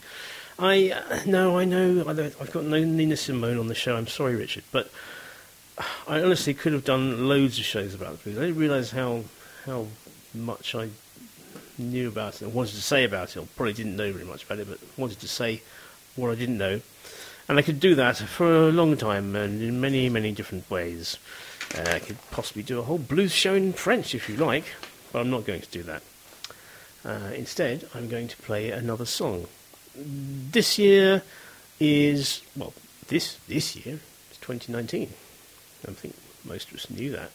I 0.58 0.90
uh, 0.90 1.20
no, 1.26 1.58
I 1.58 1.64
know 1.64 2.04
I 2.06 2.14
have 2.14 2.52
got 2.52 2.64
no 2.64 2.82
Nina 2.82 3.16
Simone 3.16 3.58
on 3.58 3.68
the 3.68 3.74
show. 3.74 3.96
I'm 3.96 4.06
sorry, 4.06 4.36
Richard, 4.36 4.64
but 4.72 4.90
I 6.06 6.22
honestly 6.22 6.54
could 6.54 6.72
have 6.72 6.84
done 6.84 7.28
loads 7.28 7.58
of 7.58 7.64
shows 7.64 7.94
about 7.94 8.18
the 8.18 8.24
blues. 8.24 8.38
I 8.38 8.40
didn't 8.42 8.58
realise 8.58 8.90
how 8.90 9.24
how 9.66 9.88
much 10.34 10.74
I 10.74 10.88
knew 11.78 12.08
about 12.08 12.36
it 12.36 12.42
and 12.42 12.54
wanted 12.54 12.74
to 12.74 12.82
say 12.82 13.04
about 13.04 13.36
it. 13.36 13.40
Or 13.40 13.46
probably 13.56 13.72
didn't 13.72 13.96
know 13.96 14.12
very 14.12 14.24
much 14.24 14.44
about 14.44 14.58
it, 14.58 14.68
but 14.68 14.78
wanted 14.96 15.20
to 15.20 15.28
say 15.28 15.62
what 16.14 16.30
I 16.30 16.34
didn't 16.34 16.58
know. 16.58 16.80
And 17.48 17.58
I 17.58 17.62
could 17.62 17.78
do 17.78 17.94
that 17.94 18.16
for 18.16 18.68
a 18.68 18.72
long 18.72 18.96
time 18.96 19.36
and 19.36 19.62
in 19.62 19.80
many, 19.80 20.08
many 20.08 20.32
different 20.32 20.68
ways. 20.70 21.18
Uh, 21.76 21.84
I 21.94 21.98
could 21.98 22.18
possibly 22.30 22.62
do 22.62 22.78
a 22.78 22.82
whole 22.82 22.98
blues 22.98 23.32
show 23.32 23.54
in 23.54 23.72
French 23.72 24.14
if 24.14 24.28
you 24.28 24.36
like, 24.36 24.64
but 25.12 25.20
I'm 25.20 25.30
not 25.30 25.44
going 25.44 25.60
to 25.60 25.70
do 25.70 25.82
that. 25.84 26.02
Uh, 27.04 27.32
instead, 27.34 27.88
I'm 27.94 28.08
going 28.08 28.28
to 28.28 28.36
play 28.38 28.70
another 28.70 29.06
song. 29.06 29.46
This 29.94 30.78
year 30.78 31.22
is 31.78 32.42
well, 32.56 32.72
this 33.08 33.38
this 33.48 33.76
year 33.76 34.00
is 34.30 34.36
2019. 34.38 35.12
I 35.86 35.92
think 35.92 36.14
most 36.44 36.68
of 36.70 36.76
us 36.76 36.90
knew 36.90 37.12
that. 37.12 37.30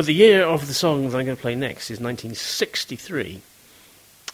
But 0.00 0.06
the 0.06 0.14
year 0.14 0.44
of 0.44 0.66
the 0.66 0.72
song 0.72 1.02
that 1.02 1.14
I'm 1.14 1.26
going 1.26 1.36
to 1.36 1.42
play 1.42 1.54
next 1.54 1.90
is 1.90 2.00
1963. 2.00 3.42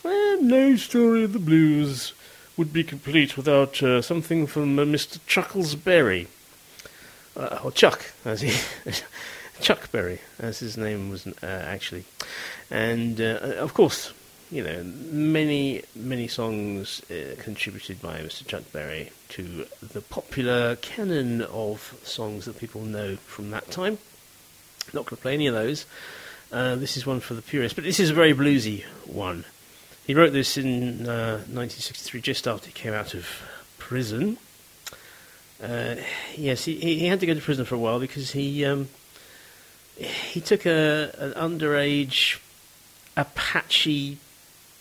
And 0.05 0.43
no 0.47 0.77
story 0.77 1.25
of 1.25 1.33
the 1.33 1.41
blues 1.41 2.13
would 2.57 2.73
be 2.73 2.85
complete 2.85 3.37
without 3.37 3.83
uh, 3.83 4.01
something 4.01 4.47
from 4.47 4.79
uh, 4.79 4.85
Mr. 4.85 5.19
Chuckles 5.27 5.75
Berry. 5.75 6.29
Uh, 7.37 7.59
or 7.65 7.73
Chuck, 7.73 8.13
as 8.25 8.43
he. 8.43 8.57
Chuck 9.61 9.91
Berry, 9.91 10.21
as 10.39 10.61
his 10.61 10.77
name 10.77 11.11
was 11.11 11.27
uh, 11.27 11.33
actually. 11.43 12.05
And 12.71 13.21
uh, 13.21 13.57
of 13.59 13.75
course, 13.75 14.13
you 14.53 14.63
know, 14.63 14.85
many, 14.85 15.83
many 15.97 16.29
songs 16.29 17.03
uh, 17.11 17.35
contributed 17.41 18.01
by 18.01 18.21
Mr. 18.21 18.47
Chuck 18.47 18.63
Berry 18.71 19.11
to 19.31 19.67
the 19.83 20.01
popular 20.01 20.77
canon 20.77 21.43
of 21.43 21.99
songs 22.05 22.45
that 22.45 22.57
people 22.61 22.83
know 22.83 23.17
from 23.17 23.51
that 23.51 23.69
time. 23.69 23.99
Not 24.93 25.07
going 25.07 25.17
to 25.17 25.23
play 25.23 25.35
any 25.35 25.47
of 25.47 25.55
those. 25.55 25.87
Uh, 26.53 26.77
this 26.77 26.97
is 26.97 27.05
one 27.07 27.21
for 27.21 27.35
the 27.35 27.43
purists, 27.43 27.75
but 27.75 27.85
this 27.85 27.99
is 28.01 28.11
a 28.11 28.15
very 28.15 28.33
bluesy 28.33 28.85
one. 29.05 29.45
He 30.07 30.15
wrote 30.15 30.33
this 30.33 30.57
in 30.57 31.07
uh, 31.09 31.39
1963, 31.51 32.21
just 32.21 32.47
after 32.47 32.67
he 32.67 32.73
came 32.73 32.93
out 32.95 33.15
of 33.15 33.27
prison. 33.79 34.39
Uh, 35.63 35.97
yes, 36.37 36.65
he, 36.65 36.77
he 36.77 37.07
had 37.07 37.19
to 37.21 37.27
go 37.27 37.35
to 37.35 37.41
prison 37.41 37.65
for 37.65 37.75
a 37.75 37.79
while 37.79 37.99
because 37.99 38.31
he 38.33 38.65
um, 38.65 38.89
he 39.97 40.41
took 40.41 40.67
a 40.67 41.11
an 41.19 41.33
underage 41.33 42.39
Apache 43.17 44.19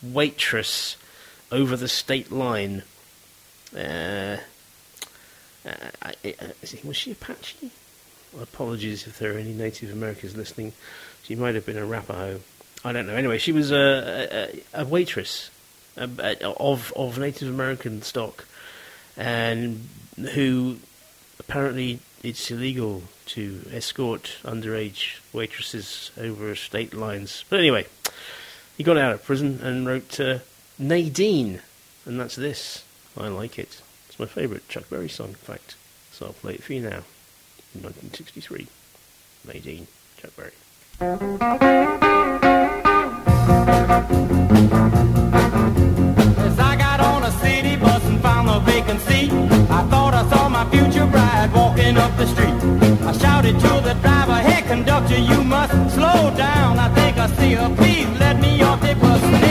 waitress 0.03 0.97
over 1.51 1.75
the 1.75 1.87
state 1.87 2.31
line. 2.31 2.83
Uh, 3.75 4.37
uh, 5.65 5.71
I- 6.03 6.15
I- 6.25 6.35
was 6.83 6.97
she 6.97 7.11
Apache? 7.11 7.71
Apologies 8.41 9.07
if 9.07 9.19
there 9.19 9.33
are 9.35 9.37
any 9.37 9.53
Native 9.53 9.91
Americans 9.91 10.35
listening. 10.35 10.73
She 11.23 11.35
might 11.35 11.55
have 11.55 11.65
been 11.65 11.77
a 11.77 11.81
Rapaho. 11.81 12.39
I 12.83 12.91
don't 12.91 13.07
know. 13.07 13.15
Anyway, 13.15 13.37
she 13.37 13.51
was 13.51 13.71
a, 13.71 14.61
a, 14.75 14.81
a 14.81 14.85
waitress 14.85 15.49
of 15.97 16.93
of 16.95 17.17
Native 17.17 17.49
American 17.49 18.01
stock, 18.01 18.45
and 19.17 19.87
who 20.33 20.77
apparently 21.39 21.99
it's 22.23 22.51
illegal 22.51 23.03
to 23.27 23.61
escort 23.71 24.37
underage 24.43 25.19
waitresses 25.33 26.11
over 26.17 26.55
state 26.55 26.93
lines. 26.93 27.43
But 27.49 27.59
anyway, 27.59 27.87
he 28.77 28.83
got 28.83 28.97
out 28.97 29.13
of 29.13 29.23
prison 29.23 29.59
and 29.63 29.87
wrote 29.87 30.19
uh, 30.19 30.39
Nadine, 30.77 31.61
and 32.05 32.19
that's 32.19 32.35
this. 32.35 32.83
I 33.17 33.29
like 33.29 33.57
it. 33.57 33.81
It's 34.09 34.19
my 34.19 34.25
favourite 34.25 34.67
Chuck 34.67 34.89
Berry 34.89 35.09
song, 35.09 35.29
in 35.29 35.35
fact. 35.35 35.75
So 36.11 36.27
I'll 36.27 36.33
play 36.33 36.55
it 36.55 36.63
for 36.63 36.73
you 36.73 36.81
now. 36.81 37.03
1963. 37.83 38.67
Nadine, 39.47 39.87
Chuck 40.17 40.31
Berry. 40.35 40.51
As 46.37 46.59
I 46.59 46.75
got 46.77 46.99
on 46.99 47.23
a 47.23 47.31
city 47.43 47.75
bus 47.75 48.03
and 48.05 48.21
found 48.21 48.49
a 48.49 48.59
vacant 48.61 49.01
seat, 49.01 49.31
I 49.69 49.85
thought 49.89 50.13
I 50.13 50.27
saw 50.29 50.49
my 50.49 50.69
future 50.69 51.05
bride 51.05 51.51
walking 51.53 51.97
up 51.97 52.15
the 52.17 52.25
street. 52.27 52.55
I 53.05 53.11
shouted 53.11 53.59
to 53.59 53.81
the 53.83 53.93
driver, 54.01 54.35
hey 54.35 54.61
conductor, 54.63 55.17
you 55.17 55.43
must 55.43 55.73
slow 55.95 56.33
down. 56.35 56.79
I 56.79 56.89
think 56.95 57.17
I 57.17 57.27
see 57.37 57.53
her, 57.53 57.69
please 57.75 58.07
let 58.19 58.39
me 58.39 58.61
off 58.63 58.81
the 58.81 58.95
bus. 58.95 59.44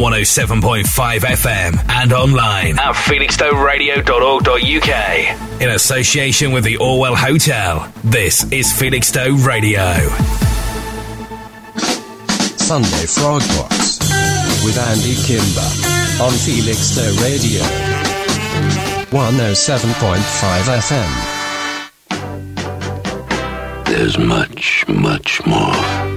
107.5 0.00 1.20
FM 1.20 1.76
and 1.90 2.12
online 2.14 2.78
at 2.78 2.94
felixstoweradio.org.uk. 2.94 5.60
In 5.60 5.68
association 5.68 6.52
with 6.52 6.64
the 6.64 6.78
Orwell 6.78 7.14
Hotel, 7.14 7.92
this 8.02 8.50
is 8.50 8.72
Felixstowe 8.72 9.34
Radio. 9.46 10.08
Sunday 12.56 13.04
Frog 13.04 13.42
Box 13.58 13.98
with 14.64 14.78
Andy 14.78 15.14
Kimber 15.22 15.68
on 16.24 16.32
Felixstowe 16.32 17.12
Radio 17.22 17.60
107.5 19.10 20.80
FM. 20.80 21.10
There's 23.84 24.16
much, 24.18 24.86
much 24.88 25.44
more. 25.44 26.09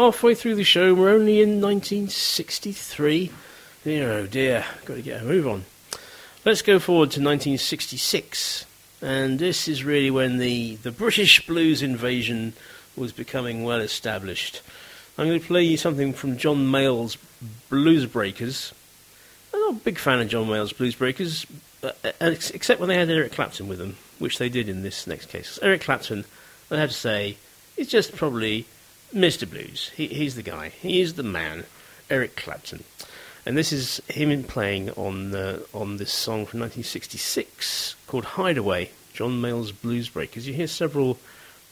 Halfway 0.00 0.34
through 0.34 0.54
the 0.54 0.64
show, 0.64 0.94
we're 0.94 1.10
only 1.10 1.42
in 1.42 1.60
1963. 1.60 3.30
Dear, 3.84 4.10
oh 4.10 4.26
dear, 4.26 4.64
got 4.86 4.94
to 4.94 5.02
get 5.02 5.20
a 5.20 5.24
move 5.26 5.46
on. 5.46 5.66
Let's 6.42 6.62
go 6.62 6.78
forward 6.78 7.10
to 7.10 7.20
1966, 7.20 8.64
and 9.02 9.38
this 9.38 9.68
is 9.68 9.84
really 9.84 10.10
when 10.10 10.38
the, 10.38 10.76
the 10.76 10.90
British 10.90 11.46
blues 11.46 11.82
invasion 11.82 12.54
was 12.96 13.12
becoming 13.12 13.62
well 13.62 13.80
established. 13.80 14.62
I'm 15.18 15.26
going 15.26 15.38
to 15.38 15.46
play 15.46 15.64
you 15.64 15.76
something 15.76 16.14
from 16.14 16.38
John 16.38 16.70
Mayall's 16.70 17.18
Blues 17.68 18.06
Breakers. 18.06 18.72
I'm 19.52 19.60
not 19.60 19.72
a 19.72 19.84
big 19.84 19.98
fan 19.98 20.22
of 20.22 20.28
John 20.28 20.48
Mayall's 20.48 20.72
Blues 20.72 20.94
Breakers, 20.94 21.44
uh, 21.82 21.90
uh, 22.02 22.10
except 22.54 22.80
when 22.80 22.88
they 22.88 22.96
had 22.96 23.10
Eric 23.10 23.32
Clapton 23.32 23.68
with 23.68 23.76
them, 23.76 23.98
which 24.18 24.38
they 24.38 24.48
did 24.48 24.66
in 24.66 24.82
this 24.82 25.06
next 25.06 25.26
case. 25.26 25.58
Eric 25.60 25.82
Clapton, 25.82 26.24
I 26.70 26.78
have 26.78 26.88
to 26.88 26.96
say, 26.96 27.36
is 27.76 27.88
just 27.88 28.16
probably 28.16 28.64
Mr. 29.14 29.48
Blues. 29.48 29.90
He, 29.96 30.06
he's 30.08 30.36
the 30.36 30.42
guy. 30.42 30.68
He 30.68 31.00
is 31.00 31.14
the 31.14 31.22
man, 31.22 31.64
Eric 32.08 32.36
Clapton. 32.36 32.84
And 33.44 33.56
this 33.56 33.72
is 33.72 34.00
him 34.08 34.44
playing 34.44 34.90
on 34.90 35.34
uh, 35.34 35.60
on 35.72 35.96
this 35.96 36.12
song 36.12 36.46
from 36.46 36.60
1966 36.60 37.96
called 38.06 38.24
Hideaway, 38.24 38.90
John 39.14 39.40
Mayall's 39.40 39.72
Blues 39.72 40.08
Breakers. 40.08 40.46
You 40.46 40.54
hear 40.54 40.66
several 40.66 41.18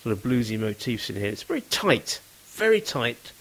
sort 0.02 0.12
of 0.12 0.22
bluesy 0.22 0.58
motifs 0.58 1.10
in 1.10 1.16
here. 1.16 1.26
It's 1.26 1.42
very 1.42 1.60
tight, 1.62 2.20
very 2.46 2.80
tight, 2.80 3.32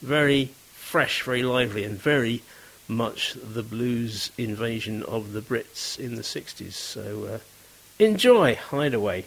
very 0.00 0.50
fresh, 0.72 1.22
very 1.22 1.42
lively, 1.42 1.84
and 1.84 1.98
very 1.98 2.42
much 2.88 3.34
the 3.34 3.62
blues 3.62 4.30
invasion 4.38 5.02
of 5.04 5.32
the 5.32 5.40
Brits 5.40 5.98
in 5.98 6.14
the 6.16 6.22
60s. 6.22 6.72
So 6.72 7.24
uh, 7.34 7.38
enjoy 7.98 8.54
Hideaway. 8.54 9.26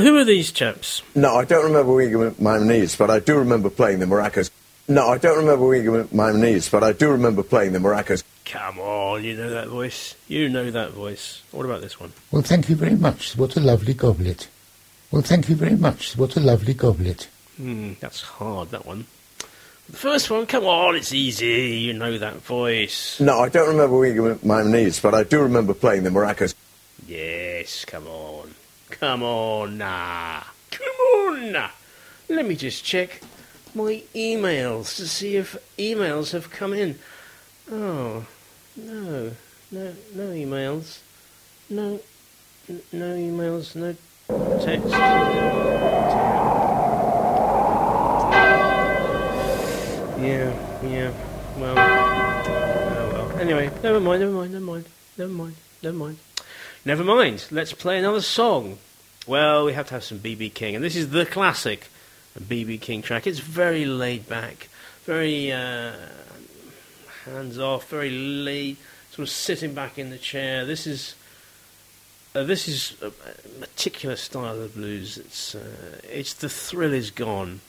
Who 0.00 0.16
are 0.16 0.24
these 0.24 0.52
chaps? 0.52 1.02
No, 1.14 1.36
I 1.36 1.44
don't 1.44 1.64
remember 1.64 1.92
Wiggum 1.92 2.40
my 2.40 2.58
knees, 2.58 2.96
but 2.96 3.10
I 3.10 3.18
do 3.20 3.38
remember 3.38 3.70
playing 3.70 4.00
the 4.00 4.06
maracas. 4.06 4.50
No, 4.88 5.08
I 5.08 5.18
don't 5.18 5.38
remember 5.38 5.64
Wiggum 5.66 6.12
my 6.12 6.32
knees, 6.32 6.68
but 6.68 6.82
I 6.82 6.92
do 6.92 7.10
remember 7.10 7.42
playing 7.42 7.72
the 7.72 7.78
maracas. 7.78 8.22
Come 8.44 8.80
on, 8.80 9.22
you 9.22 9.36
know 9.36 9.50
that 9.50 9.68
voice. 9.68 10.16
You 10.26 10.48
know 10.48 10.70
that 10.70 10.90
voice. 10.90 11.42
What 11.52 11.64
about 11.64 11.80
this 11.80 12.00
one? 12.00 12.12
Well, 12.32 12.42
thank 12.42 12.68
you 12.68 12.76
very 12.76 12.96
much. 12.96 13.36
What 13.36 13.56
a 13.56 13.60
lovely 13.60 13.94
goblet. 13.94 14.48
Well, 15.10 15.22
thank 15.22 15.48
you 15.48 15.54
very 15.54 15.76
much. 15.76 16.16
What 16.16 16.36
a 16.36 16.40
lovely 16.40 16.74
goblet. 16.74 17.28
Hmm, 17.56 17.92
that's 18.00 18.22
hard, 18.22 18.70
that 18.70 18.86
one. 18.86 19.06
The 19.88 19.96
first 19.96 20.30
one, 20.30 20.46
come 20.46 20.64
on, 20.64 20.96
it's 20.96 21.12
easy. 21.12 21.78
You 21.78 21.92
know 21.92 22.16
that 22.18 22.36
voice. 22.36 23.20
No, 23.20 23.40
I 23.40 23.48
don't 23.48 23.68
remember 23.68 23.96
Wiggum 23.96 24.44
my 24.44 24.62
knees, 24.62 25.00
but 25.00 25.14
I 25.14 25.24
do 25.24 25.42
remember 25.42 25.74
playing 25.74 26.04
the 26.04 26.10
maracas. 26.10 26.54
Yes, 27.06 27.84
come 27.84 28.06
on. 28.06 28.54
Come 29.00 29.22
on, 29.22 29.78
nah. 29.78 30.42
Come 30.70 30.86
on, 31.16 31.52
nah. 31.52 31.70
Let 32.28 32.44
me 32.46 32.54
just 32.54 32.84
check 32.84 33.22
my 33.74 34.02
emails 34.14 34.94
to 34.96 35.08
see 35.08 35.36
if 35.36 35.56
emails 35.78 36.32
have 36.32 36.50
come 36.50 36.74
in. 36.74 36.98
Oh, 37.72 38.26
no. 38.76 39.32
No, 39.70 39.94
no 40.14 40.24
emails. 40.32 40.98
No, 41.70 41.98
no 42.92 43.14
emails, 43.16 43.74
no 43.74 43.96
text. 44.62 44.90
Yeah, 50.20 50.52
yeah. 50.84 51.12
Well, 51.56 51.74
oh 51.78 53.12
well. 53.14 53.40
Anyway, 53.40 53.70
never 53.82 53.98
mind, 53.98 54.20
never 54.20 54.32
mind, 54.32 54.52
never 54.52 54.64
mind, 54.66 54.84
never 55.16 55.32
mind, 55.32 55.56
never 55.82 55.96
mind. 55.96 56.18
Never 56.84 57.04
mind. 57.04 57.46
Let's 57.50 57.72
play 57.72 57.98
another 57.98 58.20
song. 58.20 58.76
Well, 59.30 59.64
we 59.64 59.74
have 59.74 59.86
to 59.86 59.94
have 59.94 60.02
some 60.02 60.18
BB 60.18 60.54
King, 60.54 60.74
and 60.74 60.82
this 60.82 60.96
is 60.96 61.10
the 61.10 61.24
classic 61.24 61.86
BB 62.36 62.80
King 62.80 63.00
track. 63.00 63.28
It's 63.28 63.38
very 63.38 63.84
laid 63.84 64.28
back, 64.28 64.68
very 65.04 65.52
uh, 65.52 65.92
hands 67.26 67.56
off, 67.56 67.88
very 67.88 68.10
laid, 68.10 68.76
sort 69.12 69.28
of 69.28 69.30
sitting 69.30 69.72
back 69.72 70.00
in 70.00 70.10
the 70.10 70.18
chair. 70.18 70.66
This 70.66 70.84
is 70.84 71.14
uh, 72.34 72.42
this 72.42 72.66
is 72.66 73.00
a 73.00 73.12
meticulous 73.60 74.20
style 74.20 74.60
of 74.60 74.74
blues. 74.74 75.16
It's 75.16 75.54
uh, 75.54 76.00
it's 76.10 76.34
the 76.34 76.48
thrill 76.48 76.92
is 76.92 77.12
gone, 77.12 77.60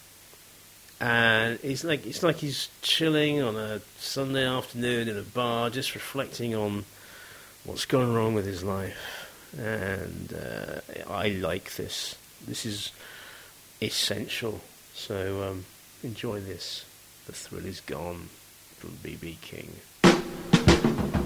and 1.00 1.60
it's 1.62 1.84
like 1.84 2.08
it's 2.08 2.24
like 2.24 2.38
he's 2.38 2.70
chilling 2.82 3.40
on 3.40 3.56
a 3.56 3.82
Sunday 4.00 4.48
afternoon 4.48 5.08
in 5.08 5.16
a 5.16 5.22
bar, 5.22 5.70
just 5.70 5.94
reflecting 5.94 6.56
on 6.56 6.86
what's 7.66 7.86
gone 7.86 8.16
wrong 8.16 8.34
with 8.34 8.48
his 8.48 8.64
life. 8.64 9.21
And 9.58 10.34
uh, 10.34 10.82
I 11.12 11.30
like 11.30 11.76
this. 11.76 12.16
This 12.48 12.66
is 12.66 12.92
essential. 13.82 14.62
So 14.94 15.44
um, 15.50 15.66
enjoy 16.04 16.40
this. 16.40 16.86
The 17.26 17.34
thrill 17.34 17.66
is 17.66 17.82
gone 17.82 18.30
from 18.78 18.98
BB 19.04 19.42
King. 19.42 21.21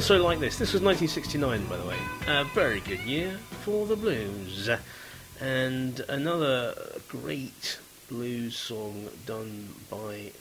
Also 0.00 0.24
like 0.24 0.38
this. 0.38 0.56
This 0.56 0.72
was 0.72 0.80
1969, 0.80 1.66
by 1.66 1.76
the 1.76 1.86
way. 1.86 1.98
A 2.26 2.44
very 2.54 2.80
good 2.80 3.00
year 3.00 3.36
for 3.60 3.84
the 3.84 3.96
blues. 3.96 4.70
And 5.38 6.00
another 6.08 6.74
great 7.06 7.78
blues 8.08 8.56
song 8.56 9.10
done 9.26 9.68
by, 9.90 10.32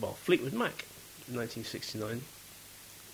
well, 0.00 0.14
Fleetwood 0.14 0.54
Mac, 0.54 0.86
1969. 1.28 2.22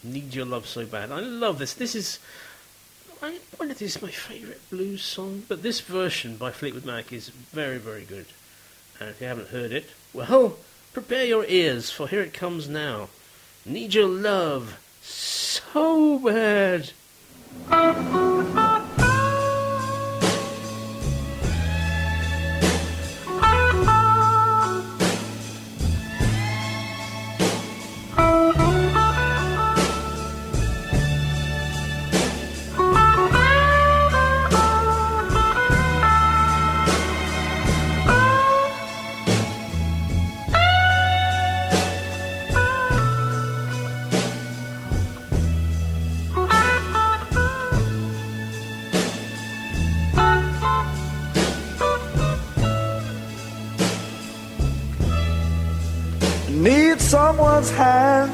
Need 0.05 0.33
Your 0.33 0.47
Love 0.47 0.69
So 0.69 0.87
Bad. 0.87 1.11
I 1.11 1.19
love 1.19 1.59
this. 1.59 1.75
This 1.75 1.97
is, 1.97 2.21
I 3.21 3.41
wonder 3.59 3.73
if 3.73 3.81
this 3.81 3.97
is 3.97 4.03
my 4.03 4.13
favourite 4.13 4.71
blues 4.71 5.03
song, 5.03 5.43
but 5.49 5.65
this 5.65 5.81
version 5.81 6.37
by 6.37 6.53
Fleetwood 6.53 6.85
Mac 6.85 7.13
is 7.13 7.31
very, 7.31 7.79
very 7.79 8.05
good. 8.05 8.27
And 9.01 9.11
if 9.11 9.21
you 9.21 9.27
haven't 9.27 9.49
heard 9.49 9.73
it, 9.73 9.91
well, 10.13 10.57
prepare 10.93 11.25
your 11.25 11.45
ears, 11.47 11.91
for 11.91 12.07
here 12.07 12.23
it 12.23 12.33
comes 12.33 12.69
now. 12.69 13.09
Need 13.67 13.95
Your 13.95 14.07
Love 14.07 14.79
So 15.51 16.21
Bad. 16.21 16.93
Someone's 57.61 57.77
hand 57.77 58.33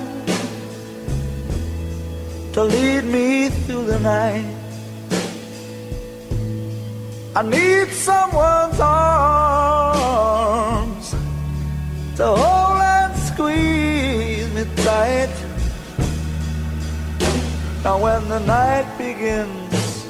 to 2.55 2.63
lead 2.63 3.05
me 3.05 3.49
through 3.49 3.87
the 3.87 3.99
night. 3.99 4.47
I 7.35 7.43
need 7.43 7.89
someone's 7.89 8.79
arms 8.79 9.17
to 12.19 12.25
hold 12.25 12.81
and 12.81 13.19
squeeze 13.19 14.49
me 14.55 14.65
tight. 14.85 15.35
Now, 17.83 17.99
when 17.99 18.29
the 18.29 18.39
night 18.39 18.87
begins, 18.97 20.07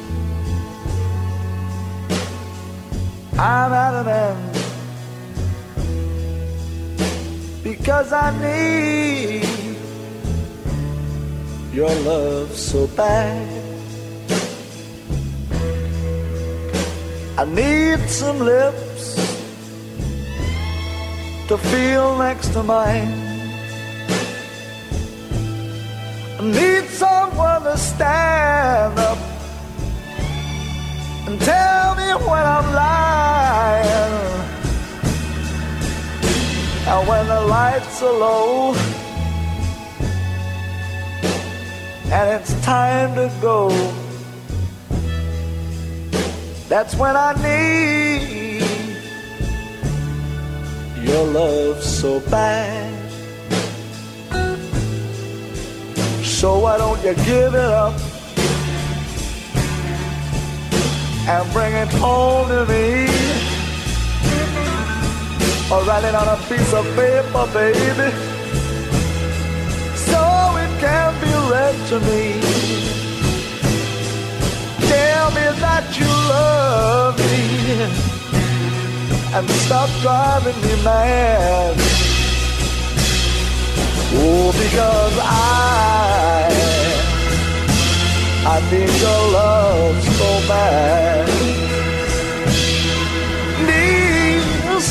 I'm 3.38 3.72
at 3.72 3.94
an 3.94 4.08
end 4.08 4.55
because 7.86 8.12
I 8.12 8.30
need 8.42 9.46
your 11.72 11.94
love 12.02 12.50
so 12.52 12.88
bad. 12.88 13.46
I 17.38 17.44
need 17.44 18.00
some 18.10 18.40
lips 18.40 19.14
to 21.46 21.56
feel 21.56 22.18
next 22.18 22.48
to 22.54 22.64
mine. 22.64 23.14
I 26.40 26.42
need 26.42 26.88
someone 26.90 27.62
to 27.62 27.78
stand 27.78 28.98
up 28.98 29.18
and 31.28 31.40
tell 31.40 31.94
me 31.94 32.08
when 32.26 32.44
I'm 32.56 32.68
lying. 32.74 34.15
And 36.88 37.08
when 37.08 37.26
the 37.26 37.40
lights 37.40 38.00
are 38.00 38.12
low 38.12 38.72
and 42.12 42.30
it's 42.40 42.54
time 42.64 43.12
to 43.16 43.28
go, 43.40 43.70
that's 46.68 46.94
when 46.94 47.16
I 47.16 47.32
need 47.42 48.62
your 51.04 51.26
love 51.26 51.82
so 51.82 52.20
bad. 52.30 52.92
So 56.22 56.60
why 56.60 56.78
don't 56.78 57.02
you 57.04 57.14
give 57.24 57.52
it 57.52 57.56
up 57.56 57.94
and 61.26 61.52
bring 61.52 61.74
it 61.74 61.88
home 61.88 62.48
to 62.48 62.64
me? 62.66 63.55
Or 65.70 65.82
write 65.82 66.04
it 66.04 66.14
on 66.14 66.28
a 66.28 66.36
piece 66.48 66.72
of 66.72 66.84
paper, 66.94 67.44
baby, 67.52 68.10
so 70.08 70.22
it 70.62 70.72
can 70.78 71.12
be 71.20 71.32
read 71.50 71.76
to 71.88 71.98
me. 72.06 72.40
Tell 74.88 75.30
me 75.32 75.46
that 75.64 75.84
you 75.98 76.06
love 76.06 77.18
me 77.18 77.46
and 79.34 79.50
stop 79.64 79.90
driving 80.02 80.58
me 80.62 80.84
mad. 80.84 81.74
Oh, 84.18 84.52
because 84.52 85.18
I, 85.20 86.48
I 88.46 88.60
need 88.70 88.94
your 89.00 89.22
love 89.32 90.02
so 90.16 90.48
bad. 90.48 91.35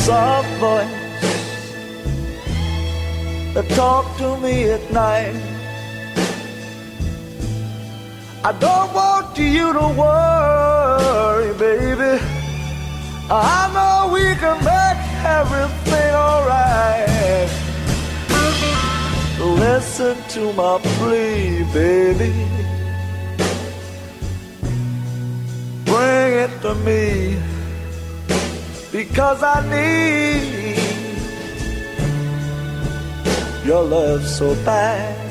Soft 0.05 0.47
voice 0.59 0.87
that 3.55 3.67
talk 3.69 4.05
to 4.17 4.37
me 4.37 4.69
at 4.69 4.83
night. 4.91 5.35
I 8.43 8.51
don't 8.65 8.93
want 8.93 9.35
you 9.35 9.73
to 9.73 9.87
worry, 10.03 11.51
baby. 11.57 12.21
I 13.31 13.59
know 13.75 14.13
we 14.13 14.25
can 14.43 14.57
make 14.73 15.01
everything 15.39 16.11
alright. 16.13 17.49
Listen 19.65 20.15
to 20.35 20.53
my 20.53 20.77
plea, 20.97 21.63
baby. 21.73 22.31
Bring 25.83 26.31
it 26.45 26.53
to 26.61 26.75
me 26.85 27.54
because 28.95 29.43
I 29.43 29.59
need 29.75 30.87
your 33.67 33.83
love 33.83 34.25
so 34.25 34.55
bad. 34.63 35.24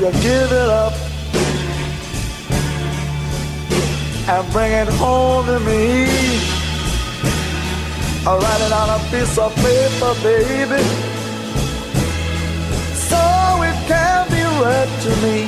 You 0.00 0.10
give 0.12 0.50
it 0.50 0.70
up 0.70 0.94
and 4.28 4.50
bring 4.50 4.72
it 4.72 4.88
home 4.88 5.44
to 5.44 5.60
me? 5.60 6.08
I'll 8.26 8.38
write 8.38 8.60
it 8.62 8.72
on 8.72 8.88
a 8.96 8.98
piece 9.10 9.36
of 9.36 9.54
paper, 9.56 10.14
baby, 10.22 10.82
so 12.96 13.20
it 13.68 13.76
can 13.90 14.28
be 14.30 14.42
read 14.62 14.88
to 15.04 15.10
me. 15.24 15.46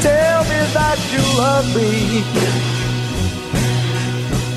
Tell 0.00 0.44
me 0.44 0.60
that 0.76 0.98
you 1.10 1.22
love 1.36 1.66
me. 1.74 2.22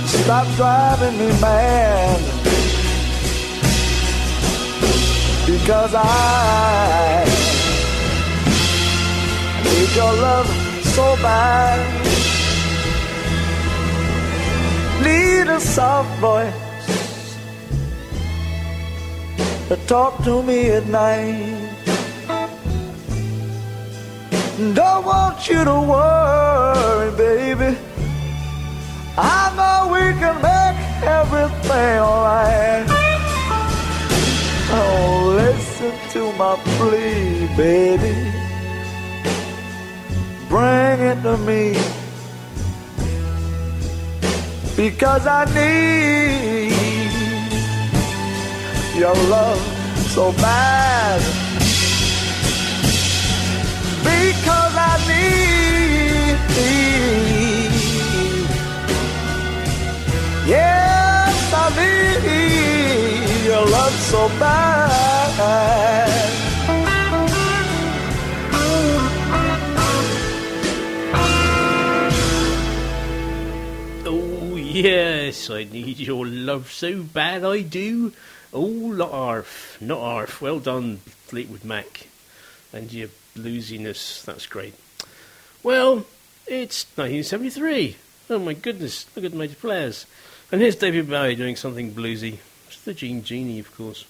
Stop 0.05 0.47
driving 0.57 1.17
me 1.17 1.27
mad. 1.41 2.21
Because 5.47 5.95
I 5.95 6.96
need 9.87 9.95
your 9.95 10.13
love 10.13 10.47
so 10.83 11.15
bad. 11.17 11.79
Need 15.03 15.47
a 15.47 15.59
soft 15.59 16.19
voice 16.19 17.37
to 19.67 19.75
talk 19.87 20.23
to 20.23 20.41
me 20.43 20.69
at 20.71 20.87
night. 20.87 21.53
Don't 24.73 25.05
want 25.05 25.47
you 25.47 25.63
to 25.63 25.79
worry, 25.93 27.11
baby. 27.15 27.77
I 29.17 29.53
know 29.57 29.91
we 29.93 30.13
can 30.19 30.35
make 30.41 30.79
everything 31.03 31.99
alright. 31.99 32.85
Oh, 34.69 35.33
listen 35.37 35.93
to 36.13 36.33
my 36.33 36.55
plea, 36.77 37.47
baby. 37.55 38.36
Bring 40.49 40.99
it 41.01 41.21
to 41.23 41.37
me. 41.37 41.75
Because 44.77 45.27
I 45.27 45.45
need 45.57 46.71
your 48.97 49.15
love 49.29 49.59
so 50.15 50.31
bad. 50.33 51.21
Because 54.03 54.75
I 54.75 54.97
need, 55.09 56.37
yes, 60.47 61.53
I 61.53 61.69
need 61.75 63.45
your 63.45 63.65
love 63.65 63.93
so 63.93 64.29
bad. 64.39 66.36
Yes, 74.77 75.49
I 75.49 75.63
need 75.63 75.99
your 75.99 76.25
love 76.25 76.71
so 76.71 77.01
bad 77.01 77.43
I 77.43 77.61
do. 77.61 78.13
Oh, 78.53 78.91
not 78.91 79.11
arf, 79.11 79.77
not 79.81 79.99
arf. 79.99 80.41
Well 80.41 80.59
done, 80.59 80.97
Fleetwood 80.97 81.63
Mac. 81.63 82.07
And 82.71 82.91
your 82.93 83.09
bluesiness, 83.35 84.23
that's 84.23 84.45
great. 84.45 84.75
Well, 85.63 86.05
it's 86.45 86.85
1973. 86.95 87.97
Oh 88.29 88.39
my 88.39 88.53
goodness, 88.53 89.05
look 89.15 89.25
at 89.25 89.31
the 89.31 89.37
major 89.37 89.55
players. 89.55 90.05
And 90.51 90.61
here's 90.61 90.75
David 90.75 91.09
Bowie 91.09 91.35
doing 91.35 91.55
something 91.55 91.93
bluesy. 91.93 92.37
It's 92.67 92.81
the 92.81 92.93
Gene 92.93 93.23
Genie, 93.23 93.59
of 93.59 93.75
course. 93.75 94.05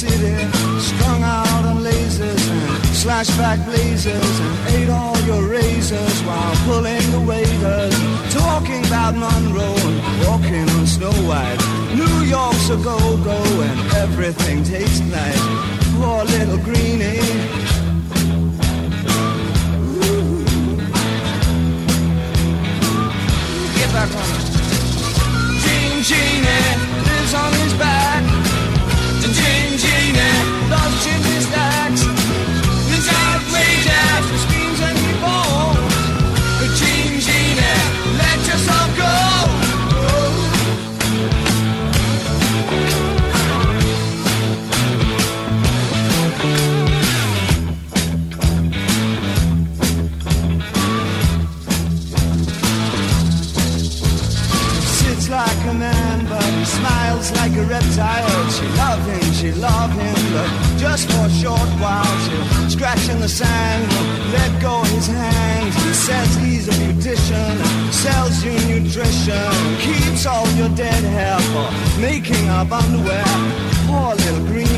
City, 0.00 0.34
strung 0.80 1.22
out 1.22 1.64
on 1.66 1.82
lasers 1.84 2.44
and 2.50 2.86
slashed 2.96 3.36
back 3.36 3.58
blazers, 3.66 4.40
and 4.40 4.68
ate 4.74 4.88
all 4.88 5.18
your 5.28 5.46
razors 5.46 6.22
while 6.22 6.54
pulling 6.64 7.04
the 7.12 7.20
waiters, 7.20 7.94
talking 8.32 8.82
about 8.86 9.14
Monroe 9.14 9.76
and 9.76 10.00
walking 10.26 10.66
on 10.76 10.86
Snow 10.86 11.12
White. 11.28 11.60
New 11.94 12.16
York's 12.24 12.70
a 12.70 12.78
go-go 12.78 13.40
and 13.68 13.78
everything 14.04 14.64
tastes 14.64 15.00
nice. 15.00 15.44
Poor 15.96 16.24
little 16.24 16.60
greenie. 16.64 17.20
Ooh. 19.84 20.44
Get 23.76 23.90
back 23.92 24.10
on. 24.22 24.30
Gene 25.62 26.02
Genie 26.08 26.70
lives 27.04 27.34
on 27.34 27.52
his 27.52 27.74
back. 27.74 28.39
Genie 30.70 30.78
loves 31.02 31.29
smiles 56.80 57.30
like 57.32 57.54
a 57.56 57.64
reptile. 57.64 58.50
She 58.56 58.66
love 58.82 59.02
him, 59.12 59.32
she 59.32 59.52
love 59.52 59.92
him, 59.92 60.20
but 60.34 60.48
just 60.78 61.10
for 61.10 61.26
a 61.26 61.30
short 61.42 61.70
while. 61.82 62.14
She'll 62.24 62.70
scratch 62.70 63.08
in 63.08 63.20
the 63.20 63.28
sand, 63.28 63.84
let 64.32 64.50
go 64.62 64.82
his 64.94 65.06
hand. 65.06 65.72
He 65.84 65.92
says 65.92 66.28
he's 66.36 66.68
a 66.68 66.76
beautician, 66.80 67.54
sells 67.92 68.42
you 68.44 68.56
nutrition, 68.70 69.52
keeps 69.86 70.26
all 70.26 70.48
your 70.60 70.70
dead 70.70 71.02
hair 71.16 71.38
for 71.52 71.68
making 72.00 72.48
up 72.48 72.72
underwear. 72.72 73.24
Poor 73.86 74.14
little 74.14 74.46
greenie. 74.46 74.69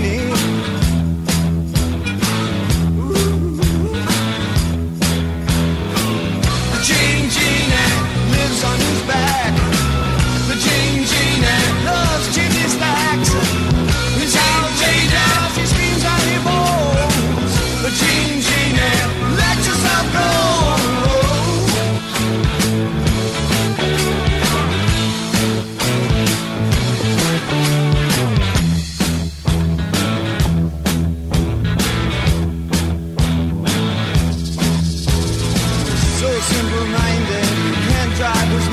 simple-minded 36.43 37.49
Can't 37.89 38.13
drive 38.19 38.49
his 38.57 38.69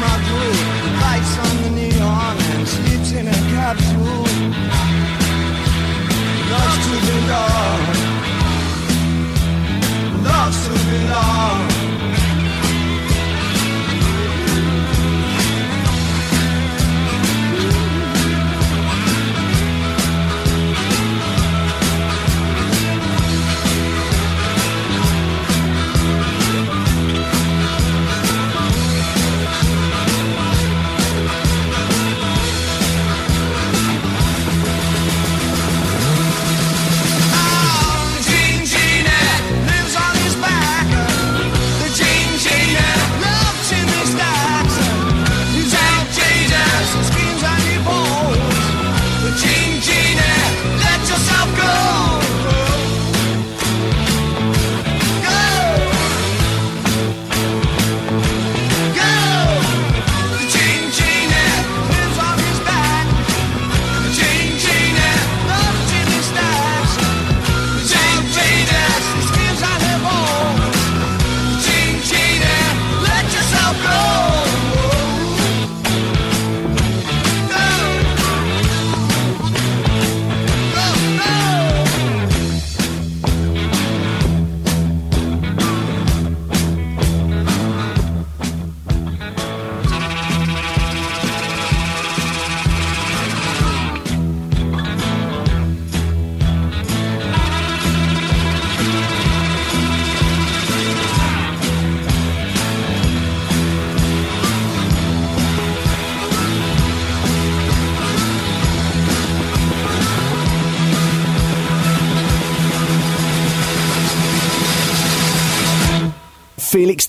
Lights 1.04 1.34
on 1.46 1.56
the 1.64 1.72
neon 1.78 2.36
And 2.54 2.68
sleeps 2.68 3.12
in 3.14 3.28
a 3.28 3.40
capsule. 3.54 4.20
To 6.80 6.96
belong. 7.06 8.10
Lost 10.24 10.66
to 10.66 10.74
belong. 10.90 11.69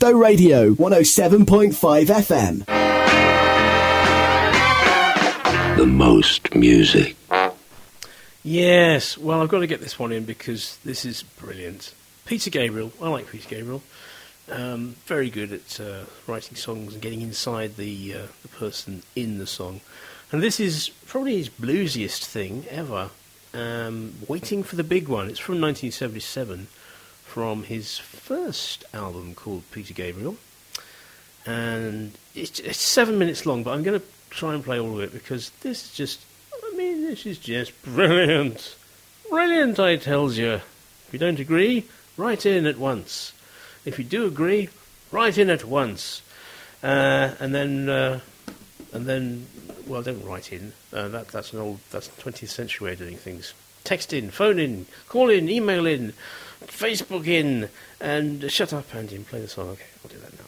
Felixstowe 0.01 0.18
Radio 0.18 0.74
107.5 0.77 2.06
FM. 2.06 2.64
The 5.77 5.86
most 5.86 6.55
music. 6.55 7.16
Yes, 8.43 9.18
well, 9.18 9.43
I've 9.43 9.51
got 9.51 9.59
to 9.59 9.66
get 9.66 9.81
this 9.82 9.98
one 9.98 10.10
in 10.10 10.24
because 10.24 10.78
this 10.86 11.05
is 11.05 11.22
brilliant. 11.22 11.93
Peter 12.24 12.48
Gabriel, 12.48 12.93
I 13.02 13.10
like 13.10 13.28
Peter 13.28 13.47
Gabriel. 13.47 13.82
Um, 14.51 14.97
very 15.05 15.28
good 15.28 15.52
at 15.52 15.78
uh, 15.78 16.05
writing 16.27 16.56
songs 16.56 16.94
and 16.94 17.02
getting 17.02 17.20
inside 17.20 17.77
the 17.77 18.14
uh, 18.14 18.27
the 18.40 18.48
person 18.48 19.02
in 19.14 19.36
the 19.36 19.47
song. 19.47 19.82
And 20.32 20.43
this 20.43 20.59
is 20.59 20.89
probably 21.06 21.36
his 21.36 21.51
bluesiest 21.51 22.24
thing 22.24 22.64
ever. 22.70 23.10
Um, 23.52 24.14
Waiting 24.27 24.62
for 24.62 24.77
the 24.77 24.85
Big 24.85 25.09
One. 25.09 25.28
It's 25.28 25.39
from 25.39 25.60
1977, 25.60 26.68
from 27.31 27.62
his 27.62 27.97
first 27.97 28.85
album 28.93 29.36
called 29.36 29.62
Peter 29.70 29.94
Gabriel. 29.94 30.36
And 31.47 32.11
it's, 32.35 32.59
it's 32.59 32.81
seven 32.81 33.19
minutes 33.19 33.47
long, 33.47 33.62
but 33.62 33.70
I'm 33.70 33.85
going 33.85 34.01
to 34.01 34.07
try 34.31 34.52
and 34.52 34.65
play 34.65 34.81
all 34.81 34.94
of 34.94 35.01
it 35.01 35.12
because 35.12 35.51
this 35.61 35.85
is 35.85 35.94
just, 35.94 36.20
I 36.52 36.74
mean, 36.74 37.05
this 37.05 37.27
is 37.27 37.39
just 37.39 37.81
brilliant. 37.85 38.74
Brilliant, 39.28 39.78
I 39.78 39.94
tells 39.94 40.39
you. 40.39 40.55
If 40.55 41.09
you 41.12 41.20
don't 41.20 41.39
agree, 41.39 41.85
write 42.16 42.44
in 42.44 42.66
at 42.66 42.78
once. 42.78 43.32
If 43.85 43.97
you 44.01 44.05
do 44.05 44.27
agree, 44.27 44.69
write 45.12 45.39
in 45.39 45.51
at 45.51 45.65
once. 45.65 46.23
Uh, 46.82 47.31
and 47.39 47.55
then, 47.55 47.89
uh, 47.89 48.20
and 48.93 49.07
then, 49.07 49.47
well, 49.86 50.02
don't 50.02 50.24
write 50.24 50.52
in. 50.52 50.73
Uh, 50.93 51.07
that, 51.07 51.28
that's 51.28 51.52
an 51.52 51.61
old, 51.61 51.78
that's 51.93 52.09
20th 52.09 52.48
century 52.48 52.86
way 52.86 52.93
of 52.94 52.98
doing 52.98 53.16
things. 53.16 53.55
Text 53.85 54.12
in, 54.12 54.32
phone 54.32 54.59
in, 54.59 54.86
call 55.09 55.31
in, 55.31 55.48
email 55.48 55.86
in, 55.86 56.12
Facebook 56.66 57.27
in, 57.27 57.69
and 58.01 58.51
shut 58.51 58.73
up, 58.73 58.95
Andy, 58.95 59.16
and 59.16 59.27
play 59.27 59.41
the 59.41 59.49
song. 59.49 59.69
Okay, 59.70 59.85
I'll 60.05 60.11
do 60.11 60.19
that. 60.19 60.40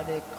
Everybody 0.00 0.29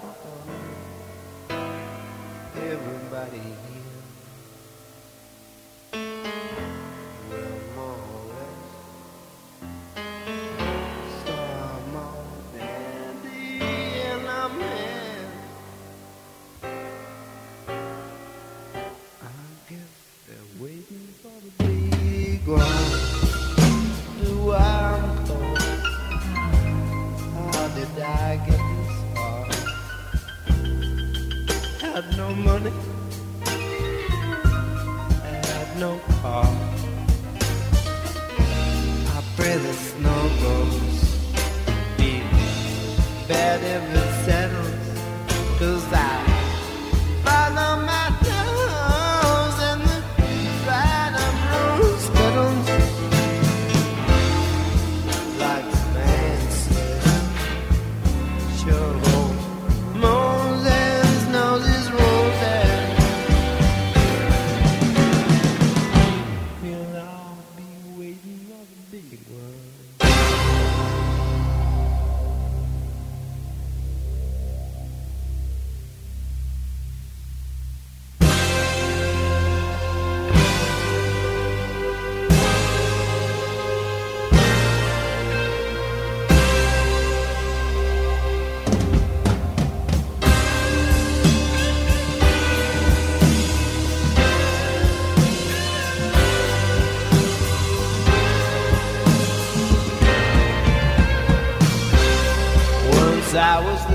I 103.52 103.60
was 103.60 103.91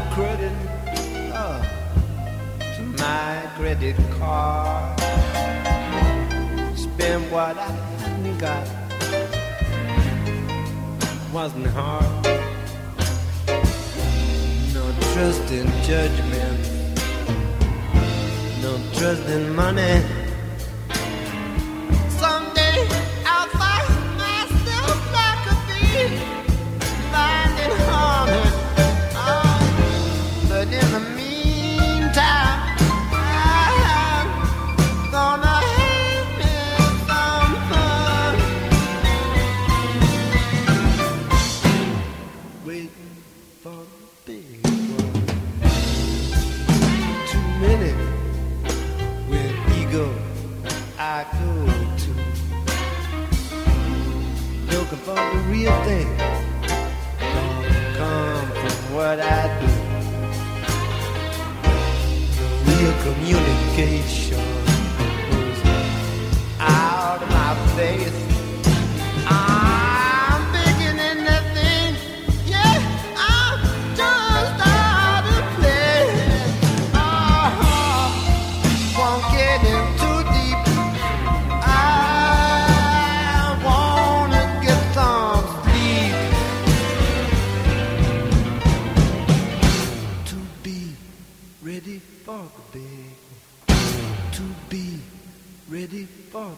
the 55.17 55.39
real 55.49 55.73
thing 55.85 56.07
don't 57.19 57.95
come 57.97 58.51
from 58.51 58.95
what 58.95 59.19
I 59.19 59.49
do. 59.61 59.69
Real 62.71 62.95
communication 63.03 64.45
goes 65.31 65.61
out 66.61 67.23
of 67.23 67.31
my 67.31 67.55
face. 67.77 68.36
Ready 95.93 96.05
for 96.33 96.57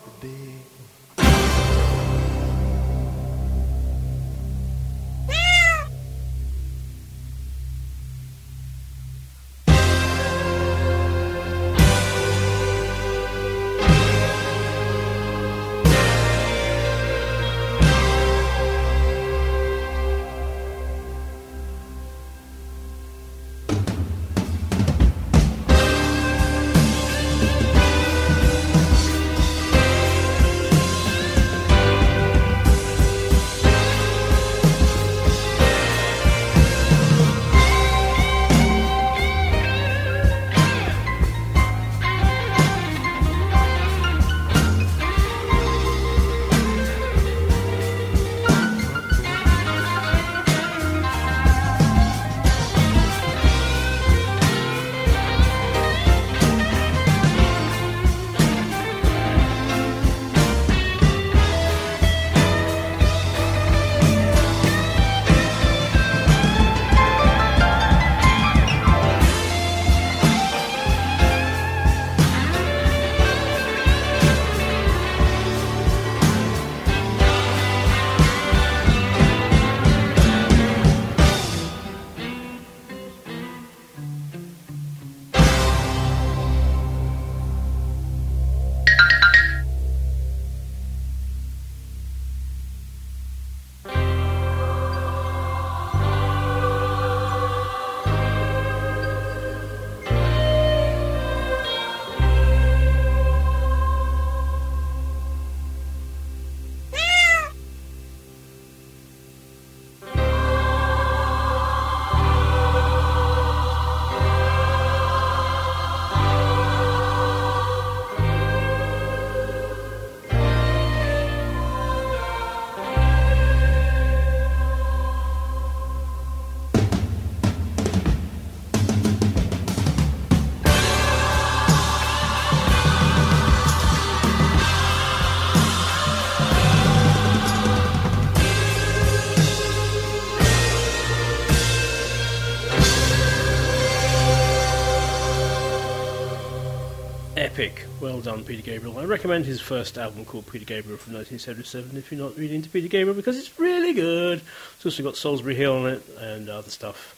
Well 148.18 148.34
done, 148.34 148.42
Peter 148.42 148.62
Gabriel. 148.62 148.98
I 148.98 149.04
recommend 149.04 149.46
his 149.46 149.60
first 149.60 149.96
album 149.96 150.24
called 150.24 150.50
Peter 150.50 150.64
Gabriel 150.64 150.98
from 150.98 151.14
1977 151.14 151.96
if 151.96 152.10
you're 152.10 152.20
not 152.20 152.36
really 152.36 152.56
into 152.56 152.68
Peter 152.68 152.88
Gabriel 152.88 153.14
because 153.14 153.38
it's 153.38 153.60
really 153.60 153.92
good. 153.92 154.42
It's 154.74 154.84
also 154.84 155.04
got 155.04 155.14
Solsbury 155.14 155.54
Hill 155.54 155.76
on 155.76 155.86
it 155.86 156.02
and 156.18 156.48
other 156.48 156.68
stuff. 156.68 157.14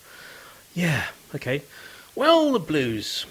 Yeah, 0.75 1.07
okay. 1.35 1.63
Well, 2.15 2.53
the 2.53 2.59
blues. 2.59 3.25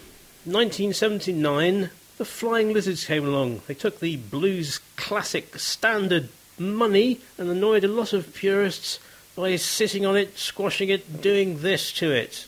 1979, 0.46 1.92
the 2.18 2.26
Flying 2.26 2.74
Lizards 2.74 3.06
came 3.06 3.28
along. 3.28 3.62
They 3.68 3.76
took 3.76 4.00
the 4.00 4.18
blues 4.18 4.80
classic 4.96 5.60
standard 5.60 6.30
money 6.58 7.22
and 7.38 7.52
annoyed 7.52 7.84
a 7.84 7.88
lot 7.88 8.14
of 8.14 8.34
purists 8.34 8.98
by 9.36 9.56
sitting 9.58 10.08
on 10.08 10.18
it, 10.18 10.40
squashing 10.40 10.90
it, 10.90 11.22
doing 11.22 11.60
this 11.60 11.94
to 11.94 12.10
it. 12.12 12.48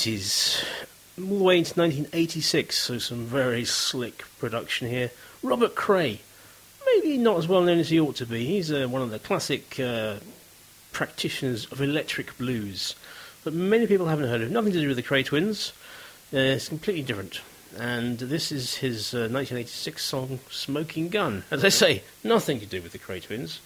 80s, 0.00 0.64
all 1.18 1.38
the 1.38 1.44
way 1.44 1.58
into 1.58 1.78
1986, 1.78 2.78
so 2.78 2.98
some 2.98 3.26
very 3.26 3.66
slick 3.66 4.24
production 4.38 4.88
here. 4.88 5.10
Robert 5.42 5.74
Cray, 5.74 6.20
maybe 6.86 7.18
not 7.18 7.36
as 7.36 7.46
well 7.46 7.60
known 7.60 7.78
as 7.78 7.90
he 7.90 8.00
ought 8.00 8.16
to 8.16 8.24
be. 8.24 8.46
He's 8.46 8.72
uh, 8.72 8.86
one 8.88 9.02
of 9.02 9.10
the 9.10 9.18
classic 9.18 9.78
uh, 9.78 10.16
practitioners 10.92 11.70
of 11.70 11.82
electric 11.82 12.38
blues, 12.38 12.94
but 13.44 13.52
many 13.52 13.86
people 13.86 14.06
haven't 14.06 14.28
heard 14.28 14.40
of. 14.40 14.50
Nothing 14.50 14.72
to 14.72 14.80
do 14.80 14.88
with 14.88 14.96
the 14.96 15.02
Cray 15.02 15.22
twins, 15.22 15.74
uh, 16.32 16.38
it's 16.38 16.68
completely 16.68 17.02
different. 17.02 17.42
And 17.78 18.18
this 18.18 18.50
is 18.50 18.76
his 18.76 19.12
uh, 19.12 19.28
1986 19.28 20.02
song 20.02 20.40
Smoking 20.48 21.10
Gun. 21.10 21.44
As 21.50 21.62
I 21.62 21.68
say, 21.68 22.04
nothing 22.24 22.58
to 22.60 22.66
do 22.66 22.80
with 22.80 22.92
the 22.92 22.98
Cray 22.98 23.20
twins. 23.20 23.60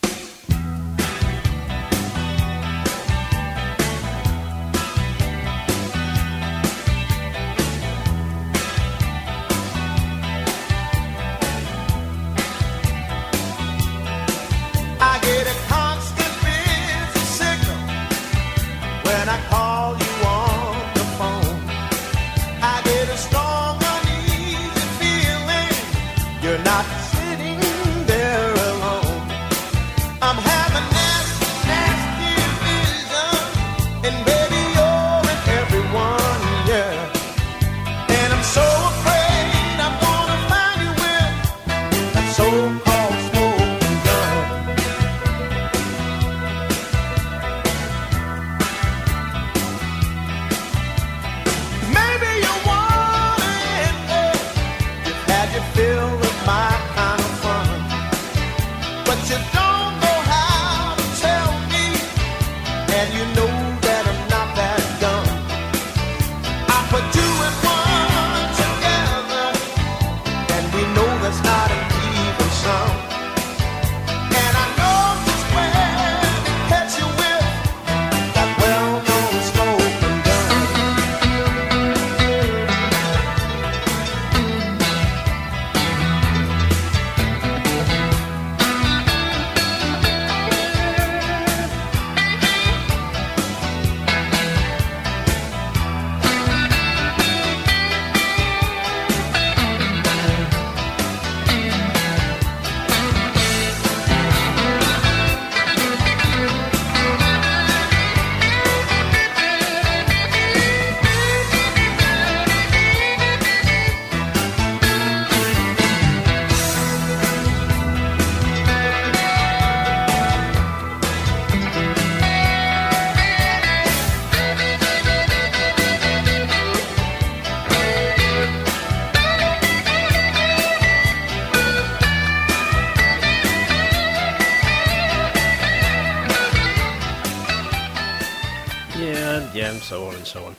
So 139.95 140.09
on 140.09 140.15
and 140.17 140.27
so 140.27 140.45
on. 140.45 140.57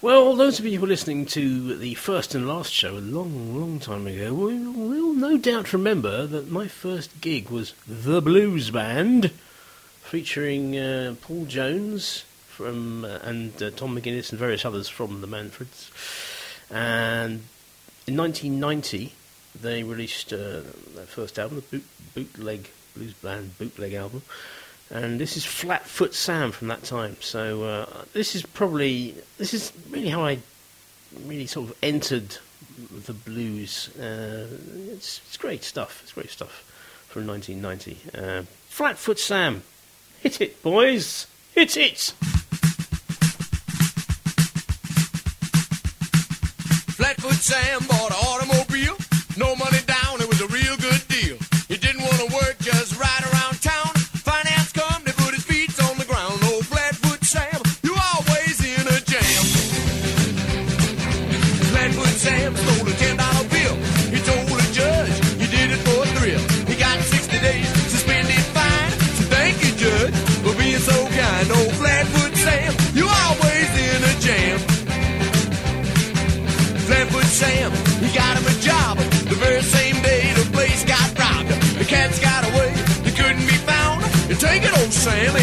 Well, 0.00 0.36
those 0.36 0.60
of 0.60 0.64
you 0.64 0.76
who 0.76 0.82
were 0.82 0.86
listening 0.86 1.26
to 1.26 1.76
the 1.76 1.94
first 1.94 2.36
and 2.36 2.46
last 2.46 2.72
show 2.72 2.96
a 2.96 3.00
long, 3.00 3.58
long 3.58 3.80
time 3.80 4.06
ago 4.06 4.32
will, 4.32 4.72
will 4.72 5.14
no 5.14 5.36
doubt 5.36 5.72
remember 5.72 6.28
that 6.28 6.48
my 6.48 6.68
first 6.68 7.20
gig 7.20 7.50
was 7.50 7.74
The 7.88 8.22
Blues 8.22 8.70
Band, 8.70 9.32
featuring 10.02 10.78
uh, 10.78 11.16
Paul 11.20 11.46
Jones 11.46 12.22
from 12.46 13.04
uh, 13.04 13.18
and 13.24 13.60
uh, 13.60 13.70
Tom 13.70 13.98
McGuinness 13.98 14.30
and 14.30 14.38
various 14.38 14.64
others 14.64 14.88
from 14.88 15.22
the 15.22 15.26
Manfreds. 15.26 15.90
And 16.70 17.42
in 18.06 18.16
1990, 18.16 19.12
they 19.60 19.82
released 19.82 20.32
uh, 20.32 20.60
their 20.94 21.06
first 21.06 21.36
album, 21.36 21.64
the 21.68 21.78
boot, 21.78 21.84
Bootleg 22.14 22.70
Blues 22.94 23.14
Band 23.14 23.58
Bootleg 23.58 23.94
album. 23.94 24.22
And 24.90 25.20
this 25.20 25.36
is 25.36 25.44
Flatfoot 25.44 26.14
Sam 26.14 26.50
from 26.50 26.68
that 26.68 26.82
time. 26.82 27.16
So 27.20 27.62
uh, 27.64 28.04
this 28.14 28.34
is 28.34 28.42
probably 28.42 29.14
this 29.36 29.52
is 29.52 29.72
really 29.90 30.08
how 30.08 30.24
I 30.24 30.38
really 31.26 31.46
sort 31.46 31.70
of 31.70 31.76
entered 31.82 32.36
the 33.06 33.12
blues. 33.12 33.90
Uh, 33.98 34.46
it's, 34.92 35.20
it's 35.26 35.36
great 35.36 35.62
stuff. 35.64 36.00
It's 36.02 36.12
great 36.12 36.30
stuff 36.30 36.64
from 37.08 37.26
1990. 37.26 38.18
Uh, 38.18 38.42
Flatfoot 38.68 39.18
Sam, 39.18 39.62
hit 40.20 40.40
it, 40.40 40.62
boys, 40.62 41.26
hit 41.54 41.76
it. 41.76 42.14
Flatfoot 46.96 47.34
Sam 47.34 47.80
bought 47.88 48.10
an 48.10 48.16
automobile. 48.16 49.07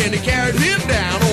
And 0.03 0.13
they 0.13 0.19
carried 0.19 0.55
him 0.55 0.79
down. 0.87 1.24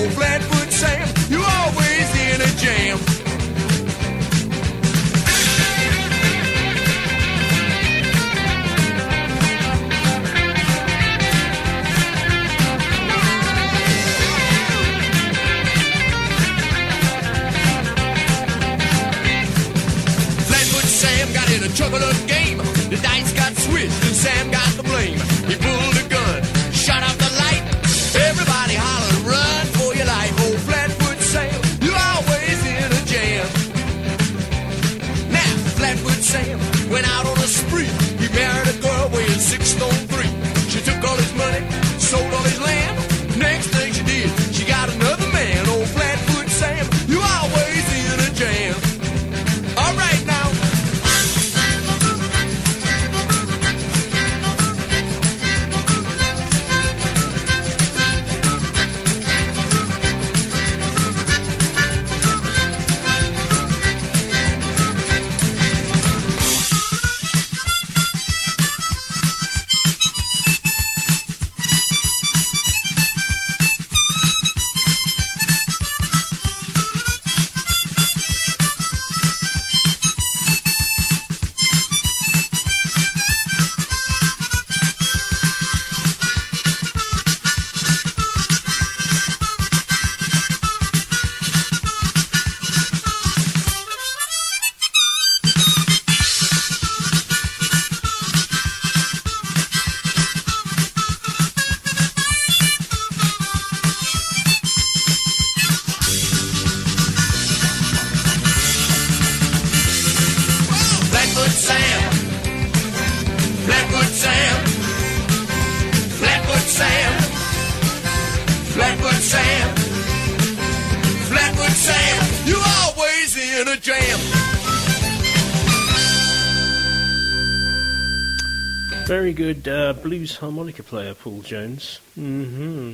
Very 129.32 129.54
good 129.54 129.66
uh, 129.66 129.94
blues 129.94 130.36
harmonica 130.36 130.82
player, 130.82 131.14
Paul 131.14 131.40
Jones. 131.40 132.00
hmm 132.16 132.92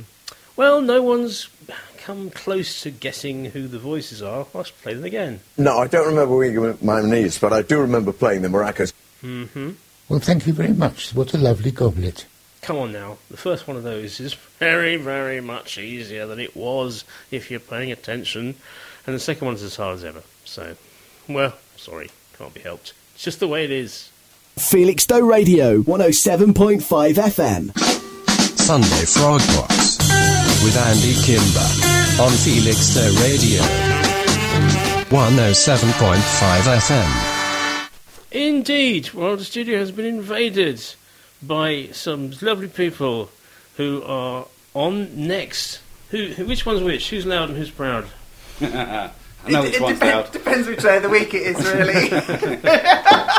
Well, 0.55 0.79
no 0.79 1.01
one's 1.03 1.49
come 1.97 2.29
close 2.29 2.81
to 2.83 2.91
guessing 2.91 3.43
who 3.43 3.67
the 3.67 3.77
voices 3.77 4.21
are. 4.21 4.47
Let's 4.53 4.71
play 4.71 4.93
them 4.93 5.03
again. 5.03 5.41
No, 5.57 5.79
I 5.79 5.87
don't 5.87 6.07
remember 6.07 6.37
Winging 6.37 6.77
My 6.81 7.01
Knees, 7.01 7.37
but 7.37 7.51
I 7.51 7.61
do 7.61 7.81
remember 7.81 8.13
playing 8.13 8.43
the 8.43 8.47
maracas. 8.47 8.93
hmm 9.19 9.71
Well, 10.07 10.21
thank 10.21 10.47
you 10.47 10.53
very 10.53 10.71
much. 10.71 11.13
What 11.13 11.33
a 11.33 11.37
lovely 11.37 11.71
goblet. 11.71 12.25
Come 12.61 12.77
on 12.77 12.93
now. 12.93 13.17
The 13.29 13.35
first 13.35 13.67
one 13.67 13.75
of 13.75 13.83
those 13.83 14.21
is 14.21 14.33
very, 14.59 14.95
very 14.95 15.41
much 15.41 15.77
easier 15.77 16.25
than 16.25 16.39
it 16.39 16.55
was 16.55 17.03
if 17.31 17.51
you're 17.51 17.59
paying 17.59 17.91
attention. 17.91 18.55
And 19.05 19.13
the 19.13 19.19
second 19.19 19.45
one's 19.45 19.61
as 19.61 19.75
hard 19.75 19.95
as 19.97 20.05
ever. 20.05 20.23
So, 20.45 20.77
well, 21.27 21.55
sorry. 21.75 22.09
Can't 22.37 22.53
be 22.53 22.61
helped. 22.61 22.93
It's 23.15 23.25
just 23.25 23.41
the 23.41 23.47
way 23.49 23.65
it 23.65 23.71
is. 23.71 24.09
Felixstowe 24.59 25.21
Radio 25.21 25.81
107.5 25.83 26.83
FM. 27.15 27.71
Sunday 28.59 29.05
Frog 29.05 29.39
Box 29.55 29.97
with 30.63 30.75
Andy 30.77 31.13
Kimber 31.23 31.65
on 32.21 32.29
Felixstowe 32.29 33.09
Radio 33.23 33.61
107.5 35.09 36.19
FM. 36.77 37.89
Indeed. 38.31 39.11
Well, 39.13 39.37
the 39.37 39.45
studio 39.45 39.79
has 39.79 39.91
been 39.91 40.05
invaded 40.05 40.83
by 41.41 41.87
some 41.93 42.31
lovely 42.41 42.67
people 42.67 43.29
who 43.77 44.03
are 44.03 44.45
on 44.73 45.27
next. 45.27 45.79
Who? 46.11 46.27
who 46.27 46.45
which 46.45 46.65
one's 46.65 46.81
which? 46.83 47.09
Who's 47.09 47.25
loud 47.25 47.49
and 47.49 47.57
who's 47.57 47.71
proud? 47.71 48.05
I 48.61 49.11
know 49.47 49.63
it, 49.63 49.67
which 49.67 49.75
it 49.75 49.81
one's 49.81 49.99
depen- 49.99 50.13
loud. 50.13 50.31
depends 50.31 50.67
which 50.67 50.81
day 50.81 50.97
of 50.97 51.03
the 51.03 51.09
week 51.09 51.33
it 51.33 51.43
is, 51.43 51.57
really. 51.65 52.09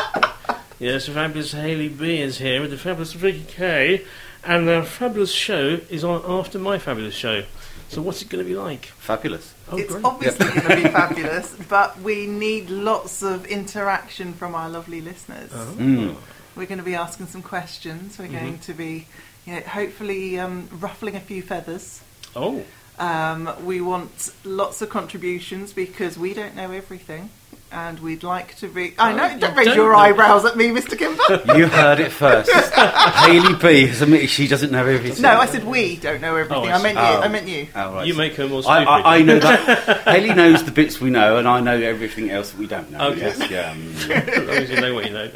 Yes, 0.81 1.05
the 1.05 1.11
fabulous 1.11 1.51
Haley 1.51 1.89
B 1.89 2.19
is 2.21 2.39
here 2.39 2.59
with 2.59 2.71
the 2.71 2.77
fabulous 2.77 3.13
Vicky 3.13 3.45
K, 3.47 4.03
and 4.43 4.67
the 4.67 4.81
fabulous 4.81 5.31
show 5.31 5.79
is 5.91 6.03
on 6.03 6.23
after 6.27 6.57
my 6.57 6.79
fabulous 6.79 7.13
show. 7.13 7.43
So 7.89 8.01
what's 8.01 8.23
it 8.23 8.29
going 8.29 8.43
to 8.43 8.49
be 8.49 8.55
like? 8.57 8.85
Fabulous. 8.87 9.53
Oh, 9.71 9.77
it's 9.77 9.91
great. 9.91 10.03
obviously 10.03 10.47
going 10.47 10.61
to 10.61 10.75
be 10.77 10.89
fabulous, 10.89 11.55
but 11.69 11.99
we 12.01 12.25
need 12.25 12.71
lots 12.71 13.21
of 13.21 13.45
interaction 13.45 14.33
from 14.33 14.55
our 14.55 14.69
lovely 14.69 15.01
listeners. 15.01 15.51
Oh. 15.53 15.75
Mm. 15.77 16.15
We're 16.55 16.65
going 16.65 16.79
to 16.79 16.83
be 16.83 16.95
asking 16.95 17.27
some 17.27 17.43
questions. 17.43 18.17
We're 18.17 18.29
going 18.29 18.57
Mhm. 18.57 18.61
to 18.63 18.73
be, 18.73 19.05
you 19.45 19.53
know, 19.53 19.61
hopefully 19.61 20.39
um, 20.39 20.67
ruffling 20.79 21.15
a 21.15 21.19
few 21.19 21.43
feathers. 21.43 22.01
Oh, 22.35 22.63
Um, 22.97 23.49
we 23.63 23.81
want 23.81 24.31
lots 24.43 24.81
of 24.81 24.89
contributions 24.89 25.73
because 25.73 26.17
we 26.17 26.33
don't 26.33 26.55
know 26.55 26.71
everything, 26.71 27.29
and 27.71 27.99
we'd 27.99 28.23
like 28.23 28.55
to 28.57 28.67
be. 28.67 28.93
I 28.99 29.13
Oh, 29.13 29.15
know. 29.15 29.39
Don't 29.39 29.55
raise 29.55 29.73
your 29.75 29.95
eyebrows 29.95 30.43
at 30.45 30.57
me, 30.57 30.67
Mr. 30.69 30.97
Kimber. 30.97 31.21
You 31.57 31.67
heard 31.67 31.99
it 31.99 32.11
first. 32.11 32.51
Haley 32.75 33.55
B 33.55 33.87
has 33.87 34.01
admitted 34.01 34.29
she 34.29 34.47
doesn't 34.47 34.71
know 34.71 34.85
everything. 34.85 35.21
no, 35.21 35.29
I 35.39 35.45
said 35.45 35.63
we 35.65 35.95
don't 35.97 36.21
know 36.21 36.35
everything. 36.35 36.63
Oh, 36.63 36.67
I 36.69 36.73
I, 36.73 36.81
meant 36.81 36.97
see. 36.97 37.01
you. 37.03 37.07
Oh. 37.17 37.21
I 37.21 37.27
meant 37.27 37.47
you. 37.47 37.67
Oh, 37.75 37.93
right. 37.95 38.07
you 38.07 38.13
make 38.13 38.35
her 38.35 38.47
more 38.47 38.59
I, 38.59 38.61
stupid. 38.61 38.87
I, 38.89 39.15
I 39.17 39.21
know 39.21 39.39
that. 39.39 40.01
Haley 40.07 40.33
knows 40.33 40.63
the 40.63 40.71
bits 40.71 40.99
we 40.99 41.09
know, 41.09 41.37
and 41.37 41.47
I 41.47 41.59
know 41.61 41.75
everything 41.79 42.29
else 42.29 42.51
that 42.51 42.59
we 42.59 42.67
don't 42.67 42.91
know. 42.91 43.09
Okay. 43.11 43.19
Yes, 43.21 43.49
yeah, 43.49 43.71
um, 43.71 43.93
as 43.95 44.07
long 44.47 44.49
as 44.57 44.69
you 44.69 44.81
know 44.81 44.93
what 44.93 45.05
you 45.05 45.11
know. 45.13 45.31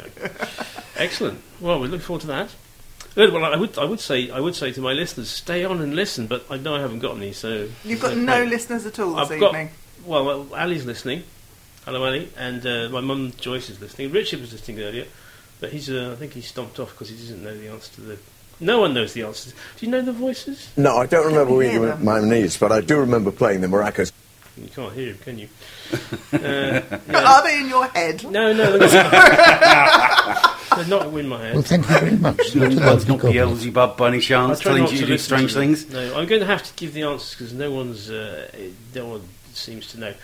Excellent. 0.96 1.40
Well, 1.60 1.80
we 1.80 1.88
look 1.88 2.00
forward 2.02 2.22
to 2.22 2.26
that. 2.28 2.50
Good. 3.14 3.32
Well, 3.32 3.44
I 3.44 3.56
would, 3.56 3.78
I 3.78 3.84
would 3.84 4.00
say, 4.00 4.30
I 4.30 4.40
would 4.40 4.54
say 4.54 4.72
to 4.72 4.80
my 4.80 4.92
listeners, 4.92 5.30
stay 5.30 5.64
on 5.64 5.80
and 5.80 5.94
listen. 5.96 6.26
But 6.26 6.44
I 6.50 6.58
know 6.58 6.74
I 6.74 6.80
haven't 6.80 6.98
got 7.00 7.16
any, 7.16 7.32
so 7.32 7.68
You've 7.84 8.00
got 8.00 8.08
there's 8.08 8.20
no 8.22 8.44
listeners 8.44 8.84
at 8.86 8.98
all 8.98 9.14
this 9.14 9.30
I've 9.30 9.40
got- 9.40 9.48
evening. 9.48 9.70
Well, 10.04 10.24
well, 10.24 10.46
Ali's 10.54 10.84
listening. 10.86 11.22
Hello, 11.86 12.04
Ali, 12.04 12.28
and 12.36 12.66
uh, 12.66 12.88
my 12.90 13.00
mum 13.00 13.32
Joyce 13.40 13.70
is 13.70 13.80
listening. 13.80 14.10
Richard 14.10 14.40
was 14.40 14.50
listening 14.50 14.80
earlier, 14.80 15.06
but 15.60 15.70
he's, 15.70 15.88
uh, 15.88 16.10
I 16.12 16.16
think 16.16 16.32
he 16.32 16.40
stomped 16.40 16.80
off 16.80 16.90
because 16.90 17.10
he 17.10 17.14
doesn't 17.14 17.44
know 17.44 17.56
the 17.56 17.68
answer 17.68 17.94
to 17.94 18.00
the. 18.00 18.18
No 18.58 18.80
one 18.80 18.92
knows 18.92 19.12
the 19.12 19.22
answers. 19.22 19.52
Do 19.76 19.86
you 19.86 19.92
know 19.92 20.02
the 20.02 20.12
voices? 20.12 20.68
No, 20.76 20.96
I 20.96 21.06
don't 21.06 21.24
remember 21.26 21.50
hear 21.62 21.78
Winging 21.80 21.82
them. 21.82 22.04
My 22.04 22.20
Knees, 22.20 22.56
but 22.56 22.72
I 22.72 22.80
do 22.80 22.98
remember 22.98 23.30
playing 23.30 23.60
the 23.60 23.68
maracas. 23.68 24.10
You 24.56 24.66
can't 24.66 24.92
hear 24.94 25.10
him, 25.10 25.18
can 25.18 25.38
you? 25.38 25.48
Uh, 26.32 26.82
yeah. 27.08 27.24
Are 27.24 27.42
they 27.44 27.60
in 27.60 27.68
your 27.68 27.86
head? 27.86 28.24
No, 28.24 28.52
no, 28.52 28.76
they're 28.76 29.02
not. 29.04 30.68
they're 30.76 30.86
not 30.86 31.06
in 31.06 31.28
my 31.28 31.40
head. 31.40 31.54
Well, 31.54 31.62
thank 31.62 31.88
you 31.88 31.98
very 31.98 32.16
much. 32.16 32.54
What 32.56 32.72
a 32.72 32.74
That's 32.74 33.06
not 33.06 33.18
goblet. 33.20 33.32
Beelzebub 33.32 33.96
by 33.96 34.08
any 34.08 34.16
I 34.16 34.20
chance, 34.20 34.58
telling 34.58 34.82
not 34.82 34.92
you 34.92 34.98
to 34.98 35.06
to 35.06 35.12
do 35.12 35.18
strange 35.18 35.52
to 35.52 35.60
things. 35.60 35.88
No, 35.88 36.18
I'm 36.18 36.26
going 36.26 36.40
to 36.40 36.46
have 36.46 36.64
to 36.64 36.74
give 36.74 36.94
the 36.94 37.04
answers 37.04 37.30
because 37.30 37.52
no 37.52 37.70
one's, 37.70 38.10
uh, 38.10 38.48
no 38.92 39.06
one 39.06 39.22
seems 39.54 39.86
to 39.92 40.00
know. 40.00 40.14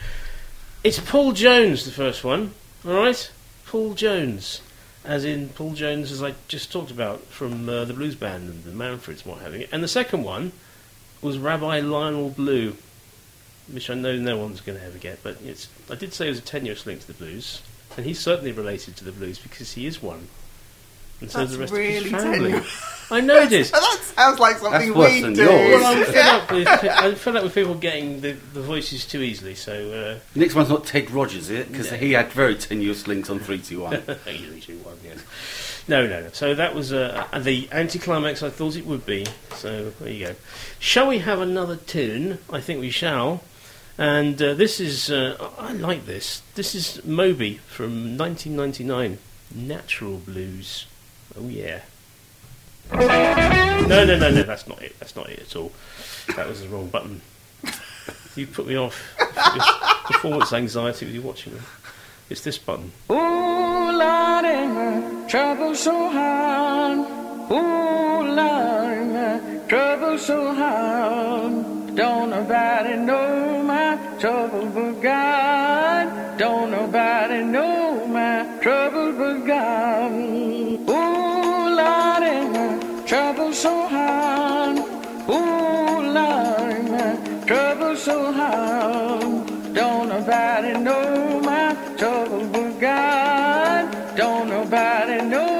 It's 0.84 0.98
Paul 0.98 1.30
Jones, 1.30 1.84
the 1.84 1.92
first 1.92 2.24
one. 2.24 2.54
All 2.84 2.94
right, 2.94 3.30
Paul 3.66 3.94
Jones, 3.94 4.62
as 5.04 5.24
in 5.24 5.50
Paul 5.50 5.74
Jones, 5.74 6.10
as 6.10 6.24
I 6.24 6.34
just 6.48 6.72
talked 6.72 6.90
about 6.90 7.20
from 7.26 7.68
uh, 7.68 7.84
the 7.84 7.94
blues 7.94 8.16
band 8.16 8.50
and 8.50 8.64
the 8.64 8.72
Manfreds, 8.72 9.24
what 9.24 9.42
have 9.42 9.54
you. 9.54 9.68
And 9.70 9.84
the 9.84 9.86
second 9.86 10.24
one 10.24 10.50
was 11.20 11.38
Rabbi 11.38 11.78
Lionel 11.78 12.30
Blue, 12.30 12.76
which 13.70 13.90
I 13.90 13.94
know 13.94 14.16
no 14.16 14.36
one's 14.36 14.60
going 14.60 14.76
to 14.76 14.84
ever 14.84 14.98
get, 14.98 15.22
but 15.22 15.40
it's. 15.44 15.68
I 15.88 15.94
did 15.94 16.12
say 16.14 16.26
it 16.26 16.30
was 16.30 16.40
a 16.40 16.42
tenuous 16.42 16.84
link 16.84 17.02
to 17.02 17.06
the 17.06 17.12
blues, 17.12 17.62
and 17.96 18.04
he's 18.04 18.18
certainly 18.18 18.50
related 18.50 18.96
to 18.96 19.04
the 19.04 19.12
blues 19.12 19.38
because 19.38 19.74
he 19.74 19.86
is 19.86 20.02
one. 20.02 20.26
And 21.22 21.30
so 21.30 21.38
That's 21.38 21.52
the 21.52 21.58
rest 21.58 21.72
really 21.72 21.96
of 21.98 22.02
his 22.04 22.12
family. 22.12 22.50
tenuous. 22.50 22.82
I 23.10 23.20
know 23.20 23.36
it 23.42 23.52
is. 23.52 23.70
that 23.70 23.98
sounds 24.16 24.38
like 24.38 24.56
something 24.58 24.88
That's 24.88 24.96
worse 24.98 25.12
we 25.12 25.20
than 25.20 25.34
do. 25.34 25.42
yours. 25.44 25.82
Well, 25.82 25.96
I'm 25.98 26.04
fed 26.04 26.26
up 26.26 26.50
with 26.50 26.68
I'm 26.90 27.14
fed 27.14 27.36
up 27.36 27.42
with 27.44 27.54
people 27.54 27.74
getting 27.74 28.20
the, 28.22 28.32
the 28.32 28.62
voices 28.62 29.04
too 29.06 29.20
easily. 29.22 29.54
So 29.54 30.18
The 30.32 30.40
next 30.40 30.54
one's 30.54 30.68
not 30.70 30.86
Ted 30.86 31.10
Rogers, 31.10 31.48
is 31.48 31.50
it? 31.50 31.70
Because 31.70 31.90
No. 31.90 31.98
he 31.98 32.12
had 32.12 32.32
very 32.32 32.54
tenuous 32.54 33.06
links 33.06 33.28
on 33.28 33.38
321. 33.38 33.94
uh, 34.08 34.16
easily 34.30 34.76
one, 34.78 34.96
yes. 35.04 35.18
No, 35.88 36.06
no, 36.06 36.20
no. 36.22 36.28
So 36.32 36.54
that 36.54 36.74
was 36.74 36.92
uh, 36.92 37.26
the 37.38 37.68
anticlimax 37.72 38.42
I 38.42 38.50
thought 38.50 38.76
it 38.76 38.86
would 38.86 39.04
be. 39.04 39.26
So 39.56 39.90
there 40.00 40.10
you 40.12 40.26
go. 40.28 40.34
Shall 40.78 41.08
we 41.08 41.18
have 41.18 41.40
another 41.40 41.76
tune? 41.76 42.38
I 42.50 42.60
think 42.60 42.80
we 42.80 42.90
shall. 42.90 43.42
And 43.98 44.40
uh, 44.40 44.54
this 44.54 44.80
is 44.80 45.10
uh, 45.10 45.36
I 45.58 45.72
like 45.72 46.06
this. 46.06 46.40
This 46.54 46.74
is 46.74 47.04
Moby 47.04 47.58
from 47.68 48.16
1999, 48.16 49.18
Natural 49.54 50.16
Blues. 50.16 50.86
Oh 51.38 51.48
yeah. 51.48 51.80
No, 52.92 54.04
no, 54.04 54.16
no, 54.18 54.30
no. 54.30 54.42
That's 54.42 54.66
not 54.66 54.82
it. 54.82 54.98
That's 54.98 55.16
not 55.16 55.30
it 55.30 55.40
at 55.40 55.56
all. 55.56 55.72
That 56.36 56.48
was 56.48 56.60
the 56.62 56.68
wrong 56.68 56.88
button. 56.88 57.20
You 58.34 58.46
put 58.46 58.66
me 58.66 58.76
off 58.76 59.14
performance 60.06 60.52
anxiety 60.52 61.06
with 61.06 61.14
you 61.14 61.22
watching 61.22 61.54
them. 61.54 61.64
It's 62.30 62.40
this 62.40 62.58
button. 62.58 62.92
Ooh, 63.10 63.14
Lordy, 63.14 64.66
my 64.68 65.26
trouble 65.28 65.74
so 65.74 66.08
hard. 66.10 66.98
Ooh, 67.50 68.34
Lordy, 68.34 69.04
my 69.04 69.60
trouble 69.68 70.18
so 70.18 70.54
hard. 70.54 71.94
Don't 71.94 72.30
nobody 72.30 72.96
know 72.96 73.62
my 73.62 73.98
trouble 74.18 74.66
but 74.66 75.00
God. 75.02 76.38
Don't 76.38 76.70
nobody 76.70 77.42
know 77.42 78.06
my 78.06 78.58
trouble 78.62 79.12
but 79.12 79.46
God. 79.46 80.12
Trouble 83.12 83.52
so 83.52 83.86
hard. 83.88 84.78
Ooh, 85.28 86.00
Lordy, 86.16 86.82
my 86.90 87.44
trouble 87.46 87.94
so 87.94 88.32
hard. 88.32 89.74
Don't 89.74 90.08
nobody 90.08 90.72
know 90.78 91.38
my 91.40 91.76
trouble 91.98 92.46
but 92.46 92.80
God. 92.80 94.16
Don't 94.16 94.48
nobody 94.48 95.20
know 95.28 95.51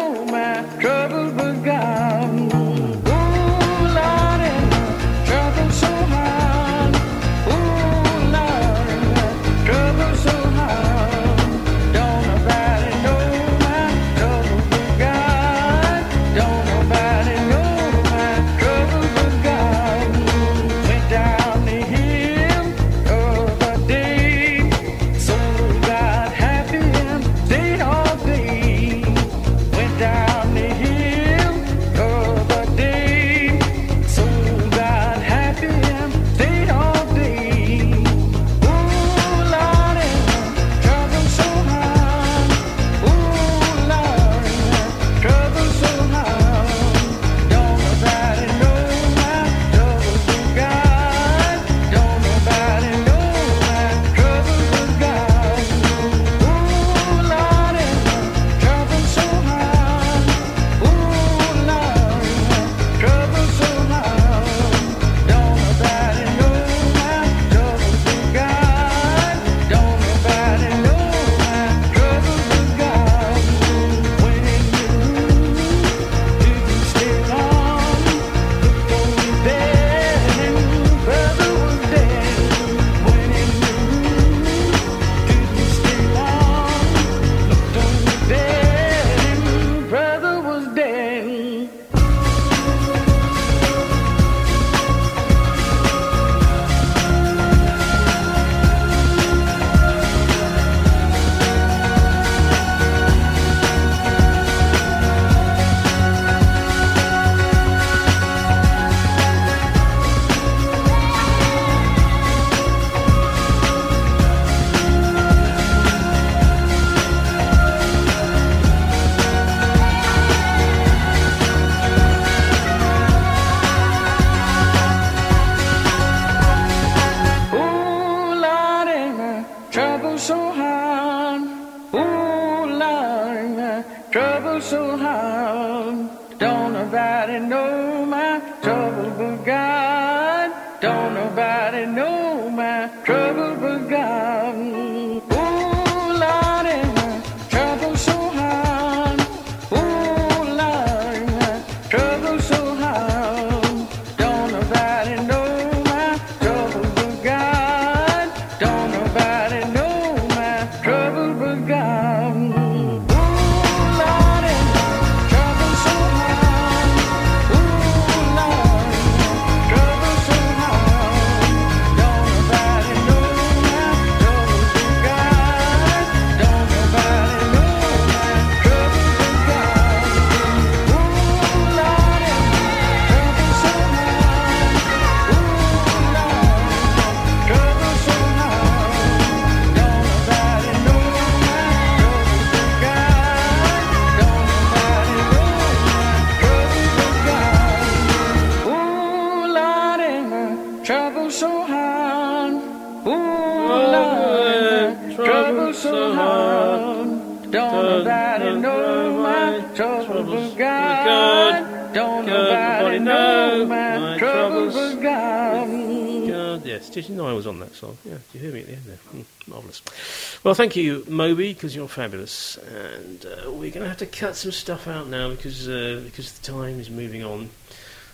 Well, 220.53 220.57
thank 220.59 220.77
you, 220.77 221.03
Moby, 221.09 221.55
because 221.55 221.75
you're 221.75 221.89
fabulous. 221.89 222.59
And 222.59 223.25
uh, 223.25 223.51
we're 223.51 223.71
going 223.71 223.85
to 223.85 223.89
have 223.89 223.97
to 224.01 224.07
cut 224.07 224.37
some 224.37 224.53
stuff 224.53 224.87
out 224.87 225.07
now 225.09 225.31
because 225.31 225.67
uh, 225.67 226.03
because 226.05 226.31
the 226.39 226.53
time 226.53 226.79
is 226.79 226.91
moving 226.91 227.25
on. 227.25 227.49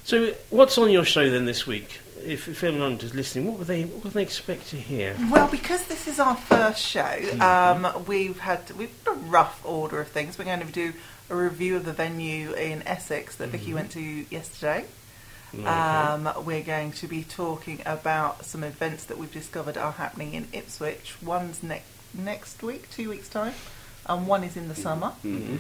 So, 0.05 0.35
what's 0.51 0.78
on 0.78 0.89
your 0.93 1.05
show 1.05 1.28
then 1.31 1.47
this 1.47 1.66
week? 1.66 1.98
If, 2.24 2.47
if 2.47 2.62
anyone 2.62 2.93
is 2.93 3.12
listening, 3.12 3.47
what 3.48 3.59
would 3.59 3.66
they 3.66 3.82
what 3.86 4.05
would 4.05 4.12
they 4.12 4.23
expect 4.23 4.69
to 4.69 4.77
hear? 4.77 5.16
Well, 5.32 5.48
because 5.48 5.85
this 5.89 6.06
is 6.06 6.20
our 6.20 6.36
first 6.36 6.81
show, 6.81 7.01
Mm-hmm. 7.02 7.43
um, 7.85 8.05
we've 8.06 8.39
had 8.39 8.70
we've 8.78 9.05
got 9.05 9.16
a 9.16 9.19
rough 9.19 9.60
order 9.66 10.01
of 10.01 10.06
things. 10.06 10.39
We're 10.39 10.44
going 10.44 10.60
to 10.60 10.66
do 10.66 10.93
a 11.31 11.35
review 11.35 11.74
of 11.74 11.86
the 11.86 11.93
venue 11.93 12.52
in 12.52 12.86
Essex 12.86 13.35
that 13.39 13.48
Vicky 13.48 13.73
Mhm. 13.73 13.74
went 13.74 13.90
to 13.90 14.01
yesterday. 14.01 14.85
Okay. 15.52 15.66
Um, 15.66 16.31
we're 16.44 16.62
going 16.62 16.93
to 16.93 17.09
be 17.09 17.24
talking 17.24 17.81
about 17.85 18.44
some 18.44 18.62
events 18.62 19.06
that 19.06 19.19
we've 19.19 19.32
discovered 19.32 19.77
are 19.77 19.90
happening 19.90 20.35
in 20.35 20.47
Ipswich. 20.52 21.16
One's 21.20 21.65
next 21.65 21.89
next 22.14 22.62
week, 22.62 22.90
two 22.90 23.09
weeks 23.10 23.28
time, 23.28 23.55
and 24.06 24.26
one 24.26 24.44
is 24.44 24.56
in 24.56 24.68
the 24.68 24.74
summer. 24.74 25.12
Mhm. 25.24 25.59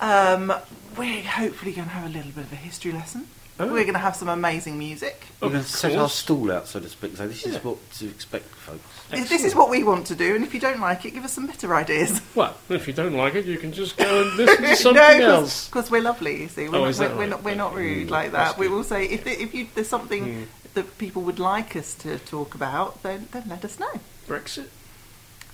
Um, 0.00 0.52
we're 0.96 1.22
hopefully 1.22 1.72
going 1.72 1.88
to 1.88 1.94
have 1.94 2.06
a 2.06 2.12
little 2.12 2.32
bit 2.32 2.44
of 2.44 2.52
a 2.52 2.56
history 2.56 2.92
lesson. 2.92 3.26
Oh. 3.58 3.64
We're 3.68 3.84
going 3.84 3.94
to 3.94 3.98
have 4.00 4.14
some 4.14 4.28
amazing 4.28 4.78
music. 4.78 5.22
We're 5.40 5.48
going 5.48 5.62
to 5.62 5.66
set 5.68 5.96
our 5.96 6.10
stall 6.10 6.52
out, 6.52 6.68
so 6.68 6.78
to 6.78 6.88
speak. 6.90 7.16
So 7.16 7.26
this 7.26 7.46
is 7.46 7.56
what 7.64 7.78
to 7.92 8.06
expect, 8.06 8.44
folks. 8.44 8.84
This 9.30 9.44
is 9.44 9.54
what 9.54 9.70
we 9.70 9.82
want 9.82 10.06
to 10.08 10.14
do, 10.14 10.34
and 10.34 10.44
if 10.44 10.52
you 10.52 10.60
don't 10.60 10.80
like 10.80 11.06
it, 11.06 11.12
give 11.12 11.24
us 11.24 11.32
some 11.32 11.46
better 11.46 11.74
ideas. 11.74 12.20
Well, 12.34 12.54
if 12.68 12.86
you 12.86 12.92
don't 12.92 13.14
like 13.14 13.34
it, 13.34 13.46
you 13.46 13.56
can 13.56 13.72
just 13.72 13.96
go 13.96 14.22
and 14.26 14.36
listen 14.36 14.62
to 14.62 14.76
something 14.76 15.18
no, 15.20 15.30
else. 15.36 15.68
because 15.68 15.90
we're 15.90 16.02
lovely. 16.02 16.42
You 16.42 16.48
see, 16.48 16.68
we're, 16.68 16.76
Oh, 16.76 16.80
not, 16.82 16.88
is 16.90 16.98
that 16.98 17.12
we're, 17.12 17.16
we're 17.16 17.20
right? 17.22 17.30
not 17.30 17.44
we're 17.44 17.54
not 17.54 17.74
rude 17.74 18.08
Mm, 18.08 18.10
like 18.10 18.32
that. 18.32 18.58
We 18.58 18.68
will 18.68 18.84
say 18.84 19.06
if 19.06 19.26
if 19.26 19.54
you, 19.54 19.68
there's 19.74 19.88
something 19.88 20.24
Mm. 20.26 20.46
that 20.74 20.98
people 20.98 21.22
would 21.22 21.38
like 21.38 21.74
us 21.76 21.94
to 21.94 22.18
talk 22.18 22.54
about, 22.54 23.02
then 23.02 23.28
then 23.32 23.44
let 23.48 23.64
us 23.64 23.78
know. 23.80 24.00
Brexit. 24.28 24.66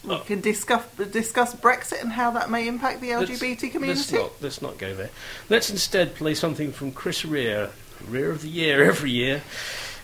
We 0.04 0.18
can 0.20 0.40
discuss 0.40 0.84
discuss 1.12 1.54
Brexit 1.54 2.00
and 2.02 2.10
how 2.12 2.32
that 2.32 2.50
may 2.50 2.66
impact 2.66 3.00
the 3.00 3.14
Let's- 3.14 3.30
LGBT 3.30 3.62
Let's 3.62 3.72
community. 3.72 4.16
not, 4.16 4.32
let's 4.42 4.62
not 4.62 4.78
go 4.78 4.94
there. 4.94 5.10
Let's 5.48 5.70
instead 5.70 6.14
play 6.16 6.34
something 6.34 6.72
from 6.72 6.90
Chris 6.92 7.24
Rea, 7.24 7.68
Rea 8.08 8.24
of 8.24 8.42
the 8.42 8.48
Year 8.48 8.82
every 8.82 9.10
year, 9.12 9.42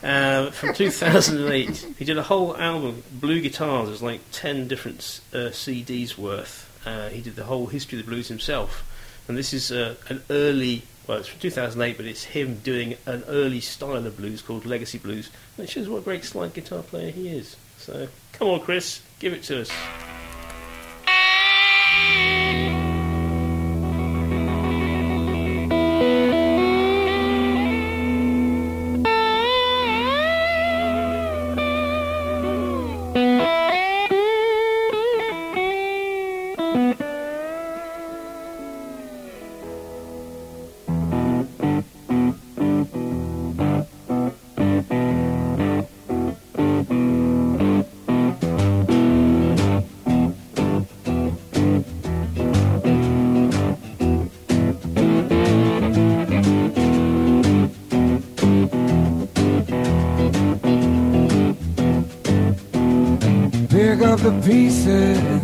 uh, 0.04 0.50
from 0.50 0.72
2008. 0.74 1.94
he 1.98 2.04
did 2.04 2.16
a 2.16 2.22
whole 2.22 2.56
album, 2.56 3.02
Blue 3.12 3.40
Guitars. 3.40 3.88
There's 3.88 4.02
like 4.02 4.20
10 4.32 4.68
different 4.68 5.20
uh, 5.32 5.50
CDs 5.50 6.16
worth. 6.16 6.64
Uh, 6.86 7.08
he 7.08 7.20
did 7.20 7.34
the 7.34 7.44
whole 7.44 7.66
history 7.66 7.98
of 7.98 8.04
the 8.06 8.10
blues 8.10 8.28
himself. 8.28 8.84
And 9.26 9.36
this 9.36 9.52
is 9.52 9.72
uh, 9.72 9.96
an 10.08 10.22
early, 10.30 10.84
well, 11.08 11.18
it's 11.18 11.28
from 11.28 11.40
2008, 11.40 11.96
but 11.96 12.06
it's 12.06 12.22
him 12.24 12.60
doing 12.62 12.96
an 13.04 13.24
early 13.26 13.60
style 13.60 14.06
of 14.06 14.16
blues 14.16 14.42
called 14.42 14.64
Legacy 14.64 14.96
Blues. 14.98 15.28
And 15.56 15.64
it 15.66 15.70
shows 15.70 15.88
what 15.88 15.98
a 15.98 16.02
great 16.02 16.24
slide 16.24 16.54
guitar 16.54 16.82
player 16.82 17.10
he 17.10 17.28
is. 17.28 17.56
So, 17.78 18.08
come 18.38 18.48
on, 18.48 18.60
Chris, 18.60 19.02
give 19.18 19.32
it 19.32 19.42
to 19.44 19.62
us. 19.62 19.70
The 64.28 64.42
pieces 64.42 65.37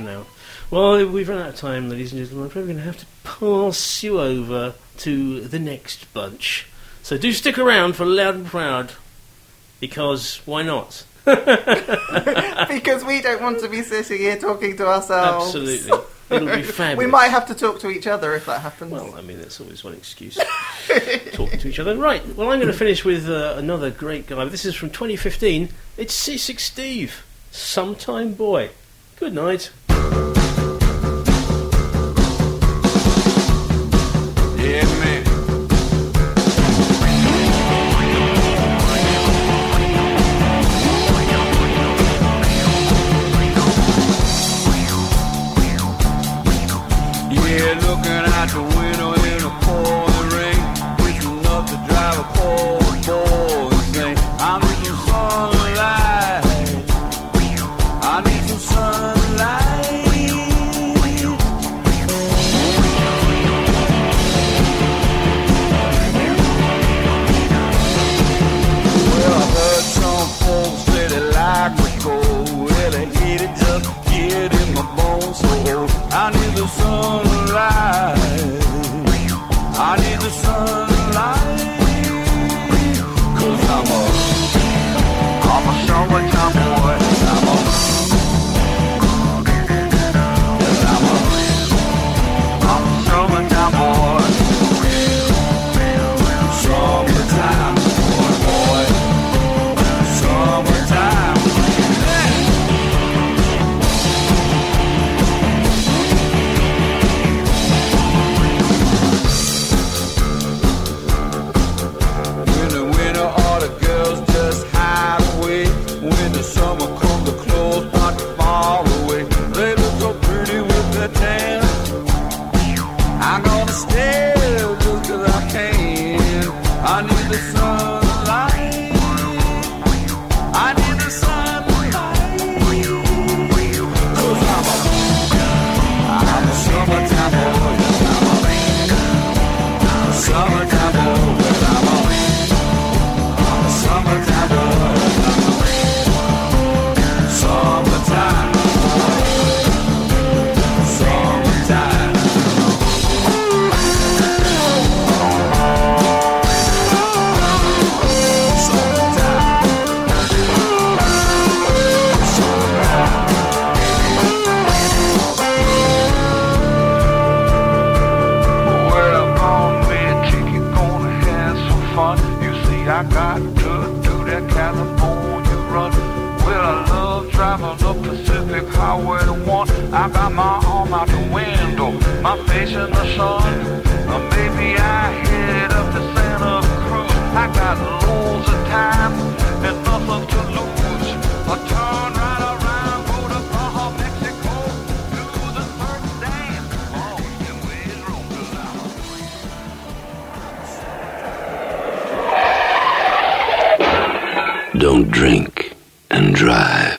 for 0.00 0.06
now. 0.06 0.26
Well, 0.70 1.06
we've 1.06 1.28
run 1.28 1.38
out 1.38 1.50
of 1.50 1.56
time, 1.56 1.88
ladies 1.88 2.12
and 2.12 2.20
gentlemen. 2.20 2.44
I'm 2.44 2.50
probably 2.50 2.74
going 2.74 2.84
to 2.84 2.84
have 2.84 2.98
to 2.98 3.06
pass 3.24 4.02
you 4.02 4.20
over 4.20 4.74
to 4.98 5.40
the 5.40 5.58
next 5.58 6.12
bunch. 6.14 6.66
So 7.02 7.18
do 7.18 7.32
stick 7.32 7.58
around 7.58 7.96
for 7.96 8.06
Loud 8.06 8.34
and 8.36 8.46
Proud, 8.46 8.92
because 9.80 10.40
why 10.44 10.62
not? 10.62 11.04
because 11.24 13.04
we 13.04 13.20
don't 13.20 13.42
want 13.42 13.60
to 13.60 13.68
be 13.68 13.82
sitting 13.82 14.18
here 14.18 14.38
talking 14.38 14.76
to 14.76 14.86
ourselves. 14.86 15.46
Absolutely. 15.46 16.06
It'll 16.30 16.56
be 16.56 16.62
fabulous. 16.62 17.04
We 17.04 17.10
might 17.10 17.28
have 17.28 17.46
to 17.46 17.54
talk 17.54 17.80
to 17.80 17.90
each 17.90 18.06
other 18.06 18.34
if 18.34 18.46
that 18.46 18.60
happens. 18.60 18.92
Well, 18.92 19.14
I 19.16 19.20
mean, 19.20 19.38
that's 19.38 19.60
always 19.60 19.82
one 19.82 19.94
excuse. 19.94 20.38
Talking 21.32 21.58
to 21.58 21.68
each 21.68 21.78
other. 21.78 21.96
Right. 21.96 22.24
Well, 22.36 22.50
I'm 22.50 22.60
going 22.60 22.72
to 22.72 22.78
finish 22.78 23.04
with 23.04 23.28
uh, 23.28 23.54
another 23.56 23.90
great 23.90 24.28
guy. 24.28 24.44
This 24.44 24.64
is 24.64 24.74
from 24.74 24.90
2015. 24.90 25.70
It's 25.96 26.14
Seasick 26.14 26.60
Steve, 26.60 27.24
Summertime 27.50 28.34
Boy. 28.34 28.70
Good 29.20 29.34
night. 29.34 29.70
Yeah, 34.56 34.84
man. 34.98 35.19